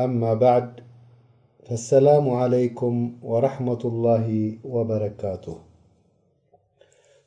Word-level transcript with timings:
ኣማ 0.00 0.22
ባዕድ 0.40 0.68
ኣሰላሙ 1.74 2.24
عለይኩም 2.42 2.94
ወራሕመة 3.30 3.82
اላሂ 3.90 4.26
ወበረካቱ 4.74 5.44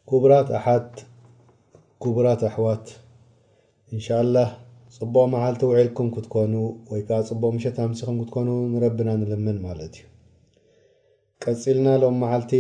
ኩቡራት 0.10 0.50
ኣሓት 0.60 0.90
ክቡራት 2.04 2.42
ኣሕዋት 2.50 2.88
እንሻ 3.98 4.08
ላ 4.34 4.38
ፅቡቅ 4.98 5.24
መሓልቲ 5.36 5.62
ውዒልኩም 5.72 6.10
ክትኮኑ 6.16 6.54
ወይ 6.92 7.02
ከዓ 7.10 7.20
ፅቡቅ 7.30 7.52
ምሸት 7.58 7.78
ምስኹም 7.92 8.18
ክትኮኑ 8.22 8.50
ንረብና 8.74 9.10
ንልምን 9.22 9.60
ማለት 9.68 9.94
እዩ 10.00 10.06
ቀፂልና 11.46 11.88
ሎም 12.06 12.18
መሓልቲ 12.26 12.54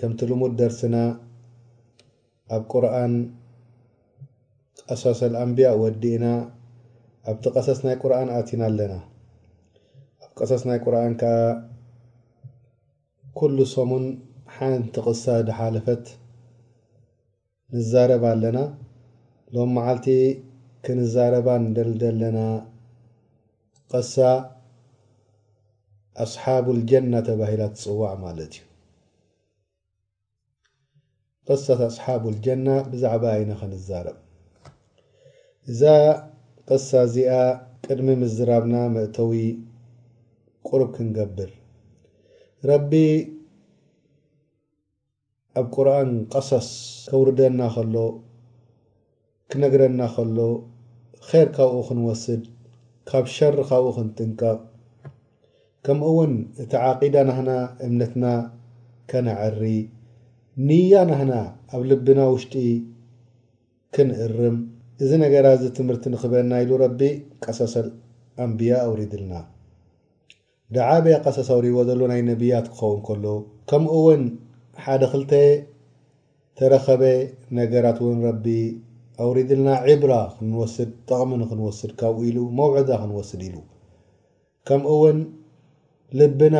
ከምቲ 0.00 0.20
ልሙድ 0.32 0.54
ደርሲና 0.62 0.96
ኣብ 2.56 2.62
ቁርኣን 2.74 3.14
ሶሰልኣንብያ 5.04 5.68
ወዲእና 5.84 6.24
ኣብቲ 7.30 7.44
ቀሰስ 7.56 7.80
ናይ 7.86 7.94
ቁርኣን 8.02 8.28
ኣቲን 8.38 8.60
ኣለና 8.68 8.94
ኣብ 10.26 10.30
ቀሰስ 10.38 10.62
ናይ 10.68 10.78
ቁርኣን 10.84 11.12
ከዓ 11.20 11.34
ኩሉ 13.38 13.56
ሰሙን 13.74 14.04
ሓንቲ 14.54 14.94
ቅሳ 15.06 15.24
ዳሓለፈት 15.48 16.04
ንዛረብ 17.76 18.24
ኣለና 18.32 18.58
ሎም 19.54 19.70
መዓልቲ 19.76 20.06
ክንዛረባ 20.84 21.46
ንደልደለና 21.66 22.38
ቅሳ 23.92 24.16
ኣስሓብ 26.24 26.64
ልጀና 26.78 27.14
ተባሂላ 27.30 27.62
ትፅዋዕ 27.76 28.14
ማለት 28.26 28.52
እዩ 31.52 31.58
ሳት 31.66 31.80
ኣስሓብ 31.90 32.22
ልጀና 32.34 32.66
ብዛዕባ 32.92 33.24
ይነ 33.40 33.50
ክንዛረብእ 33.60 34.20
ቅሳ 36.74 36.90
እዚኣ 37.06 37.30
ቅድሚ 37.84 38.08
ምዝራብና 38.20 38.74
ምእተዊ 38.92 39.32
ቁርብ 40.66 40.90
ክንገብር 40.96 41.50
ረቢ 42.68 42.92
ኣብ 45.60 45.66
ቁርኣን 45.74 46.10
ቀሰስ 46.32 46.68
ከውርደና 47.08 47.60
ከሎ 47.74 47.94
ክነግረና 49.52 50.00
ከሎ 50.16 50.38
ኼር 51.28 51.48
ካብኡ 51.56 51.76
ክንወስድ 51.88 52.42
ካብ 53.10 53.26
ሸር 53.36 53.56
ካብኡ 53.70 53.86
ክንጥንቀቕ 53.98 54.60
ከምውን 55.86 56.34
እቲ 56.64 56.72
ዓቂዳ 56.88 57.14
ናህና 57.30 57.50
እምነትና 57.88 58.24
ከነዓሪ 59.12 59.62
ንያ 60.68 60.94
ናህና 61.10 61.34
ኣብ 61.74 61.82
ልብና 61.92 62.20
ውሽጢ 62.34 62.64
ክንእርም 63.96 64.58
እዚ 65.04 65.12
ነገራት 65.22 65.56
ዚ 65.60 65.66
ትምህርቲ 65.76 66.04
ንኽበልና 66.12 66.52
ኢሉ 66.62 66.72
ረቢ 66.82 67.00
ቀሰሰ 67.44 67.72
ኣንብያ 68.44 68.72
ኣውሪድልና 68.86 69.32
ደዓብያ 70.74 71.14
ቀሰሰ 71.26 71.48
ውሪይዎ 71.58 71.78
ዘሎ 71.88 72.00
ናይ 72.10 72.20
ነቢያት 72.28 72.66
ክኸውን 72.76 73.00
ከሉ 73.08 73.24
ከምኡ 73.70 73.94
ውን 74.04 74.22
ሓደ 74.84 75.02
ክልተ 75.12 75.32
ተረኸበ 76.58 77.02
ነገራት 77.58 77.98
እውን 78.04 78.18
ረቢ 78.28 78.46
አውሪድልና 79.24 79.70
ዒብራ 79.88 80.12
ክንወስድ 80.36 80.90
ጠቕሚ 81.10 81.30
ንክንወስድ 81.42 81.90
ካብኡ 82.02 82.18
ኢሉ 82.30 82.38
መውዕዳ 82.60 82.90
ክንወስድ 83.02 83.40
ኢሉ 83.48 83.56
ከምኡ 84.68 84.92
ውን 85.02 85.18
ልብና 86.20 86.56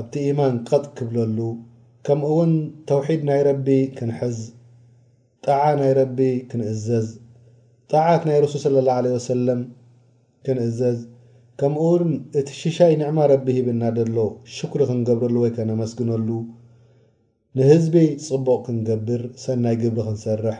ኣብቲ 0.00 0.14
ኢማን 0.32 0.56
ቀጥ 0.70 0.84
ክብለሉ 0.98 1.38
ከምኡውን 2.08 2.52
ተውሒድ 2.90 3.22
ናይ 3.30 3.40
ረቢ 3.50 3.68
ክንሕዝ 3.98 4.38
ጠዓ 5.46 5.62
ናይ 5.80 5.92
ረቢ 6.00 6.18
ክንእዘዝ 6.50 7.06
ጣዓት 7.94 8.22
ናይ 8.28 8.38
ረሱል 8.42 8.60
ስለ 8.66 8.76
ላ 8.86 8.90
ለ 9.04 9.10
ወሰለም 9.16 9.60
ክንእዘዝ 10.44 10.98
ከምኡውን 11.60 12.08
እቲ 12.38 12.48
ሽሻይ 12.60 12.92
ንዕማ 13.00 13.18
ረቢ 13.32 13.46
ሂብና 13.56 13.82
ደሎ 13.98 14.16
ሽኩሪ 14.54 14.82
ክንገብረሉ 14.88 15.36
ወይ 15.42 15.50
ከ 15.56 15.66
ነመስግነሉ 15.70 16.28
ንህዝቢ 17.58 17.96
ፅቡቕ 18.26 18.58
ክንገብር 18.68 19.22
ሰናይ 19.42 19.76
ግብሪ 19.82 20.00
ክንሰርሕ 20.06 20.58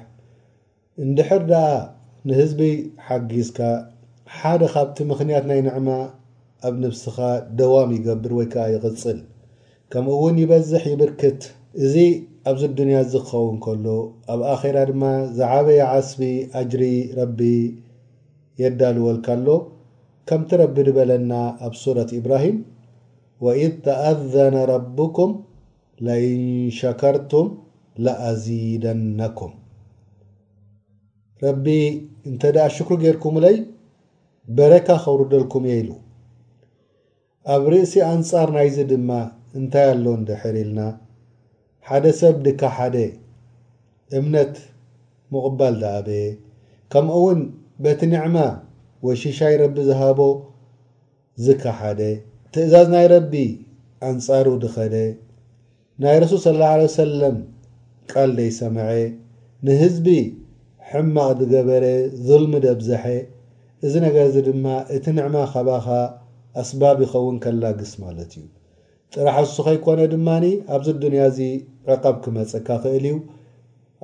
እንድሕር 1.05 1.43
ደኣ 1.51 1.65
ንህዝቢ 2.29 2.61
ሓጊዝካ 3.07 3.59
ሓደ 4.37 4.63
ካብቲ 4.75 4.99
ምኽንያት 5.11 5.47
ናይ 5.53 5.61
ንዕማ 5.69 5.89
ኣብ 6.69 6.75
ንብስኻ 6.85 7.17
ደዋም 7.61 7.91
ይገብር 7.99 8.33
ወይ 8.39 8.47
ከዓ 8.53 8.67
ይቕፅል 8.75 9.19
ከምኡእውን 9.95 10.37
ይበዝሕ 10.43 10.85
ይብርክት 10.93 11.41
እዚ 11.85 11.95
ኣብዚ 12.51 12.65
ድንያ 12.79 12.97
እዚ 13.05 13.15
ክኸውን 13.29 13.57
ከሉ 13.65 13.85
ኣብ 14.33 14.41
ኣኼራ 14.55 14.79
ድማ 14.89 15.03
ዝዓበየ 15.37 15.81
ዓስቢ 15.99 16.23
ኣጅሪ 16.61 16.83
ረቢ 17.19 17.39
የዳልወልካሎ 18.63 19.47
ከምቲ 20.29 20.51
ረቢ 20.63 20.77
ድበለና 20.89 21.33
ኣብ 21.67 21.73
ሱረት 21.83 22.11
ኢብራሂም 22.19 22.59
ወኢት 23.45 23.77
ተአዘነ 23.87 24.55
ረብኩም 24.73 25.33
ለኢንሸከርቱም 26.09 27.49
ለኣዚደነኩም 28.07 29.55
ረቢ 31.45 31.67
እንተደኣ 32.31 32.67
ሽክሪ 32.77 32.99
ጌርኩምለይ 33.05 33.57
በረካ 34.59 34.89
ኸውርደልኩም 35.07 35.65
እየኢሉ 35.71 35.91
ኣብ 37.55 37.65
ርእሲ 37.75 37.95
ኣንፃር 38.13 38.49
ናይዚ 38.59 38.77
ድማ 38.93 39.11
እንታይ 39.61 39.87
ኣሎ 39.95 40.05
ንድሕር 40.23 40.57
ኢልና 40.65 40.79
ሓደ 41.89 42.07
ሰብ 42.19 42.37
ድካሓደ 42.45 42.97
እምነት 44.19 44.55
ምቕባል 45.33 45.75
ዝኣበየ 45.81 46.23
ከምኡ 46.93 47.15
እውን 47.19 47.41
በቲ 47.85 48.01
ንዕማ 48.13 48.37
ወሽሻይ 49.07 49.55
ረቢ 49.63 49.77
ዝሃቦ 49.89 50.21
ዝካሓደ 51.45 52.01
ትእዛዝ 52.53 52.87
ናይ 52.95 53.07
ረቢ 53.15 53.33
ኣንጻሩ 54.11 54.47
ድኸደ 54.63 54.95
ናይ 56.05 56.17
ረሱል 56.25 56.41
ስ 56.47 56.91
ሰለም 56.99 57.37
ቃል 58.13 58.31
ደይሰምዐ 58.41 58.89
ንህዝቢ 59.67 60.09
ሕማቕ 60.91 61.39
ዝገበረ 61.45 61.85
ዘልሚ 62.27 62.53
ደብዘሐ 62.67 63.05
እዚ 63.87 63.95
ነገር 64.09 64.27
ዚ 64.35 64.49
ድማ 64.51 64.67
እቲ 64.97 65.05
ንዕማ 65.21 65.37
ኸባኻ 65.55 65.87
ኣስባብ 66.63 66.97
ይኸውን 67.07 67.37
ከላግስ 67.45 67.93
ማለት 68.07 68.33
እዩ 68.41 68.47
ጥራሕሱ 69.15 69.55
ከይኮነ 69.67 70.01
ድማኒ 70.13 70.45
ኣብዚ 70.77 70.89
ዱንያ 71.03 71.23
እዚ 71.31 71.41
ዕቃብ 71.95 72.15
ክመፅካ 72.25 72.69
ኽእል 72.83 73.05
እዩ 73.09 73.17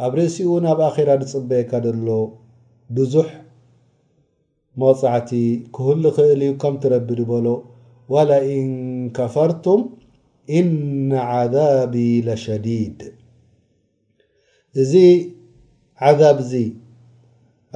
ኣብ 0.06 0.12
ርእሲኡ 0.18 0.48
ን 0.62 0.66
ኣብ 0.72 0.80
ኣኼራ 0.88 1.08
ዝፅበየካ 1.22 1.72
ዘሎ 1.84 2.08
ብዙሕ 2.96 3.28
መብፃዕቲ 4.82 5.30
ክህሉ 5.76 6.04
ኽእል 6.16 6.40
እዩ 6.48 6.52
ከም 6.64 6.74
ትረቢ 6.82 7.08
ድበሎ 7.20 7.46
ወለእን 8.14 8.70
ከፈርቱም 9.16 9.82
እነ 10.60 11.10
ዓዛቢ 11.40 11.96
ለሸዲድ 12.28 13.00
እዚ 14.82 14.92
ዓዛብ 16.10 16.36
እዚ 16.44 16.54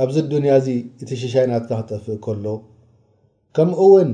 ኣብዚ 0.05 0.17
ዱንያ 0.31 0.53
እዚ 0.61 0.69
እቲ 1.03 1.11
ሽሻይናትካ 1.23 1.73
ክጠፍእ 1.81 2.19
ከሎ 2.25 2.47
ከምኡውን 3.57 4.09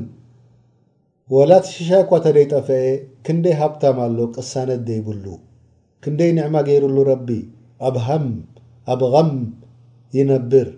ወላቲ 1.34 1.64
ሽሻይ 1.74 2.00
እኳ 2.04 2.10
ተደይጠፍአ 2.24 2.78
ክንደይ 3.26 3.52
ሃብታም 3.58 3.98
ኣሎ 4.04 4.18
ቅሳነት 4.34 4.80
ደይብሉ 4.86 5.24
ክንደይ 6.04 6.30
ንዕማ 6.38 6.56
ገይሩሉ 6.68 6.96
ረቢ 7.08 7.28
ኣብ 7.88 7.96
ሃም 8.06 8.24
ኣብ 8.92 9.02
ቀም 9.12 9.30
ይነብር 10.16 10.68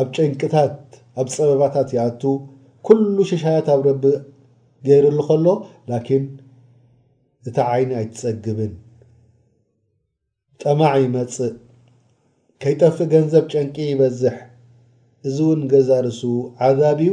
ኣብ 0.00 0.06
ጨንቂታት 0.16 0.76
ኣብ 1.22 1.26
ፀበባታት 1.36 1.88
ይኣቱ 1.96 2.22
ኵሉ 2.90 3.16
ሽሻያት 3.30 3.68
ኣብ 3.74 3.80
ረቢ 3.88 4.04
ገይሩሉ 4.88 5.18
ከሎ 5.28 5.46
ላኪን 5.92 6.24
እታ 7.50 7.56
ዓይኒ 7.72 7.90
ኣይትጸግብን 8.02 8.72
ጠማዕ 10.60 10.94
ይመፅእ 11.06 11.54
ከይጠፍእ 12.62 13.10
ገንዘብ 13.16 13.44
ጨንቂ 13.54 13.76
ይበዝሕ 13.90 14.36
እዚ 15.28 15.36
እውን 15.48 15.60
ገዛ 15.74 15.90
ርሱ 16.08 16.22
ዓዛብ 16.68 16.98
እዩ 17.04 17.10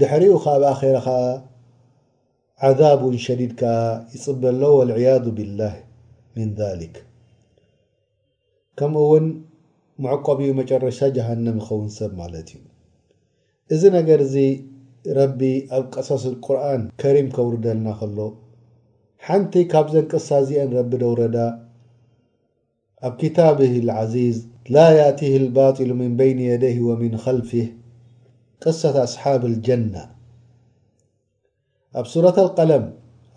ድሕሪኡ 0.00 0.34
ካብ 0.44 0.62
ኣኼረ 0.74 0.96
ኸዓ 1.08 1.22
ذብ 2.78 3.00
ሸዲድ 3.24 3.52
ከ 3.60 3.62
ይፅበሎ 4.14 4.62
والያذ 4.78 5.24
ብላ 5.38 5.60
ذ 6.80 6.82
ከምኡ 8.78 9.02
ውን 9.12 9.26
መዕቆብ 10.04 10.38
መጨረሻ 10.60 10.98
ጀሃንም 11.16 11.58
ዝኸውን 11.64 11.90
ሰብ 11.96 12.12
ማለት 12.20 12.48
እዩ 12.54 12.62
እዚ 13.74 13.82
ነገር 13.98 14.18
እዚ 14.26 14.36
ረቢ 15.18 15.40
ኣብ 15.76 15.84
ቀሳስ 15.94 16.24
ቁርን 16.46 16.82
ከሪም 17.00 17.28
ከውርደልና 17.36 17.88
ከሎ 18.00 18.18
ሓንቲ 19.26 19.54
ካብ 19.72 19.86
ዘን 19.92 20.06
ቅሳ 20.12 20.28
ዚአን 20.48 20.70
ረቢ 20.78 20.92
ደውረዳ 21.02 21.36
ኣብ 23.10 23.18
ታብ 23.36 23.58
اዚዝ 24.02 24.38
ላ 24.74 24.86
يእቲ 24.98 25.20
الባط 25.42 25.78
ምን 26.00 26.12
በይን 26.18 26.40
የደይህ 26.48 26.82
ወምን 26.90 27.14
ልፊህ 27.38 27.68
ቅሳة 28.64 28.96
ኣስሓብ 29.06 29.42
الጀና 29.52 29.94
ኣብ 32.00 32.06
ሱرة 32.12 32.36
القለም 32.46 32.84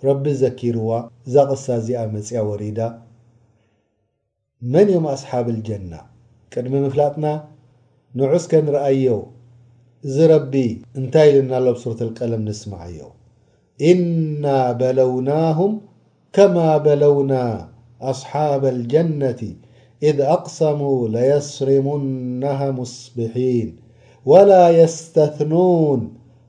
ረቢ 0.08 0.26
ዘኪርዋ 0.42 0.90
እዛ 1.28 1.36
ቕሳ 1.50 1.66
ዚኣ 1.86 2.00
መፅኣ 2.14 2.34
وሪዳ 2.50 2.80
መን 4.72 4.88
ዮም 4.94 5.06
أصሓب 5.16 5.46
الجنة 5.56 6.00
ቅድሚ 6.54 6.74
ምፍላጥና 6.86 7.26
ንዑዝከ 8.18 8.52
ንረአዮ 8.66 9.08
እዚ 10.06 10.16
ረቢ 10.34 10.54
እንታይ 11.00 11.30
ልና 11.36 11.52
ሎ 11.66 11.68
ብ 11.76 11.80
ሱرة 11.84 12.00
الቀለም 12.08 12.42
ንسማዓዮ 12.48 13.00
إና 13.92 14.46
በለውናهم 14.80 15.72
ከما 16.36 16.70
በለውና 16.86 17.34
أصሓاب 18.12 18.64
الجنة 18.76 19.42
إذ 20.08 20.18
أقسሙوا 20.36 21.00
ለيصርሙنه 21.14 22.60
مصبحيን 22.80 23.70
ول 24.30 24.52
يስتثنوን 24.82 26.02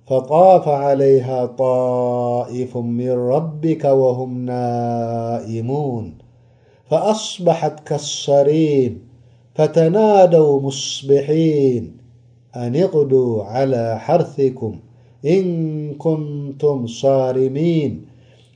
فطاف 0.08 0.68
عليها 0.68 1.46
طائف 1.46 2.76
من 2.76 3.10
ربك 3.10 3.84
وهم 3.84 4.44
نائمون 4.44 6.14
فأصبحت 6.90 7.80
كالصرين 7.88 8.98
فتنادوا 9.54 10.60
مصبحين 10.60 11.96
أن 12.56 12.76
اقدوا 12.76 13.44
على 13.44 13.98
حرثكم 13.98 14.76
إن 15.26 15.92
كنتم 15.94 16.86
صارمين 16.86 18.04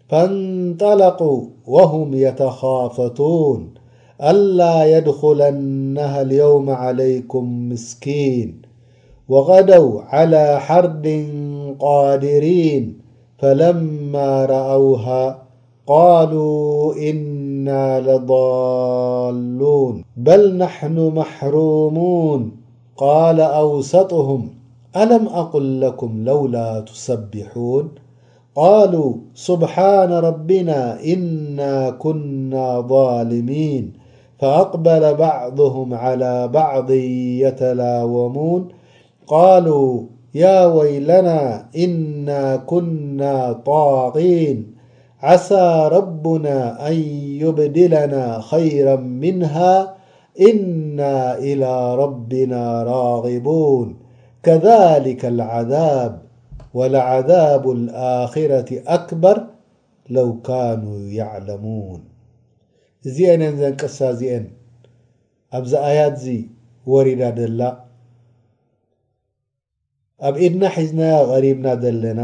فانطلقوا 0.08 1.42
وهم 1.66 2.14
يتخافتون 2.14 3.74
ألا 4.22 4.98
يدخلنها 4.98 6.22
اليوم 6.22 6.70
عليكم 6.70 7.68
مسكين 7.68 8.62
وغدوا 9.32 9.92
على 10.02 10.60
حرد 10.60 11.26
قادرين 11.80 12.98
فلما 13.38 14.44
رأوها 14.44 15.42
قالوا 15.86 16.94
إنا 17.10 18.00
لضالون 18.00 20.04
بل 20.16 20.56
نحن 20.58 21.08
محرومون 21.14 22.52
قال 22.96 23.40
أوسطهم 23.40 24.48
ألم 24.96 25.26
أقل 25.28 25.80
لكم 25.80 26.24
لولا 26.24 26.80
تسبحون 26.80 27.88
قالوا 28.54 29.12
سبحان 29.34 30.12
ربنا 30.12 31.04
إنا 31.04 31.90
كنا 31.90 32.80
ظالمين 32.80 33.92
فأقبل 34.38 35.14
بعضهم 35.14 35.94
على 35.94 36.48
بعض 36.48 36.90
يتلاومون 37.44 38.68
قالوا 39.26 40.02
يا 40.34 40.64
ويلنا 40.66 41.68
إنا 41.76 42.56
كنا 42.56 43.52
طاغين 43.52 44.74
عسى 45.20 45.88
ربنا 45.92 46.88
أن 46.88 46.92
يبدلنا 47.42 48.40
خيرا 48.40 48.96
منها 48.96 49.96
إنا 50.40 51.38
إلى 51.38 51.94
ربنا 51.94 52.82
راغبون 52.82 53.96
كذلك 54.42 55.24
العذاب 55.24 56.22
ولعذاب 56.74 57.70
الآخرة 57.70 58.80
أكبر 58.86 59.44
لو 60.10 60.40
كانوا 60.40 60.98
يعلمون 60.98 62.00
زن 63.02 63.42
نزن 63.42 63.76
سى 63.86 64.12
زن 64.12 64.46
أبزا 65.52 65.86
آيات 65.86 66.18
زي 66.18 66.44
ورد 66.86 67.34
دل 67.34 67.72
ኣብ 70.28 70.34
ኢድና 70.46 70.64
ሒዝና 70.74 71.00
ቐሪብና 71.30 71.68
ዘለና 71.82 72.20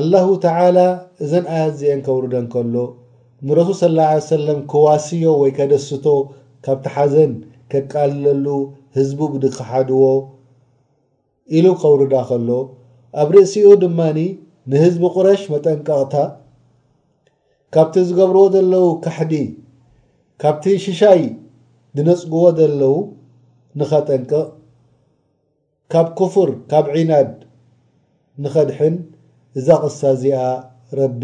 አላሁ 0.00 0.24
ተዓላ 0.44 0.78
እዘን 1.24 1.46
ኣያዚአን 1.58 2.00
ከውርደን 2.06 2.46
ከሎ 2.52 2.74
ንረሱል 3.48 3.76
ስላ 3.82 4.00
ሰለም 4.32 4.58
ክዋስዮ 4.72 5.24
ወይ 5.42 5.50
ከደስቶ 5.58 6.06
ካብቲ 6.66 6.84
ሓዘን 6.96 7.32
ከቃልለሉ 7.72 8.46
ህዝቡ 8.98 9.20
ግዲክሓድዎ 9.36 10.02
ኢሉ 11.56 11.66
ከውርዳ 11.82 12.14
ከሎ 12.32 12.50
ኣብ 13.22 13.28
ርእሲኡ 13.36 13.68
ድማኒ 13.84 14.18
ንህዝቢ 14.72 15.02
ቁረሽ 15.16 15.42
መጠንቀቕታ 15.54 16.14
ካብቲ 17.76 17.94
ዝገብርዎ 18.10 18.42
ዘለዉ 18.56 18.86
ካሕዲ 19.04 19.34
ካብቲ 20.44 20.64
ሽሻይ 20.86 21.22
ዝነፅግዎ 21.96 22.42
ዘለዉ 22.60 22.94
ንኸጠንቀቕ 23.78 24.34
ካብ 25.92 26.08
ክፍር 26.18 26.48
ካብ 26.70 26.86
ዒናድ 26.94 27.28
ንኸድሕን 28.44 28.94
እዛ 29.58 29.68
ቕሳ 29.84 30.00
እዚኣ 30.14 30.38
ረቢ 30.98 31.22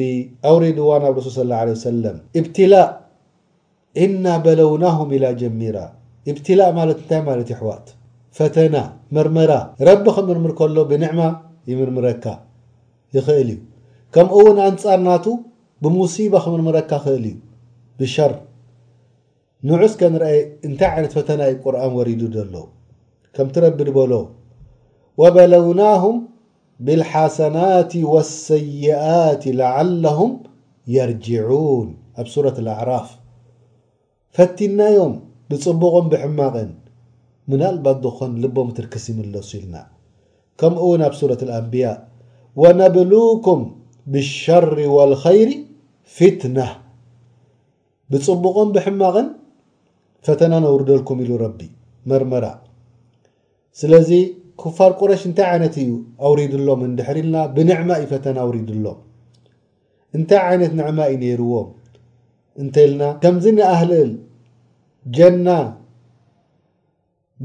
ኣውሪድዋ 0.50 0.88
ናብ 1.02 1.16
ርሱል 1.24 1.32
ስ 1.36 1.40
ለ 1.50 1.72
ወሰለም 1.78 2.16
እብትላእ 2.38 2.86
እና 4.04 4.26
በለውናሁም 4.44 5.10
ኢላ 5.16 5.24
ጀሚራ 5.42 5.76
እብትላእ 6.32 6.70
ማለት 6.78 6.98
እንታይ 7.02 7.20
ማለት 7.28 7.48
ይሕዋት 7.52 7.86
ፈተና 8.38 8.76
መርመራ 9.16 9.52
ረቢ 9.88 10.06
ክምርምር 10.18 10.52
ከሎ 10.60 10.76
ብንዕማ 10.92 11.20
ይምርምረካ 11.72 12.24
ይኽእል 13.16 13.50
እዩ 13.54 13.60
ከም 14.16 14.30
እውን 14.38 14.56
ኣንፃርናቱ 14.68 15.26
ብሙሲባ 15.86 16.34
ክምርምረካ 16.46 16.90
ይኽእል 17.00 17.26
እዩ 17.32 17.36
ብሸር 18.00 18.32
ንዑዝከ 19.68 20.02
ንርአ 20.14 20.30
እንታይ 20.68 20.88
ዓይነት 20.94 21.12
ፈተና 21.18 21.40
ይ 21.50 21.54
ቁርኣን 21.66 21.92
ወሪዱ 21.98 22.22
ዘሎ 22.38 22.54
ከምቲ 23.36 23.54
ረቢ 23.66 23.78
ድበሎ 23.88 24.12
وበለውናهም 25.22 26.16
ብالሓሰናት 26.86 27.92
والሰይئት 28.12 29.42
لዓلهም 29.60 30.32
የርጅعوን 30.94 31.88
ኣብ 32.20 32.26
ሱረة 32.34 32.56
الኣعራፍ 32.62 33.08
ፈቲናዮም 34.36 35.12
ብፅቡቖም 35.50 36.06
ብሕማቕን 36.12 36.70
ምና 37.50 37.62
ልባ 37.76 37.86
ዝኾን 38.04 38.32
ልቦም 38.42 38.68
ትርክስ 38.76 39.04
ይመለሱ 39.12 39.50
ኢልና 39.60 39.76
ከምኡውን 40.60 41.00
ኣብ 41.08 41.14
ሱረة 41.20 41.40
اأንብያء 41.48 41.96
وነብሉኩም 42.62 43.60
ብالሸር 44.12 44.72
والخይር 44.96 45.50
ፍትናة 46.16 46.70
ብፅቡቖም 48.12 48.68
ብሕማቕን 48.76 49.28
ፈተና 50.26 50.52
ነውርደልኩም 50.64 51.18
ኢሉ 51.22 51.32
ረቢ 51.44 51.60
መርመራ 52.10 52.44
ኩፋር 54.62 54.90
ቁረሽ 55.00 55.22
እንታይ 55.28 55.46
ዓይነት 55.52 55.74
እዩ 55.82 55.90
ኣውሪድሎም 56.26 56.80
ንድሕሪ 56.90 57.18
ኢልና 57.22 57.36
ብንዕማ 57.54 57.88
እዩ 58.00 58.06
ፈተና 58.12 58.36
ኣውሪድሎም 58.46 58.98
እንታይ 60.16 60.40
ዓይነት 60.48 60.72
ንዕማ 60.80 60.98
እዩ 61.12 61.16
ነይርዎም 61.22 61.68
እንተኢልና 62.62 63.02
ከምዚ 63.22 63.44
ንኣህሊ 63.56 63.92
ጀና 65.16 65.48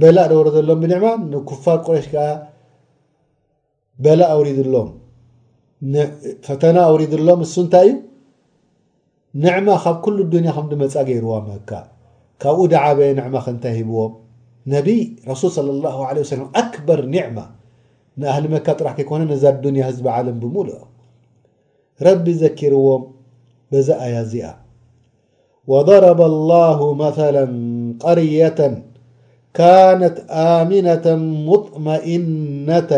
በላእ 0.01 0.27
ደብረ 0.31 0.47
ዘሎም 0.57 0.79
ብንዕማ 0.83 1.05
ንኩፋር 1.31 1.77
ቁረሽ 1.87 2.07
ከዓ 2.13 2.27
በላእ 4.05 4.31
ኣውሪድሎም 4.37 4.89
ፈተና 6.47 6.77
ኣውሪድሎም 6.91 7.41
ንሱ 7.45 7.55
እንታይ 7.65 7.85
እዩ 7.91 7.95
ንዕማ 9.43 9.67
ካብ 9.83 9.97
ኩሉ 10.05 10.17
ድንያ 10.33 10.51
ከምዲመፃ 10.57 10.93
ገይርዋ 11.09 11.33
መካ 11.47 11.69
ካብኡ 12.41 12.61
ደዓበየ 12.71 13.11
ንዕማ 13.17 13.35
ክንታይ 13.45 13.73
ሂብዎም 13.79 14.13
نبي 14.67 15.15
رسول 15.27 15.51
صلى 15.51 15.71
الله 15.71 16.05
عليه 16.05 16.21
وسلم 16.21 16.49
أكبر 16.55 17.05
نعمة 17.05 17.49
نأهل 18.17 18.51
مك 18.51 18.69
طرح 18.71 18.91
كيكون 18.93 19.27
نز 19.31 19.45
دنيا 19.45 19.89
هز 19.89 20.01
بعلم 20.01 20.39
بمول 20.39 20.73
رب 22.01 22.29
ذكروم 22.29 23.11
بز 23.71 23.89
أيازئ 23.89 24.45
وضرب 25.67 26.21
الله 26.21 26.93
مثلا 26.93 27.45
قرية 27.99 28.83
كانت 29.53 30.15
آمنة 30.29 31.05
مطمئنة 31.51 32.91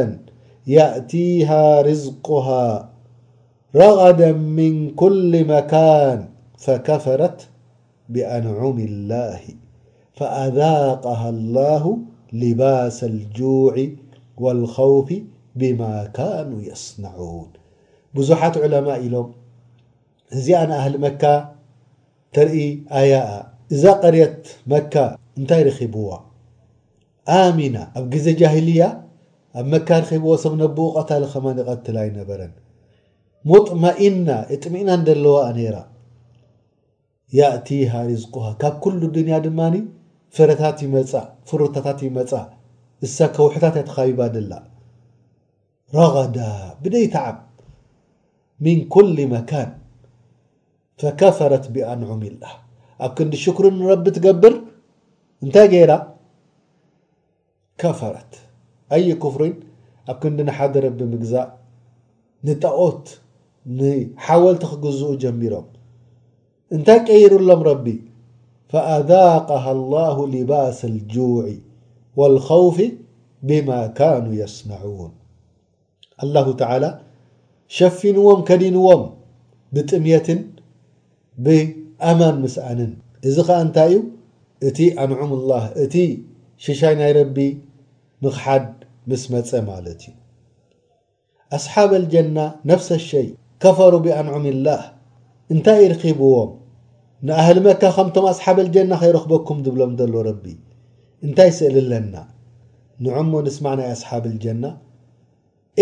يأتيها 0.68 1.82
رزقها 1.82 2.90
رغدا 3.76 4.32
من 4.32 4.90
كل 4.90 5.46
مكان 5.48 6.28
فكفرت 6.58 7.48
بأنعوم 8.10 8.80
الله 8.80 9.40
فأذقه 10.22 11.24
الله 11.36 11.84
لባس 12.44 13.00
الجع 13.14 13.76
والخوፍ 14.44 15.08
ብم 15.60 15.80
كنوا 16.18 16.62
يصنعوን 16.72 17.50
ብዙሓት 18.18 18.56
ዑለማء 18.64 18.98
ኢሎም 19.06 19.28
እዚ 20.38 20.48
ኣህሊ 20.62 20.96
መካ 21.06 21.24
ተርኢ 22.36 22.58
ኣያ 23.00 23.14
እዛ 23.74 23.84
ቀሪት 24.04 24.42
መካ 24.74 24.94
እንታይ 25.40 25.62
رብዋ 25.70 26.10
ኣሚና 27.40 27.78
ኣብ 28.00 28.06
ጊዜ 28.14 28.28
ጃهልያ 28.42 28.82
ኣብ 29.60 29.66
መካ 29.74 29.90
ርብዎ 30.12 30.32
ሰብ 30.44 30.54
ነብኡ 30.64 30.86
ቀታሊከማ 30.98 31.46
ይቀትል 31.60 31.98
ይነበረን 32.10 32.54
ሙطመئና 33.52 34.28
እጥምእና 34.54 34.90
እደ 35.04 35.10
ለዋ 35.26 35.38
ራ 35.74 35.78
أته 37.56 37.92
رዝق 38.12 38.36
ካብ 38.62 38.82
ل 39.00 39.04
ድንያ 39.18 39.36
ድማ 39.48 39.60
ፍፍሩታታት 40.38 42.00
ይመፃ 42.08 42.34
እሳ 43.06 43.18
ከውሑታት 43.36 43.76
ኣተኻይባ 43.82 44.20
ድላ 44.36 44.54
ረዳ 45.96 46.38
ብደይ 46.84 47.06
ተዓም 47.14 47.38
ምን 48.66 48.80
ኩሊ 48.94 49.18
መካን 49.34 49.70
ፈከፈረት 51.02 51.66
ብኣንዑሚ 51.76 52.22
ልላ 52.34 52.44
ኣብ 53.06 53.12
ክንዲ 53.18 53.34
ሽክሪን 53.44 53.78
ረቢ 53.90 54.06
ትገብር 54.18 54.54
እንታይ 55.46 55.68
ጌይራ 55.74 55.92
ከፈረት 57.84 58.32
ኣዪ 58.96 59.08
ክፍሪን 59.24 59.54
ኣብ 60.12 60.18
ክንዲ 60.22 60.40
ንሓደ 60.50 60.74
ረቢ 60.86 61.00
ምግዛእ 61.14 61.50
ንጣኦት 62.48 63.06
ንሓወልቲ 63.80 64.64
ክግዝኡ 64.72 65.12
ጀሚሮም 65.26 65.68
እንታይ 66.78 67.00
ቀይሩሎም 67.08 67.62
ረቢ 67.72 67.86
فأذاقه 68.72 69.72
الله 69.72 70.28
لباس 70.28 70.86
الجوع 70.86 71.46
والخوፍ 72.18 72.82
بما 73.44 73.88
كانوا 73.96 74.34
يصنعون 74.34 75.12
الله 76.24 76.46
تعلى 76.64 76.90
ሸፊنዎም 77.78 78.40
ከዲንዎም 78.48 79.04
ብጥምيትን 79.76 80.40
ብأማን 81.46 82.36
مسأንን 82.46 82.92
እዚ 83.28 83.36
ዓ 83.48 83.58
እንታይ 83.66 83.92
እዩ 83.98 84.02
እቲ 84.68 84.80
أنعም 85.04 85.32
الله 85.40 85.64
እቲ 85.84 85.96
ሽሻይ 86.66 86.96
ናይ 87.02 87.12
ረ 87.18 87.20
مሓድ 88.24 88.66
ምስ 89.10 89.24
መፀ 89.34 89.50
ማለት 89.72 90.02
እዩ 90.10 90.14
أصሓاب 91.58 91.92
الجنة 92.02 92.46
نفس 92.72 92.90
الشيء 93.00 93.30
كفر 93.64 93.94
بأنعም 94.06 94.46
الله 94.54 94.82
እنታይ 95.54 95.82
ربዎ 95.94 96.26
ንኣህሊ 97.28 97.58
መካ 97.66 97.82
ከምቶም 97.96 98.26
ኣصሓብ 98.34 98.58
الጀና 98.66 98.92
ከይረኽበኩም 99.02 99.58
ዝብሎም 99.66 99.92
ዘሎ 99.98 100.14
ረቢ 100.28 100.46
እንታይ 101.26 101.52
ስእል 101.58 101.76
ኣለና 101.82 102.16
ንዑሙ 103.06 103.32
ንስማዕናይ 103.48 103.88
ኣصሓብ 103.96 104.24
اልጀና 104.32 104.64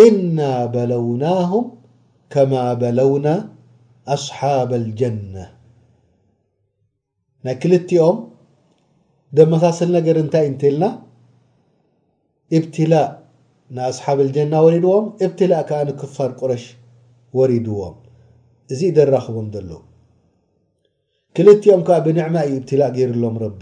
እና 0.06 0.40
በለውናهም 0.74 1.66
ከማ 2.34 2.54
በለውና 2.82 3.28
ኣስሓብ 4.16 4.70
اልጀናة 4.82 5.46
ናይ 7.46 7.56
ክልቲኦም 7.62 8.18
ደ 9.38 9.46
መሳሰሊ 9.54 9.90
ነገር 10.00 10.16
እንታይ 10.24 10.46
እንትልና 10.52 10.84
ብትላእ 12.62 13.10
ናይ 13.78 13.86
ኣصሓብ 13.94 14.18
اጀና 14.26 14.54
ወሪድዎም 14.66 15.06
እብትላእ 15.26 15.64
ከዓ 15.70 15.80
ንክፋር 15.90 16.32
ቁረሽ 16.42 16.66
ወሪድዎም 17.40 17.96
እዚ 18.74 18.82
ደራኽቦም 18.98 19.48
ዘሎ 19.56 19.70
ክልኦም 21.38 21.82
ብንዕማ 22.06 22.36
ዩ 22.50 22.54
إبትላእ 22.62 22.92
ገይሩሎም 22.98 23.36
ረቢ 23.46 23.62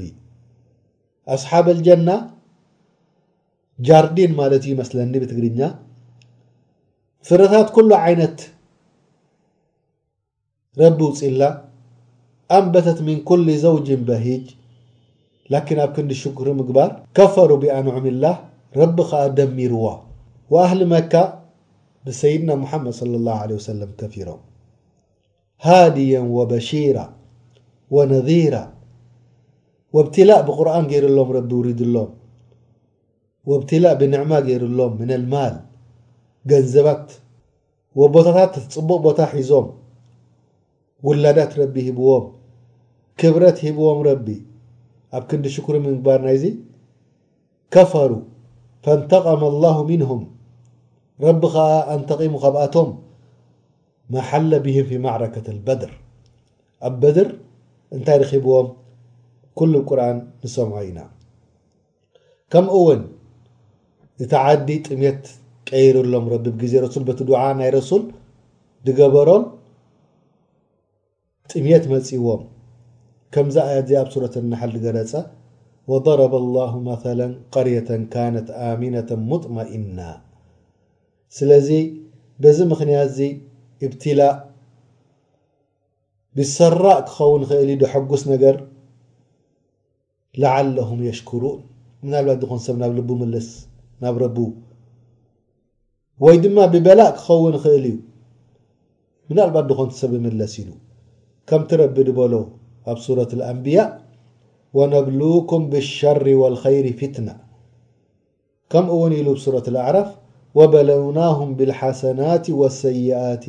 أصሓب 1.35 1.65
الጀናة 1.75 2.17
ጃርዲን 3.87 4.31
ማለት 4.41 4.63
ዩ 4.69 4.73
መስለኒ 4.81 5.13
ትግርኛ 5.31 5.59
ፍረታት 7.27 7.67
كل 7.75 7.89
عይነት 8.03 8.37
ረቢ 10.81 10.97
ውፅላ 11.07 11.41
أንበተት 12.57 12.99
من 13.07 13.17
كل 13.29 13.45
ዘوج 13.63 13.87
በሂጅ 14.07 14.45
لكን 15.53 15.77
ኣብ 15.83 15.89
ክንዲ 15.95 16.11
ሽሪ 16.21 16.47
ምግባር 16.61 16.89
كፈሩ 17.17 17.49
ብአንዑም 17.63 18.05
الላه 18.13 18.35
ረቢ 18.81 18.97
ዓ 19.21 19.23
ደሚርዎ 19.37 19.83
وأهሊ 20.51 20.79
መك 20.95 21.13
ብሰይድና 22.05 22.49
محመድ 22.63 22.93
صلى 23.01 23.15
الله 23.19 23.35
عله 23.43 23.55
وسلم 23.61 23.89
كፊሮም 23.99 24.39
ሃዲي 25.65 26.07
وራة 26.37 27.07
ونر 27.95 28.55
وابتلء 29.93 30.39
بقرن 30.47 30.85
رሎም 31.05 31.29
وردሎم 31.33 32.09
وابتلء 33.49 33.91
بنعمة 33.99 34.47
رሎም 34.63 34.91
من 35.01 35.09
المل 35.17 35.55
نዘባت 36.49 37.05
وቦታታ 37.99 38.37
ፅبق 38.75 38.97
ቦታ 39.05 39.19
ሒዞም 39.33 39.67
وላዳت 41.07 41.51
ረب 41.61 41.75
هبዎም 41.87 42.23
كብረت 43.19 43.57
هبዎም 43.67 43.99
ب 44.25 44.27
ኣብ 45.17 45.23
ክዲ 45.29 45.45
شكر 45.55 45.75
ግባر 45.97 46.21
ይ 46.35 46.43
كفروا 47.75 48.23
فانتقم 48.83 49.41
الله 49.51 49.77
منهم 49.91 50.21
رب 51.27 51.43
أنتقم 51.95 52.33
قبኣቶም 52.43 52.89
محل 54.15 54.51
بهم 54.65 54.83
في 54.89 54.97
معركة 55.07 55.45
البدر 55.55 55.91
እንታይ 57.95 58.17
ረኺብዎም 58.21 58.67
ኩሉ 59.57 59.73
ቁርኣን 59.89 60.17
ንሰምዖ 60.43 60.77
ኢና 60.87 60.99
ከምውን 62.53 63.01
እቲ 64.23 64.31
ዓዲ 64.49 64.67
ጥምት 64.87 65.23
ቀይሩሎም 65.69 66.25
ረብብ 66.33 66.55
ግዜ 66.61 66.73
ረሱል 66.85 67.03
በቲ 67.07 67.19
ድዓ 67.29 67.39
ናይ 67.59 67.69
ረሱል 67.77 68.03
ዝገበሮም 68.87 69.43
ጥምት 71.51 71.83
መፂዎም 71.93 72.41
ከምዚ 73.33 73.55
ኣያ 73.69 73.77
እዚ 73.83 73.91
ኣብ 74.01 74.07
ሱረት 74.13 74.35
ናሓል 74.51 74.71
ዝገረፀ 74.75 75.11
ወضረበ 75.91 76.33
ላሁ 76.55 76.73
መላ 76.87 77.19
ቀርየተ 77.53 77.89
ካነት 78.13 78.47
ኣሚነን 78.69 79.11
ሙጥመኢና 79.29 79.99
ስለዚ 81.37 81.69
በዚ 82.43 82.57
ምክንያት 82.71 83.07
እዚ 83.11 83.21
እብትላእ 83.85 84.33
بسራء 86.37 86.99
ክوን 87.11 87.41
እل 87.63 87.69
دحስ 87.83 88.21
نر 88.31 88.55
لعلهم 90.43 90.99
يشكرون 91.09 91.59
من 92.05 92.13
لب 92.27 92.39
دخ 92.41 92.51
س 92.65 92.67
ب 94.15 94.37
وي 96.23 96.35
ድم 96.43 96.57
ببلء 96.73 97.11
ክوን 97.25 97.53
እل 97.77 97.85
من 99.29 99.35
لب 99.37 99.55
دخنس 99.69 99.99
مس 100.25 100.55
ل 100.67 100.69
كم 101.49 101.61
ترب 101.69 101.93
بل 102.19 102.33
ኣብ 102.91 102.97
سورة 103.07 103.31
الأنبياء 103.37 103.89
ونبلوكم 104.77 105.61
بالشر 105.71 106.25
والخير 106.41 106.85
فتنة 107.01 107.33
كم 108.71 108.85
ون 109.01 109.13
ل 109.25 109.27
بسورة 109.37 109.65
الأعرف 109.71 110.09
وبلونهم 110.57 111.47
بالحسنات 111.57 112.45
والسيئت 112.59 113.45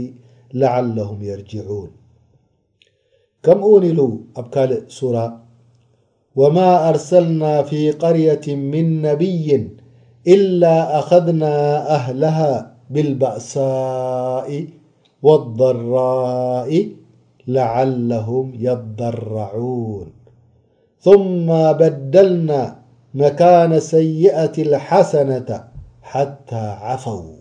لعلهم 0.63 1.19
يرجعون 1.33 1.91
كم 3.43 3.63
أونل 3.63 4.21
أبكالسر 4.37 5.31
وما 6.37 6.89
أرسلنا 6.89 7.63
في 7.63 7.91
قرية 7.91 8.41
من 8.57 9.03
نبي 9.03 9.71
إلا 10.27 10.99
أخذنا 10.99 11.55
أهلها 11.95 12.75
بالبأساء 12.91 14.67
والضراء 15.23 16.89
لعلهم 17.47 18.53
يضضرعون 18.55 20.13
ثم 21.01 21.47
بدلنا 21.73 22.79
مكان 23.15 23.81
سيئة 23.81 24.53
الحسنة 24.59 25.65
حتى 26.03 26.57
عفوا 26.81 27.33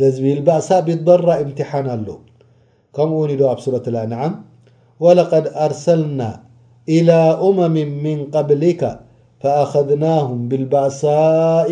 لالبأساء 0.00 0.80
بضرء 0.80 1.40
امتحاناله 1.40 2.18
ከምኡ 2.98 3.24
ዶ 3.40 3.42
ኣ 3.50 3.54
صورة 3.64 3.84
الأنዓم 3.92 4.32
ولقد 5.04 5.44
أرسلنا 5.66 6.28
إلى 6.96 7.18
أمم 7.48 7.76
من 8.06 8.18
قبلك 8.36 8.82
فأخذناهم 9.42 10.38
بالبእሳاء 10.50 11.70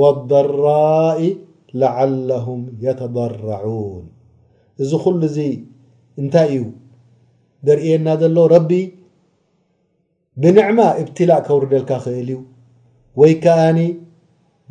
والضراء 0.00 1.20
لعلهم 1.82 2.60
يتضرعون 2.86 4.04
እዚ 4.82 4.90
خل 5.04 5.16
ዚ 5.36 5.38
እንታይ 6.20 6.46
እዩ 6.58 6.62
دርእየና 7.66 8.06
ዘሎ 8.22 8.36
رب 8.54 8.70
ብنعمة 10.42 10.86
ابتلاء 11.02 11.40
ከورደلካ 11.46 11.90
ኽእل 12.04 12.28
እዩ 12.34 12.38
وይ 13.20 13.32
كأኒ 13.44 13.78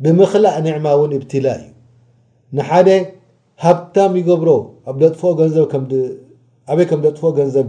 بمخلأ 0.02 0.52
نعم 0.66 0.86
وን 1.00 1.12
ابتلاء 1.18 1.60
እዩ 2.60 2.90
ሃብታም 3.64 4.12
ይገብሮ 4.18 4.50
ኣበይ 4.90 5.08
ከም 6.90 7.00
ደጥፎኦ 7.06 7.30
ገንዘብ 7.38 7.68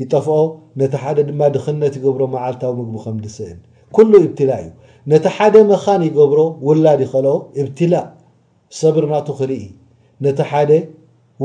ይጠፍኦ 0.00 0.36
ነቲ 0.80 0.92
ሓደ 1.02 1.18
ድማ 1.28 1.40
ድክነት 1.54 1.94
ይገብሮ 1.98 2.22
መዓልታዊ 2.34 2.72
ምግቢ 2.78 2.94
ከም 3.04 3.16
ዲስእል 3.24 3.58
ኩሉ 3.96 4.12
እብትላእ 4.22 4.60
እዩ 4.66 4.70
ነቲ 5.12 5.24
ሓደ 5.36 5.54
መኻን 5.70 6.02
ይገብሮ 6.08 6.40
ውላድ 6.68 7.00
ይኸልኦ 7.06 7.34
እብትላእ 7.60 8.04
ሰብርናቱ 8.80 9.28
ክርኢ 9.38 9.62
ነቲ 10.26 10.38
ሓደ 10.50 10.70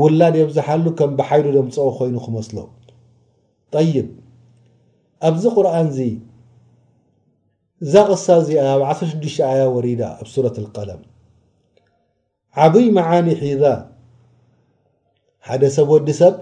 ውላድ 0.02 0.34
የብዝሓሉ 0.40 0.84
ከም 0.98 1.10
ብሓይሉ 1.18 1.46
ደምፅኦ 1.56 1.86
ኮይኑ 2.00 2.16
ክመስሎ 2.26 2.56
ይብ 3.96 4.08
ኣብዚ 5.28 5.44
ቁርኣን 5.56 5.86
እዚ 5.92 5.98
እዛ 7.84 7.94
ቅሳ 8.10 8.26
እዚ 8.42 8.50
ኣብ 8.74 8.82
16 8.96 9.40
ኣያ 9.50 9.62
ወሪዳ 9.76 10.02
ኣብ 10.20 10.26
ሱረት 10.34 10.56
ቀለም 10.76 11.02
ዓብይ 12.64 12.86
መዓኒ 12.96 13.26
ሒዛ 13.42 13.62
ሓደ 15.48 15.62
ሰብ 15.76 15.86
ወዲ 15.94 16.08
ሰብ 16.20 16.34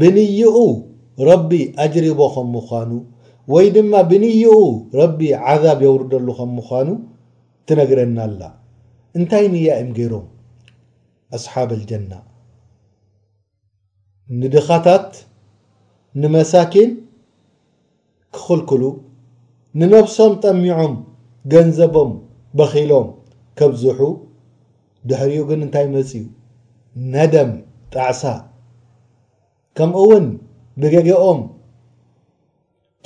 ብንይኡ 0.00 0.54
ረቢ 1.28 1.50
ኣጅሪቦ 1.84 2.20
ኸም 2.34 2.46
ምዃኑ 2.54 2.90
ወይ 3.52 3.66
ድማ 3.74 3.92
ብንይኡ 4.10 4.54
ረቢ 5.00 5.20
ዓዛብ 5.52 5.78
የውርደሉ 5.86 6.26
ከም 6.38 6.50
ምዃኑ 6.58 6.88
ትነግረና 7.68 8.18
ኣላ 8.26 8.42
እንታይ 9.18 9.44
ንያ 9.54 9.66
እም 9.82 9.90
ገይሮም 9.98 10.26
ኣስሓብ 11.36 11.68
አልጀና 11.76 12.12
ንድኻታት 14.40 15.08
ንመሳኪን 16.22 16.90
ክክልክሉ 18.34 18.82
ንነፍሶም 19.80 20.32
ጠሚዖም 20.42 20.94
ገንዘቦም 21.52 22.10
በኺሎም 22.58 23.08
ከብዝሑ 23.58 24.00
ድሕሪኡ 25.08 25.40
ግን 25.48 25.60
እንታይ 25.64 25.86
መፅ 25.94 26.02
እዩ 26.18 26.24
ነደም 27.12 27.50
ጣዕሳ 27.94 28.22
ከምኡእውን 29.76 30.26
ብገጌኦም 30.80 31.40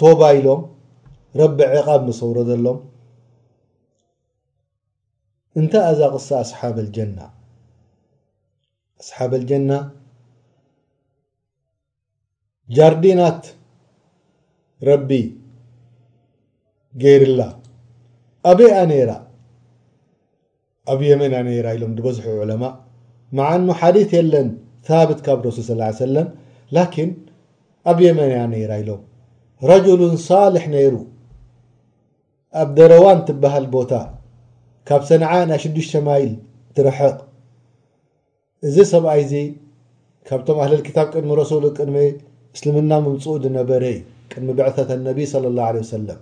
ቶባኢሎም 0.00 0.60
ረቢ 1.40 1.58
ዕቓብ 1.78 2.00
መሰውረ 2.08 2.38
ዘሎም 2.48 2.78
እንታይ 5.60 5.82
ኣዛ 5.90 6.00
ቕሳ 6.14 6.28
ኣስሓብ 6.44 6.76
ልጀና 6.86 7.18
ኣስሓብ 9.00 9.32
ልጀና 9.42 9.70
ጃርዲናት 12.76 13.42
ረቢ 14.88 15.10
ገይርላ 17.02 17.40
ኣበይኣ 18.50 18.76
ነይራ 18.90 19.10
ኣብ 20.92 21.00
የመን 21.10 21.32
እያ 21.32 21.40
ነራ 21.46 21.66
ኢሎም 21.76 21.92
ንበዝሑ 21.96 22.24
ዑለማ 22.42 22.64
መዓንሙ 23.38 23.68
ሓዲት 23.80 24.10
የለን 24.16 24.48
ታብት 24.86 25.18
ካብ 25.26 25.38
ረሱል 25.46 25.64
ስ 25.68 26.00
ሰለም 26.06 26.28
ላኪን 26.76 27.10
ኣብ 27.90 27.98
የመን 28.06 28.30
እያ 28.34 28.42
ነይራ 28.52 28.72
ኢሎም 28.82 29.02
ረጅሉን 29.70 30.14
ሳልሕ 30.26 30.64
ነይሩ 30.74 30.94
ኣብ 32.60 32.68
ደረዋን 32.78 33.20
ትበሃል 33.28 33.66
ቦታ 33.76 33.92
ካብ 34.88 35.02
ሰነዓ 35.10 35.32
ናይ 35.50 35.58
ሽዱሽተ 35.64 35.94
ማይል 36.06 36.30
ትረሕቕ 36.76 37.16
እዚ 38.66 38.76
ሰብኣይ 38.92 39.22
ዚ 39.30 39.42
ካብቶም 40.28 40.58
ኣህለል 40.62 40.82
ክታብ 40.86 41.06
ቅድሚ 41.14 41.32
ረሱልቅድሚ 41.42 41.96
እስልምና 42.56 42.92
ምምፅኡ 43.04 43.34
ድነበረ 43.46 43.82
ቅድሚ 44.32 44.48
ብዕታት 44.58 44.88
ኣነቢ 44.96 45.18
صለى 45.32 45.48
ላه 45.58 45.74
ሰለም 45.92 46.20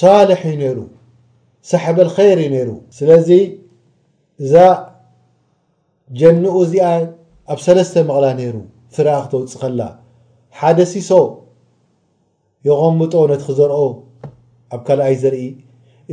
ሳልሕ 0.00 0.42
ነይሩ 0.60 0.78
ሳሕበል 1.70 2.08
ከይር 2.14 2.38
ነይሩ 2.54 2.70
ስለዚ 2.98 3.28
እዛ 4.44 4.54
ጀንኡ 6.20 6.54
እዚኣ 6.62 6.86
ኣብ 7.52 7.58
ሰለስተ 7.66 7.94
መቕላ 8.08 8.24
ነይሩ 8.38 8.56
ስራኣ 8.96 9.18
ክተውፅእ 9.24 9.60
ከላ 9.60 9.80
ሓደ 10.58 10.78
ሲሶ 10.92 11.10
የቐምጦ 12.66 13.14
ነት 13.30 13.42
ክዘርኦ 13.48 13.78
ኣብ 14.74 14.80
ካልኣይ 14.86 15.14
ዘርኢ 15.22 15.42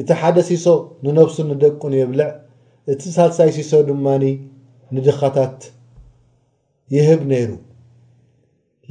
እቲ 0.01 0.09
ሓደ 0.21 0.37
ሲሶ 0.49 0.67
ንነብሱን 1.05 1.47
ንደቁን 1.53 1.93
የብልዕ 1.99 2.29
እቲ 2.93 3.01
ሳልሳይ 3.17 3.49
ሲሶ 3.57 3.71
ድማኒ 3.89 4.23
ንድኻታት 4.95 5.59
ይህብ 6.95 7.21
ነይሩ 7.31 7.49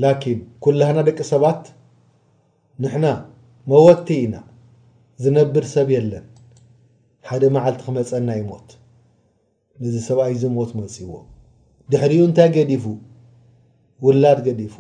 ላኪን 0.05 0.40
ኩላህና 0.64 0.99
ደቂ 1.11 1.18
ሰባት 1.33 1.62
ንሕና 2.83 3.07
መወቲ 3.71 4.09
ኢና 4.25 4.35
ዝነብር 5.23 5.64
ሰብ 5.75 5.88
የለን 5.97 6.27
ሓደ 7.28 7.42
መዓልቲ 7.54 7.81
ክመፀናይ 7.87 8.40
ሞት 8.48 8.68
እዚ 9.88 9.94
ሰብኣይ 10.09 10.35
ዚ 10.40 10.44
ሞት 10.57 10.70
መፂእዎም 10.78 11.26
ድሕሪኡ 11.90 12.20
እንታይ 12.28 12.48
ገዲፉ 12.57 12.85
ውላድ 14.04 14.38
ገዲፉ 14.46 14.74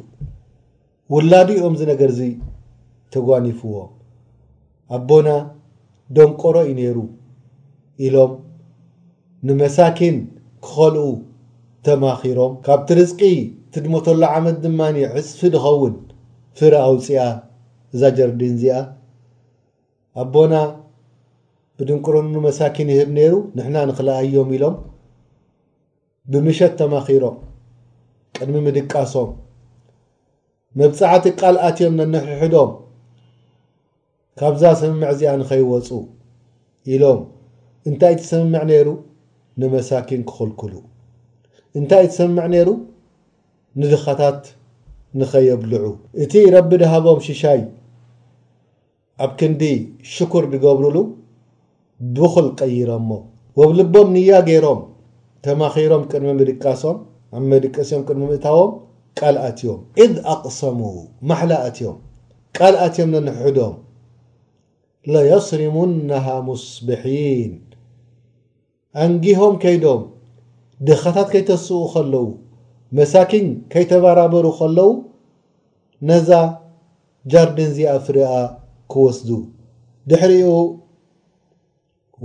ውላድ 1.14 1.48
ኦም 1.66 1.74
ዚ 1.80 1.82
ነገር 1.92 2.10
እዚ 2.14 2.20
ተጓኒፍዎም 3.14 3.90
ኣቦና 4.96 5.28
ደንቆሮ 6.16 6.54
እዩ 6.66 6.72
ነይሩ 6.80 6.98
ኢሎም 8.06 8.32
ንመሳኪን 9.48 10.16
ክኸልኡ 10.64 11.06
ተማኺሮም 11.86 12.52
ካብቲ 12.66 12.88
ርዝቂ 12.98 13.20
ትድመተሎ 13.72 14.20
ዓመት 14.36 14.56
ድማ 14.64 14.80
ዕፅፊ 15.16 15.40
ድኸውን 15.54 15.94
ፍራ 16.58 16.74
ኣውፅኣ 16.88 17.08
እዛ 17.94 18.02
ጀርድን 18.16 18.52
እዚኣ 18.54 18.76
ኣቦና 20.22 20.54
ብድንቁርንንመሳኪን 21.80 22.88
ይህብ 22.92 23.10
ነይሩ 23.16 23.34
ንሕና 23.56 23.76
ንኽለኣዮም 23.88 24.48
ኢሎም 24.56 24.76
ብምሸት 26.32 26.72
ተማኺሮም 26.80 27.36
ቅድሚ 28.36 28.56
ምድቃሶም 28.66 29.28
መብፃዕቲ 30.80 31.24
ቃልኣትዮም 31.40 31.94
ነነሕሕዶም 32.00 32.72
ካብዛ 34.40 34.62
ስምምዕ 34.80 35.06
እዚኣ 35.14 35.30
ንኸይወፁ 35.40 35.88
ኢሎም 36.94 37.20
እንታይ 37.90 38.12
እቲ 38.16 38.22
ስምምዕ 38.32 38.62
ነይሩ 38.70 38.88
ንመሳኪን 39.62 40.22
ክክልክሉ 40.30 40.74
እንታይ 41.78 42.04
እትስምምዕ 42.08 42.46
ነይሩ 42.54 42.68
ንድኻታት 43.80 44.42
ንኸየብልዑ 45.20 45.86
እቲ 46.24 46.32
ረቢ 46.54 46.70
ድሃቦም 46.82 47.20
ሽሻይ 47.28 47.60
ኣብ 49.24 49.30
ክንዲ 49.40 49.62
ሽኩር 50.14 50.44
ዝገብርሉ 50.52 50.96
ብኩል 52.16 52.46
ቀይሮሞ 52.60 53.10
ወብልቦም 53.58 54.08
ንያ 54.16 54.32
ገይሮም 54.48 54.80
ተማኺሮም 55.46 56.02
ቅድሚ 56.10 56.28
ምድቃሶም 56.40 56.98
ምድቀሲም 57.52 58.02
ቅድሚ 58.08 58.22
ምእታቦም 58.30 58.70
ቃልኣትዮም 59.18 59.78
ኢዝ 60.04 60.12
ኣቕሰሙ 60.32 60.80
ማሕላእትዮም 61.30 61.96
ቃልኣትዮም 62.56 63.10
ዘንሕሕዶም 63.16 63.74
ለየስርሙናሃ 65.12 66.26
ሙስብሒን 66.48 67.52
አንጊሆም 69.02 69.54
ከይዶም 69.62 70.02
ድኻታት 70.86 71.28
ከይተስኡ 71.34 71.78
ኸለዉ 71.92 72.26
መሳኪን 72.98 73.46
ከይተበራበሩ 73.72 74.44
ኸለው 74.58 74.90
ነዛ 76.08 76.28
ጃርድንእዚኣ 77.32 77.94
ፍርኣ 78.06 78.28
ክወስዱ 78.92 79.28
ድሕሪኡ 80.10 80.48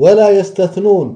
ወላ 0.02 0.20
يስተትኑን 0.40 1.10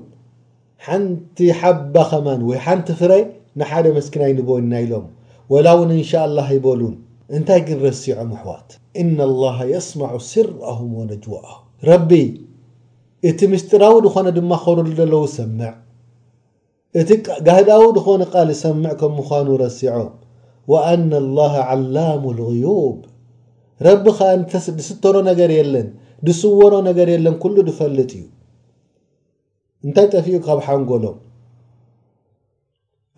ሓንቲ 0.88 1.38
ሓባኸማን 1.60 2.42
ወይ 2.48 2.58
ሓንቲ 2.66 2.88
ፍረይ 3.00 3.24
ንሓደ 3.60 3.86
መስኪና 3.96 4.22
ኣይንቦይና 4.28 4.74
ኢሎም 4.84 5.06
ወላ 5.54 5.68
ውን 5.78 5.92
እንሻ 5.96 6.12
لላ 6.32 6.40
ይበሉን 6.58 6.94
እንታይ 7.38 7.62
ግን 7.70 7.80
ረሲዖም 7.88 8.30
ኣሕዋት 8.38 8.68
እነ 9.02 9.18
الላه 9.30 9.58
የስማዑ 9.74 10.14
ስረهም 10.34 10.92
وነጅዋአهም 11.00 11.64
ረቢ 11.90 12.12
እቲ 13.30 13.40
ምስጢራዊ 13.54 13.94
ዝኾነ 14.06 14.28
ድማ 14.38 14.52
ክብርሉ 14.64 14.92
ዘለዉ 15.02 15.24
ሰምዕ 15.38 15.74
እቲ 17.00 17.10
ጋህዳዊ 17.48 17.82
ዝኾነ 17.98 18.22
ቃል 18.34 18.50
ሰምዕ 18.64 18.88
ከም 19.02 19.12
ምኳኑ 19.20 19.48
ረሲዖም 19.66 20.10
وአና 20.72 21.12
الላሃ 21.24 21.54
ዓላሙ 21.74 22.24
لغዩብ 22.40 22.98
ረቢ 23.88 24.06
ከ 24.52 24.54
ስተኖ 24.90 25.16
ነገር 25.32 25.50
የለን 25.60 25.90
ድስዎኖ 26.28 26.74
ነገር 26.92 27.08
የለን 27.16 27.36
ኩሉ 27.44 27.56
ድፈልጥ 27.70 28.12
እዩ 28.22 28.26
እንታይ 29.86 30.06
ጠፊኡ 30.16 30.36
ካብ 30.46 30.60
ሓንጎሎም 30.66 31.18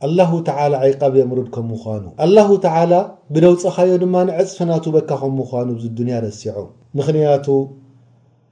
ኣላሁ 0.08 0.32
ተላ 0.48 0.74
ዒይቃብ 0.84 1.14
የምሩድ 1.20 1.48
ከም 1.56 1.66
ምኳኑ 1.72 2.04
ኣላሁ 2.26 2.50
ተላ 2.66 2.92
ብደውፀካዮ 3.34 3.92
ድማ 4.02 4.16
ንዕፅፍናቱ 4.30 4.86
በካ 4.96 5.10
ከም 5.22 5.34
ምኳኑ 5.42 5.68
ዚ 5.82 5.86
ድንያ 6.00 6.18
ረሲዑ 6.26 6.58
ምክንያቱ 7.00 7.46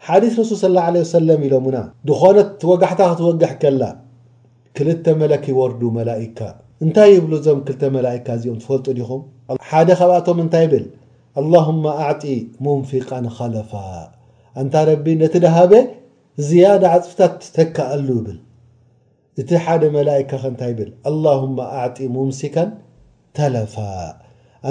ሓዲስ 0.07 0.33
ረስል 0.41 0.57
ስ 0.61 1.03
ሰለም 1.15 1.41
ኢሎምና 1.47 1.77
ድኾነት 2.09 2.63
ወጋሕታ 2.71 3.01
ክትወግሕ 3.11 3.53
ከላ 3.63 3.83
ክልተ 4.77 5.05
መለኪ 5.21 5.45
ይወርዱ 5.53 5.81
መላካ 5.99 6.39
እንታይ 6.85 7.11
ይብሉ 7.17 7.31
እዞም 7.41 7.59
ክልተ 7.67 7.83
መላካ 7.97 8.25
እዚኦም 8.39 8.57
ትፈልጡ 8.63 8.87
ዲኹም 8.99 9.21
ሓደ 9.69 9.89
ካብኣቶም 9.99 10.39
እንታይ 10.45 10.63
ይብል 10.67 10.85
ኣላሁማ 11.41 11.83
ኣዕጢ 12.07 12.25
ሙንፊቃን 12.65 13.25
ኸለፋ 13.37 13.71
እንታይ 14.63 14.85
ረቢ 14.91 15.05
ነቲ 15.23 15.35
ደሃበ 15.45 15.71
ዝያዳ 16.45 16.83
ዓፅፍታት 16.95 17.37
ተካ 17.53 17.75
ኣሉ 17.93 18.07
ይብል 18.17 18.35
እቲ 19.41 19.49
ሓደ 19.65 19.81
መላካ 19.95 20.29
ከ 20.41 20.43
እንታይ 20.51 20.69
ይብል 20.71 20.89
ኣላሁማ 21.09 21.57
ኣዕጢ 21.77 21.97
ሙምስካ 22.15 22.55
ተለፋ 23.37 23.75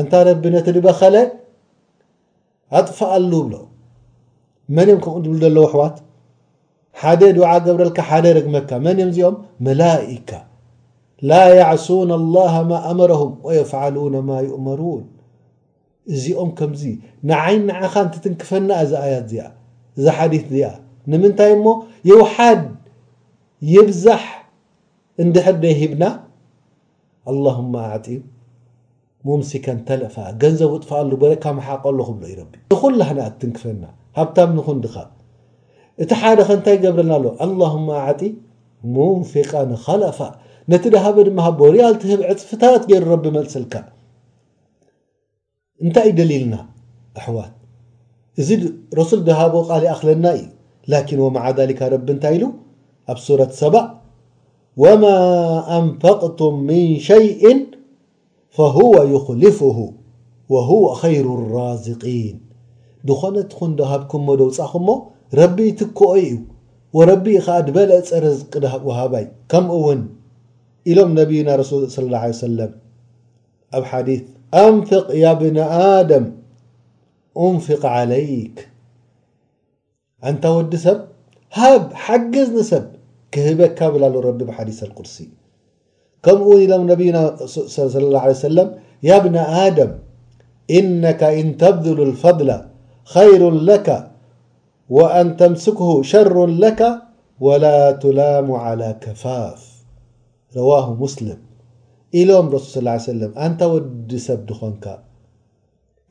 እንታ 0.01 0.13
ረቢነተ 0.29 0.67
ድበኸለ 0.77 1.17
ኣጥፋ 2.81 2.99
ኣሉ 3.19 3.33
ብሎ 3.47 3.55
መን 4.77 4.89
እኦም 4.95 5.01
ከምብ 5.07 5.27
ዘሎ 5.43 5.57
ኣሕዋት 5.71 5.97
ሓደ 7.03 7.21
ድዓ 7.39 7.49
ገብረልካ 7.67 7.99
ሓደ 8.11 8.25
ረግመካ 8.39 8.71
መን 8.87 8.97
እም 9.05 9.11
እዚኦም 9.13 9.37
መላኢካ 9.69 10.31
ላ 11.31 11.43
ያዕሱን 11.61 12.11
لላሃ 12.23 12.55
ማ 12.71 12.81
ኣምረሁም 12.95 13.33
ወየፍዓሉነ 13.49 14.15
ማ 14.31 14.41
ይእመሩን 14.47 15.05
እዚኦም 16.15 16.51
ከምዚ 16.61 16.83
ንዓይን 17.31 17.63
ንዓኻ 17.71 17.95
ትትንክፈና 18.15 18.69
እዚ 18.85 18.93
ኣያት 19.05 19.25
እዚኣ 19.31 19.47
እዛ 19.99 20.07
ሓዲት 20.21 20.47
እዚኣ 20.51 20.69
ንምንታይ 21.13 21.51
እሞ 21.57 21.67
ይውሓድ 22.11 22.63
ይብዛሕ 23.75 24.23
እንድሕርደ 25.23 25.65
ሂብና 25.81 26.05
ኣላሁማ 27.31 27.75
ኣዓጢ 27.91 28.07
ሙምሲከን 29.27 29.79
ተለእፋ 29.89 30.17
ገንዘብ 30.43 30.71
ውጥፋኣሉ 30.75 31.11
በለካመሓቀሉ 31.23 31.99
ክብሎ 32.09 32.25
ዩ 32.33 32.35
ረቢ 32.41 32.53
ንኹን 32.73 32.95
ላህነ 33.01 33.19
ኣትትንክፈና 33.29 33.85
ሃብታም 34.19 34.51
ንኹን 34.59 34.79
ድኻ 34.85 34.97
እቲ 36.03 36.11
ሓደ 36.23 36.39
ከንታይ 36.49 36.77
ገብረና 36.85 37.13
ኣሎ 37.19 37.27
ኣላሁማ 37.47 37.89
ኣዓጢ 38.03 38.23
ሙንፊቃ 38.97 39.51
ንኸለፋ 39.71 40.19
ነቲ 40.73 40.85
ድሃበ 40.95 41.17
ድማ 41.29 41.39
ሃቦ 41.47 41.61
ርያል 41.75 41.95
ትህብ 42.03 42.21
ዕፅፍታት 42.33 42.83
ገይሩ 42.91 43.05
ረቢ 43.15 43.27
መልስልካ 43.39 43.75
እንታይ 45.85 46.09
እ 46.11 46.15
ደሊልና 46.19 46.55
ኣሕዋት 47.21 47.53
እዚ 48.41 48.49
ረሱል 49.01 49.21
ደሃቦ 49.29 49.55
ቃል 49.71 49.83
ይኣኽለና 49.89 50.27
እዩ 50.39 50.47
لكن 50.89 51.19
ومع 51.21 51.51
ذلك 51.59 51.79
ረቢ 51.93 52.07
እንታይ 52.15 52.35
ኢሉ 52.39 52.45
ኣብ 53.13 53.19
صوረة 53.27 53.51
ሰባእ 53.63 53.87
وم 54.83 55.03
أንፈقቱም 55.79 56.55
من 56.71 56.81
شيء 57.11 57.43
فهو 58.57 58.93
يخلፍه 59.15 59.79
وهو 60.53 60.83
خይሩ 61.03 61.27
الራازقيን 61.39 62.37
ድኾነትኩንዶሃብكሞ 63.09 64.27
ዶوፃኹሞ 64.41 64.89
ረቢ 65.41 65.59
ትከኦ 65.79 66.11
እዩ 66.25 66.33
وረቢ 66.97 67.27
ከዓ 67.47 67.57
ድበለ 67.67 67.91
ፀረوሃበይ 68.09 69.25
ከም 69.51 69.67
ውን 69.85 70.01
ኢሎም 70.91 71.11
ነብና 71.19 71.49
س 71.71 71.73
ص 71.95 71.97
اله 72.07 72.21
عيه 72.25 72.35
سم 72.43 72.53
ኣብ 73.77 73.83
ዲث 74.07 74.23
أንفق 74.65 75.07
ያ 75.25 75.27
ብن 75.41 75.57
ደም 76.11 76.25
أንፍق 77.47 77.83
عليك 77.97 78.57
أنت 80.25 80.45
وዲ 80.47 80.75
سب 80.87 81.01
ب 81.83 81.93
حجزنسب 82.05 82.85
كهبك 83.33 83.81
بل 83.93 84.03
ر 84.25 84.29
بحديث 84.39 84.81
القسي 84.89 85.27
كم 86.25 86.41
م 86.49 86.91
نبي 86.93 87.09
صلى 87.75 88.05
الله 88.09 88.21
عليه 88.27 88.39
وسلم 88.43 88.69
يا 89.03 89.17
بن 89.25 89.37
آدم 89.67 89.93
إنك 90.79 91.23
إن 91.23 91.57
تبذل 91.57 92.01
الفضل 92.09 92.51
خير 93.15 93.51
لك 93.51 93.89
وأن 94.97 95.37
تمسكه 95.37 96.03
شر 96.03 96.47
لك 96.47 96.83
ولا 97.41 97.91
تلام 97.93 98.53
على 98.53 98.97
كفاف 99.01 99.61
رواه 100.57 100.95
مسلم 101.03 101.39
إلم 102.19 102.45
رسل 102.57 102.67
صلى 102.73 102.83
ال 102.83 102.89
عليه 102.95 103.09
وسلم 103.11 103.33
أنت 103.47 103.61
وዲ 103.73 104.11
سب 104.29 104.41
دخنك 104.51 104.85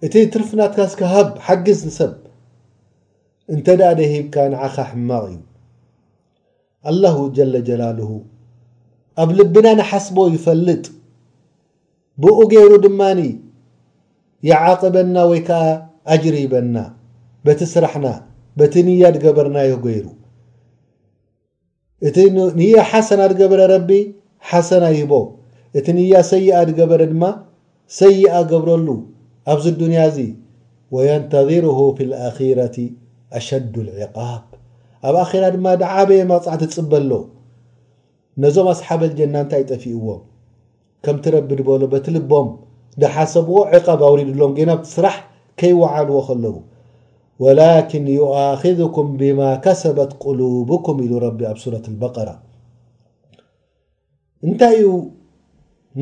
እت 0.04 0.16
ترفنت 0.34 0.74
نس 1.88 2.00
እንተ 3.54 3.68
ዳእደ 3.80 4.00
ሂብካ 4.12 4.36
ንዓኻ 4.52 4.76
ሕማቕ 4.92 5.26
እዩ 5.32 5.40
አላሁ 6.90 7.16
ጀለ 7.38 7.54
ጀላልሁ 7.68 8.10
ኣብ 9.24 9.30
ልብና 9.40 9.68
ንሓስቦ 9.80 10.18
ይፈልጥ 10.36 10.84
ብኡ 12.24 12.38
ገይሩ 12.54 12.72
ድማኒ 12.86 13.20
ይዓቕበና 14.50 15.16
ወይ 15.32 15.42
ከዓ 15.50 15.64
ኣጅሪበና 16.14 16.76
በቲ 17.46 17.60
ስራሕና 17.74 18.08
በቲ 18.60 18.74
ንያ 18.90 19.06
ድገበርናዮ 19.16 19.72
ገይሩ 19.86 20.06
እቲ 22.08 22.18
ንኣ 22.58 22.82
ሓሰና 22.92 23.22
ድገበረ 23.32 23.62
ረቢ 23.76 23.92
ሓሰና 24.50 24.84
ይህቦ 24.96 25.14
እቲ 25.78 25.86
ንያ 25.98 26.16
ሰይኣ 26.34 26.58
ድገበረ 26.70 27.02
ድማ 27.14 27.24
ሰይኣ 28.02 28.34
ገብረሉ 28.52 28.88
ኣብዚ 29.54 29.66
ዱንያ 29.82 30.02
እዚ 30.10 30.18
ወየንተظርሁ 30.96 31.78
ፍ 31.98 32.08
ልኣኪረት 32.12 32.76
ኣሸዱ 33.38 33.76
ቃ 33.86 34.08
ኣብ 35.08 35.16
ኣራ 35.34 35.44
ድማ 35.54 35.66
ዳዓበየ 35.82 36.22
መፅዕቲ 36.32 36.62
ትፅበ 36.72 36.94
ሎ 37.10 37.14
ነዞም 38.42 38.68
ኣስሓበ 38.74 39.02
ልጀና 39.12 39.36
እንታይ 39.44 39.64
ጠፊእዎም 39.72 40.22
ከምቲ 41.04 41.24
ረቢ 41.36 41.50
ድበሎ 41.60 41.82
በቲ 41.94 42.06
ልቦም 42.16 42.48
ደሓሰብዎ 43.02 43.58
ዕቃብ 43.78 44.00
ኣውሪድኣሎም 44.08 44.52
ናብ 44.70 44.80
ስራሕ 44.94 45.18
ከይወዓልዎ 45.60 46.18
ከለው 46.28 46.56
ወላኪን 47.44 48.06
ዩኣذኩም 48.20 49.08
ብማ 49.20 49.42
ከሰበት 49.66 50.12
ቁሉብኩም 50.24 50.98
ኢሉ 51.06 51.14
ረቢ 51.26 51.40
ኣብ 51.52 51.58
ሱራት 51.64 51.86
በቀራ 52.02 52.30
እንታይ 54.48 54.76
እዩ 54.82 54.90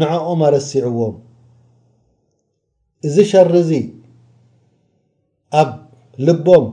ንዓኦም 0.02 0.42
ኣረሲዕዎም 0.50 1.16
እዚ 3.08 3.16
ሸሪ 3.32 3.54
እዚ 3.64 3.72
ኣብ 5.62 5.72
ልቦም 6.28 6.66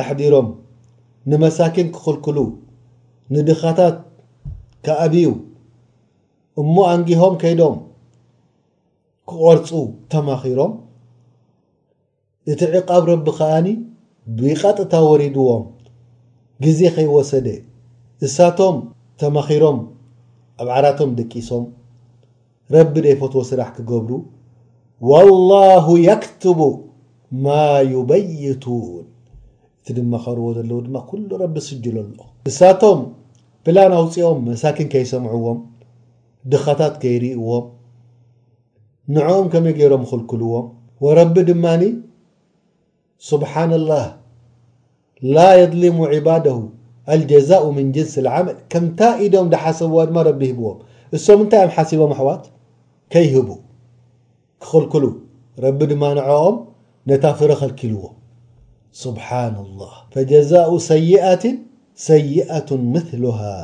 ኣሕዲሮም 0.00 0.48
ንመሳኪን 1.30 1.88
ክክልክሉ 1.94 2.38
ንድኻታት 3.34 3.96
ከኣብዩ 4.86 5.28
እሞ 6.62 6.74
ኣንጊሆም 6.92 7.34
ከይዶም 7.42 7.76
ክቖርፁ 9.28 9.68
ተማኺሮም 10.12 10.72
እቲ 12.52 12.60
ዕቃብ 12.80 13.02
ረቢ 13.12 13.26
ከኣኒ 13.38 13.66
ብይቐጥታ 14.36 14.92
ወሪድዎም 15.08 15.64
ግዜ 16.64 16.80
ከይወሰደ 16.96 17.48
እሳቶም 18.26 18.76
ተማኺሮም 19.22 19.78
ኣብ 20.62 20.68
ዓራቶም 20.76 21.10
ደቂሶም 21.18 21.64
ረቢ 22.76 22.94
ደይፈትዎ 23.08 23.40
ስራሕ 23.50 23.68
ክገብሩ 23.78 24.10
ወላሁ 25.10 25.86
የክትቡ 26.08 26.60
ማ 27.44 27.58
ዩበይቱን 27.96 29.04
ድማ 29.96 30.14
ርዎ 30.36 30.48
ዘለው 30.56 30.78
ድማ 30.86 30.98
ሉ 31.40 31.46
ቢ 31.54 31.60
ስ 31.66 31.72
ኣ 31.74 32.24
እሳቶም 32.50 33.00
ፕላን 33.66 33.92
ኣውፂኦም 33.98 34.38
መሳኪን 34.48 34.88
ከይሰምዕዎም 34.92 35.58
ድኻታት 36.52 36.94
ከይርእዎም 37.02 37.66
ንዕኦም 39.14 39.46
ከመይ 39.52 39.74
ገይሮም 39.78 40.04
ክልክልዎም 40.10 40.66
ረቢ 41.18 41.36
ድማኒ 41.50 41.82
ስብሓን 43.30 43.70
ላ 43.88 43.92
ላ 45.34 45.38
የظልሙ 45.60 45.98
ዕባድሁ 46.16 46.58
ልጀዛኡ 47.20 47.64
ምን 47.76 47.88
ጅንስ 47.94 48.14
ዓመል 48.36 48.56
ከምታ 48.72 49.00
ኢዶም 49.26 49.48
ዳሓሰብዋ 49.54 49.98
ድማ 50.10 50.18
ቢ 50.40 50.42
ይሂብዎም 50.48 50.78
እሶም 51.18 51.40
እንታይ 51.44 51.64
ም 51.68 51.72
ሓሲቦም 51.76 52.12
ኣሕዋት 52.16 52.44
ከይህቡ 53.14 53.48
ክክልክሉ 54.64 55.04
ረቢ 55.66 55.80
ድማ 55.92 56.02
ንኦም 56.20 56.56
ነታ 57.10 57.24
ፍረ 57.38 57.50
ከልኪልዎም 57.62 58.15
سبحان 59.04 59.56
الله 59.66 59.90
فجزاء 60.14 60.70
سيئة 60.92 61.44
سيئة 61.94 62.68
مثلها 62.96 63.56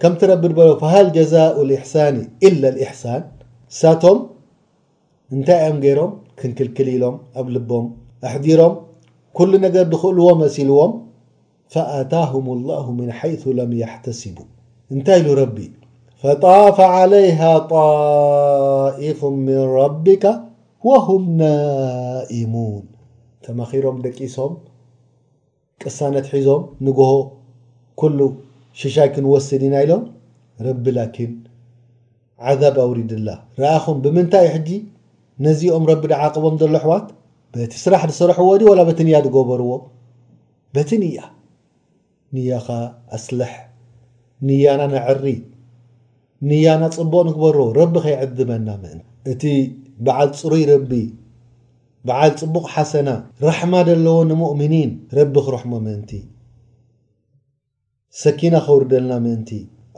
كم 0.00 0.14
تربربلو 0.20 0.74
فهل 0.82 1.06
جزاء 1.20 1.54
الإحسان 1.66 2.16
إلا 2.48 2.68
الإحسان 2.72 3.22
ستم 3.80 4.18
انتي 5.34 5.52
أم 5.68 5.76
جيرم 5.84 6.10
كنكلكليلم 6.42 7.16
أملبم 7.38 7.84
أحضيرم 8.26 8.74
كل 9.38 9.50
نجر 9.64 9.82
دخؤلوم 9.94 10.42
أسيلوم 10.48 10.92
فآتاهم 11.72 12.46
الله 12.56 12.84
من 13.00 13.08
حيث 13.20 13.42
لم 13.60 13.70
يحتسبوا 13.82 14.44
انتي 14.94 15.18
لهربي 15.22 15.68
فطاف 16.20 16.78
عليها 16.98 17.52
طائف 17.78 19.20
من 19.24 19.58
ربك 19.80 20.24
وهم 20.88 21.22
نائمون 21.42 22.84
ተመኺሮም 23.46 23.96
ደቂሶም 24.06 24.52
ቅሳነት 25.82 26.26
ሒዞም 26.34 26.62
ንግሆ 26.86 27.08
ኩሉ 28.00 28.20
ሽሻይ 28.80 29.08
ክንወስድ 29.14 29.62
ኢና 29.68 29.74
ኢሎም 29.84 30.04
ረቢ 30.66 30.84
ላኪን 30.98 31.32
ዓዛብ 32.50 32.76
ኣውሪድላ 32.84 33.28
ረኣኹም 33.60 33.98
ብምንታይ 34.04 34.44
እሕጂ 34.50 34.68
ነዚኦም 35.46 35.84
ረቢ 35.90 36.02
ዝዓቕቦም 36.12 36.54
ዘሎ 36.62 36.72
ኣሕዋት 36.80 37.06
በቲ 37.56 37.72
ስራሕ 37.84 38.02
ዝሰርሕዎ 38.10 38.48
ዲ 38.60 38.64
ወላ 38.70 38.80
በቲ 38.88 39.00
ኒያ 39.08 39.18
ዝገበርዎ 39.26 39.70
በቲ 40.76 40.90
ንኣ 41.02 41.16
ንያኻ 42.36 42.66
ኣስለሕ 43.16 43.52
ንያና 44.48 44.80
ነዕሪ 44.94 45.26
ንያና 46.50 46.82
ፅቡቕ 46.96 47.22
ንግበሮ 47.28 47.58
ረቢ 47.80 47.94
ከይዕድበና 48.06 48.68
ምእንታ 48.82 49.04
እቲ 49.32 49.44
በዓል 50.06 50.30
ፅሩይ 50.40 50.62
ረቢ 50.72 50.90
በዓል 52.08 52.32
ፅቡቕ 52.40 52.64
ሓሰና 52.74 53.10
ረሕማ 53.44 53.74
ዘለዎ 53.88 54.16
ንሙእምኒን 54.30 54.90
ረቢ 55.18 55.34
ክረሕሞ 55.44 55.72
ምእንቲ 55.84 56.10
ሰኪና 58.22 58.54
ክውሪ 58.64 58.82
ደለና 58.90 59.12
ምእንቲ 59.26 59.50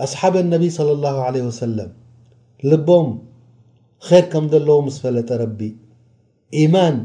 ኣስሓብ 0.04 0.34
አነቢይ 0.40 0.70
صለى 0.78 0.94
ላه 1.04 1.14
ወሰለም 1.50 1.90
ልቦም 2.70 3.06
ድ 4.10 4.22
ከም 4.32 4.44
ዘለዎ 4.52 4.76
ምስ 4.88 4.96
ፈለጠ 5.04 5.28
ረቢ 5.42 5.60
ኢማን 6.62 6.96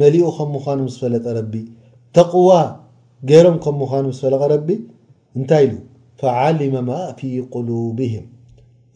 መሊኡ 0.00 0.24
ከም 0.38 0.48
ምዃኑ 0.56 0.78
ምስ 0.88 0.96
ፈለጠ 1.02 1.24
ረቢ 1.38 1.54
ተቕዋ 2.16 2.50
ገይሮም 3.30 3.56
ከም 3.64 3.76
ምዃኑ 3.82 4.04
ምስ 4.10 4.18
ፈለጠ 4.24 4.42
ረቢ 4.54 4.68
እንታይ 5.38 5.62
ኢሉ 5.68 5.74
ፈዓሊመ 6.20 6.74
ማ 6.88 6.98
ፊ 7.18 7.30
ቁሉብህም 7.54 8.26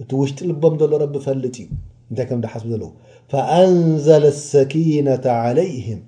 እቲ 0.02 0.10
ውሽጢ 0.20 0.38
ልቦም 0.50 0.74
ዘሎ 0.82 0.92
ረቢ 1.04 1.14
ፈልጥ 1.28 1.56
እዩ 1.64 1.68
እንታይ 2.10 2.26
ከም 2.28 2.40
ሓስ 2.52 2.64
ዘለዎ 2.72 2.88
فأنزل 3.30 4.24
السكينة 4.26 5.20
عليهم 5.26 6.02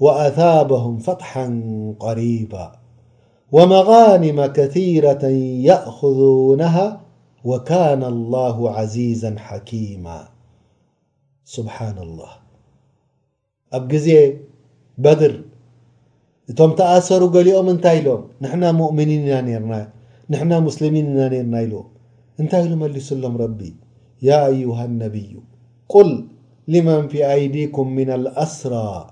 وأثابهم 0.00 0.98
فتحا 0.98 1.46
قريبا 2.00 2.72
ومغانم 3.52 4.46
كثيرة 4.46 5.24
يأخذونها 5.68 7.00
وكان 7.44 8.04
الله 8.04 8.70
عزيزا 8.70 9.34
حكيما 9.38 10.28
سبحان 11.44 11.98
الله 11.98 12.30
أب 13.72 13.94
ز 13.96 14.06
بدر 15.04 15.34
እتم 16.50 16.72
تآثر 16.80 17.26
قلኦم 17.34 17.70
نتይ 17.80 18.00
لم 18.00 18.22
نحنا 18.40 18.72
مؤمنين 18.72 19.22
نحنا 20.30 20.60
مسلمين 20.60 21.04
ن 21.10 21.16
نرن 21.16 21.54
ل 21.70 21.72
انت 22.40 22.54
ل 22.54 22.76
ملس 22.76 23.08
الم 23.12 23.36
رب 23.36 23.60
يا 24.28 24.46
أيها 24.46 24.84
النبي 24.84 25.36
ل 26.04 26.08
لمن 26.72 27.08
في 27.08 27.32
أيديكم 27.32 27.88
من 27.88 28.10
الأسرا 28.10 29.06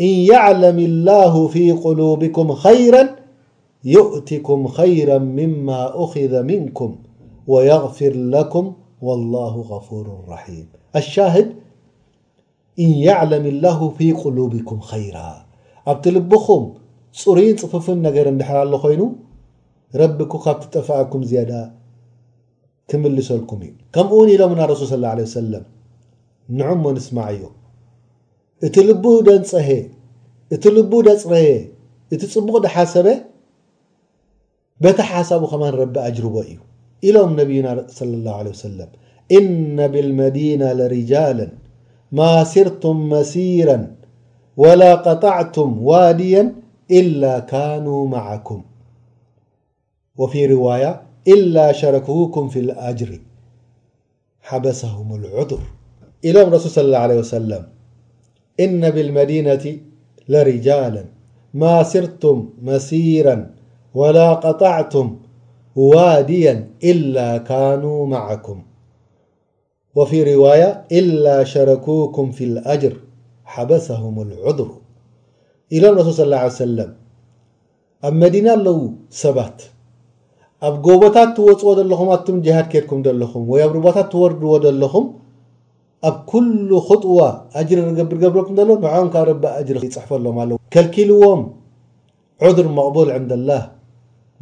إن 0.00 0.12
يعلم 0.32 0.78
الله 0.88 1.34
في 1.54 1.64
قلوبكم 1.84 2.52
خيرا 2.52 3.04
يؤتكم 3.84 4.60
خيرا 4.78 5.18
مما 5.18 5.80
أخذ 6.04 6.42
منكم 6.42 6.96
ويغفر 7.46 8.12
لكم 8.36 8.72
والله 9.02 9.54
غفور 9.72 10.06
رحيم 10.28 10.66
الشاهد 10.96 11.46
إن 12.80 12.90
يعلم 13.08 13.44
الله 13.46 13.80
في 13.98 14.12
قلوبكم 14.12 14.80
خيرا 14.80 15.28
أبت 15.86 16.08
لبخم 16.08 16.64
ፅرن 17.24 17.56
فف 17.72 17.86
نر 18.04 18.28
ندحر 18.34 18.58
له 18.72 18.84
ين 18.92 19.02
ربك 20.00 20.32
بتتفعكم 20.58 21.20
زيادة 21.30 21.60
تملسلكم 22.88 23.60
كمون 23.94 24.28
إلمن 24.36 24.58
لرسول 24.62 24.86
صلى 24.88 24.96
الله 24.96 25.08
عليه 25.14 25.22
وسلم 25.30 25.64
نع 26.48 26.74
نسمع 26.92 27.28
እቲ 28.64 28.76
لب 28.88 29.04
نፀه 29.26 29.68
እቲ 30.54 30.64
لبو 30.76 30.96
ረ 31.06 31.12
እቲ 32.12 32.20
ፅبقد 32.34 32.64
ሓسب 32.74 33.06
بت 34.82 34.98
ሓሳب 35.10 35.42
ኸم 35.50 35.62
رب 35.80 35.94
أጅرب 36.06 36.34
እዩ 36.44 36.50
إሎم 37.08 37.30
نبين 37.40 37.66
صلى 37.98 38.14
الله 38.18 38.34
عليه 38.40 38.50
وسلم 38.58 38.88
إن 39.36 39.76
بالمدينة 39.92 40.66
لرجالا 40.78 41.46
ما 42.18 42.32
سرتم 42.52 42.96
مሲيرا 43.14 43.78
ولا 44.62 44.90
قطعتم 45.08 45.68
واድيا 45.88 46.42
إلا 47.00 47.34
كانوا 47.52 48.02
معكم 48.16 48.60
وفي 50.20 50.40
رواية 50.52 50.90
إلا 51.34 51.66
شركوكم 51.80 52.44
في 52.52 52.58
الأجر 52.66 53.12
حبسهم 54.48 55.08
العضر 55.20 55.62
إلوم 56.28 56.48
رسول 56.54 56.70
صلى 56.76 56.84
الله 56.88 56.98
عليه 57.06 57.18
وسلم 57.24 57.62
إن 58.64 58.82
بالمدينة 58.94 59.64
لرجالا 60.32 61.04
ما 61.62 61.74
سرتم 61.92 62.38
مسيرا 62.68 63.36
ولا 63.98 64.28
قطعتم 64.46 65.06
واديا 65.92 66.54
إلا 66.90 67.28
كانوا 67.50 68.00
معكم 68.14 68.58
وفي 69.96 70.18
رواية 70.34 70.70
إلا 70.98 71.36
شركوكم 71.52 72.26
في 72.36 72.44
الأجر 72.50 72.92
حبسهم 73.52 74.14
العضر 74.26 74.68
إلم 75.76 75.94
رسول 75.98 76.14
صلى 76.18 76.24
الله 76.28 76.36
عليه 76.44 76.64
وسلم 76.64 76.90
اب 78.06 78.12
مدينة 78.24 78.54
لو 78.66 78.78
سبت 79.22 79.58
أب 80.66 80.74
جبةت 80.86 81.30
توو 81.36 81.72
لم 81.78 82.14
تم 82.26 82.36
جهاد 82.46 82.66
كدكم 82.72 82.98
دلخم 83.06 83.42
و 83.52 83.54
ب 83.70 83.72
ربتت 83.76 84.08
تورو 84.12 84.58
دلخم 84.64 85.04
ኣብ 86.08 86.16
ኩሉ 86.30 86.68
خጥዋ 86.88 87.18
ጅሪ 87.68 87.78
ገብርገብረኩሎ 87.98 88.56
ንዖም 88.68 89.08
ካብ 89.14 89.24
ረቢ 89.30 89.44
ጅሪ 89.68 89.76
ይፅሕፈሎም 89.88 90.36
ኣለው 90.42 90.56
ከልኪልዎም 90.74 91.40
ዑድር 92.46 92.66
መቕبል 92.78 93.08
ንድ 93.24 93.32
لላህ 93.40 93.62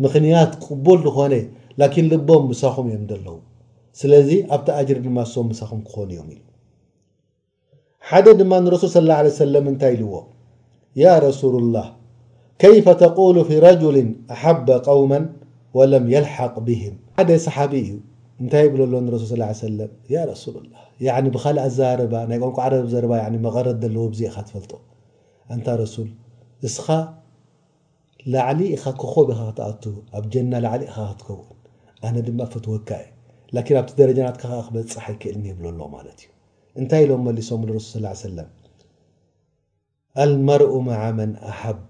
ምክንያት 0.04 0.52
ቅቡል 0.64 0.98
ዝኾነ 1.06 1.32
ላኪን 1.80 2.06
ልቦም 2.12 2.42
ምሳኹም 2.52 2.86
እዮም 2.90 3.04
ዘለዉ 3.10 3.34
ስለዚ 4.00 4.30
ኣብቲ 4.56 4.68
ጅር 4.88 4.98
ድማ 5.06 5.18
ሶም 5.34 5.48
ሳኹም 5.60 5.80
ክኾኑ 5.88 6.08
እዮም 6.14 6.28
ዩ 6.36 6.40
ሓደ 8.10 8.26
ድማ 8.40 8.52
ንረሱል 8.66 8.90
ስ 8.94 9.00
ه 9.16 9.34
ሰለም 9.42 9.66
እንታይ 9.72 9.92
ኢልዎ 9.96 10.14
ያ 11.02 11.12
ረሱ 11.26 11.40
الላ 11.62 11.76
ከይፈ 12.62 12.86
ተقሉ 13.04 13.36
ፊ 13.48 13.50
ረجል 13.66 13.96
ኣሓበ 14.34 14.66
قውማ 14.88 15.12
وለም 15.78 16.04
يልሓق 16.14 16.54
ብهም 16.66 16.94
ሓደ 17.18 17.28
ሰሓቢ 17.46 17.72
እዩ 17.84 17.92
እንታይ 18.42 18.62
ይብለ 18.66 18.80
ኣሎ 18.86 18.94
ንረሱል 19.06 19.42
ስ 19.56 19.58
ሰለም 19.64 19.90
ያ 20.14 20.20
ረሱላ 20.30 20.56
ላ 21.06 21.08
ብካልእ 21.34 21.66
ዛርባ 21.78 22.14
ናይ 22.30 22.38
ቋንቋዓረ 22.44 22.74
ዘርባ 22.92 23.12
መቐረድ 23.46 23.76
ዘለዎ 23.84 24.04
ብዘካ 24.14 24.36
ትፈልጦ 24.48 24.72
እንታ 25.54 25.66
ረሱል 25.82 26.08
እስኻ 26.68 26.86
ላዕሊእኻ 28.32 28.84
ክኸብ 29.02 29.28
ካ 29.38 29.40
ክትኣቱ 29.48 29.84
ኣብ 30.16 30.24
ጀና 30.32 30.52
ላዕሊእኻ 30.64 30.96
ክትከውን 31.10 31.48
ኣነ 32.06 32.16
ድማ 32.26 32.40
ፈትወካእ 32.52 33.04
ላኪን 33.54 33.76
ኣብቲ 33.80 33.92
ደረጃናት 34.00 34.36
ካኸ 34.42 34.56
ክበፅሓ 34.66 35.00
ይክእል 35.14 35.36
ኒህብለኣሎዎ 35.44 35.86
ማለት 35.96 36.18
እዩ 36.24 36.30
እንታይ 36.80 37.02
ኢሎም 37.06 37.22
መሊሶም 37.28 37.62
ንረሱል 37.68 38.06
ስ 38.20 38.22
ሰለም 38.26 38.50
ኣልመርኡ 40.24 40.72
ማ 40.88 41.00
መን 41.18 41.32
ኣሓብ 41.50 41.82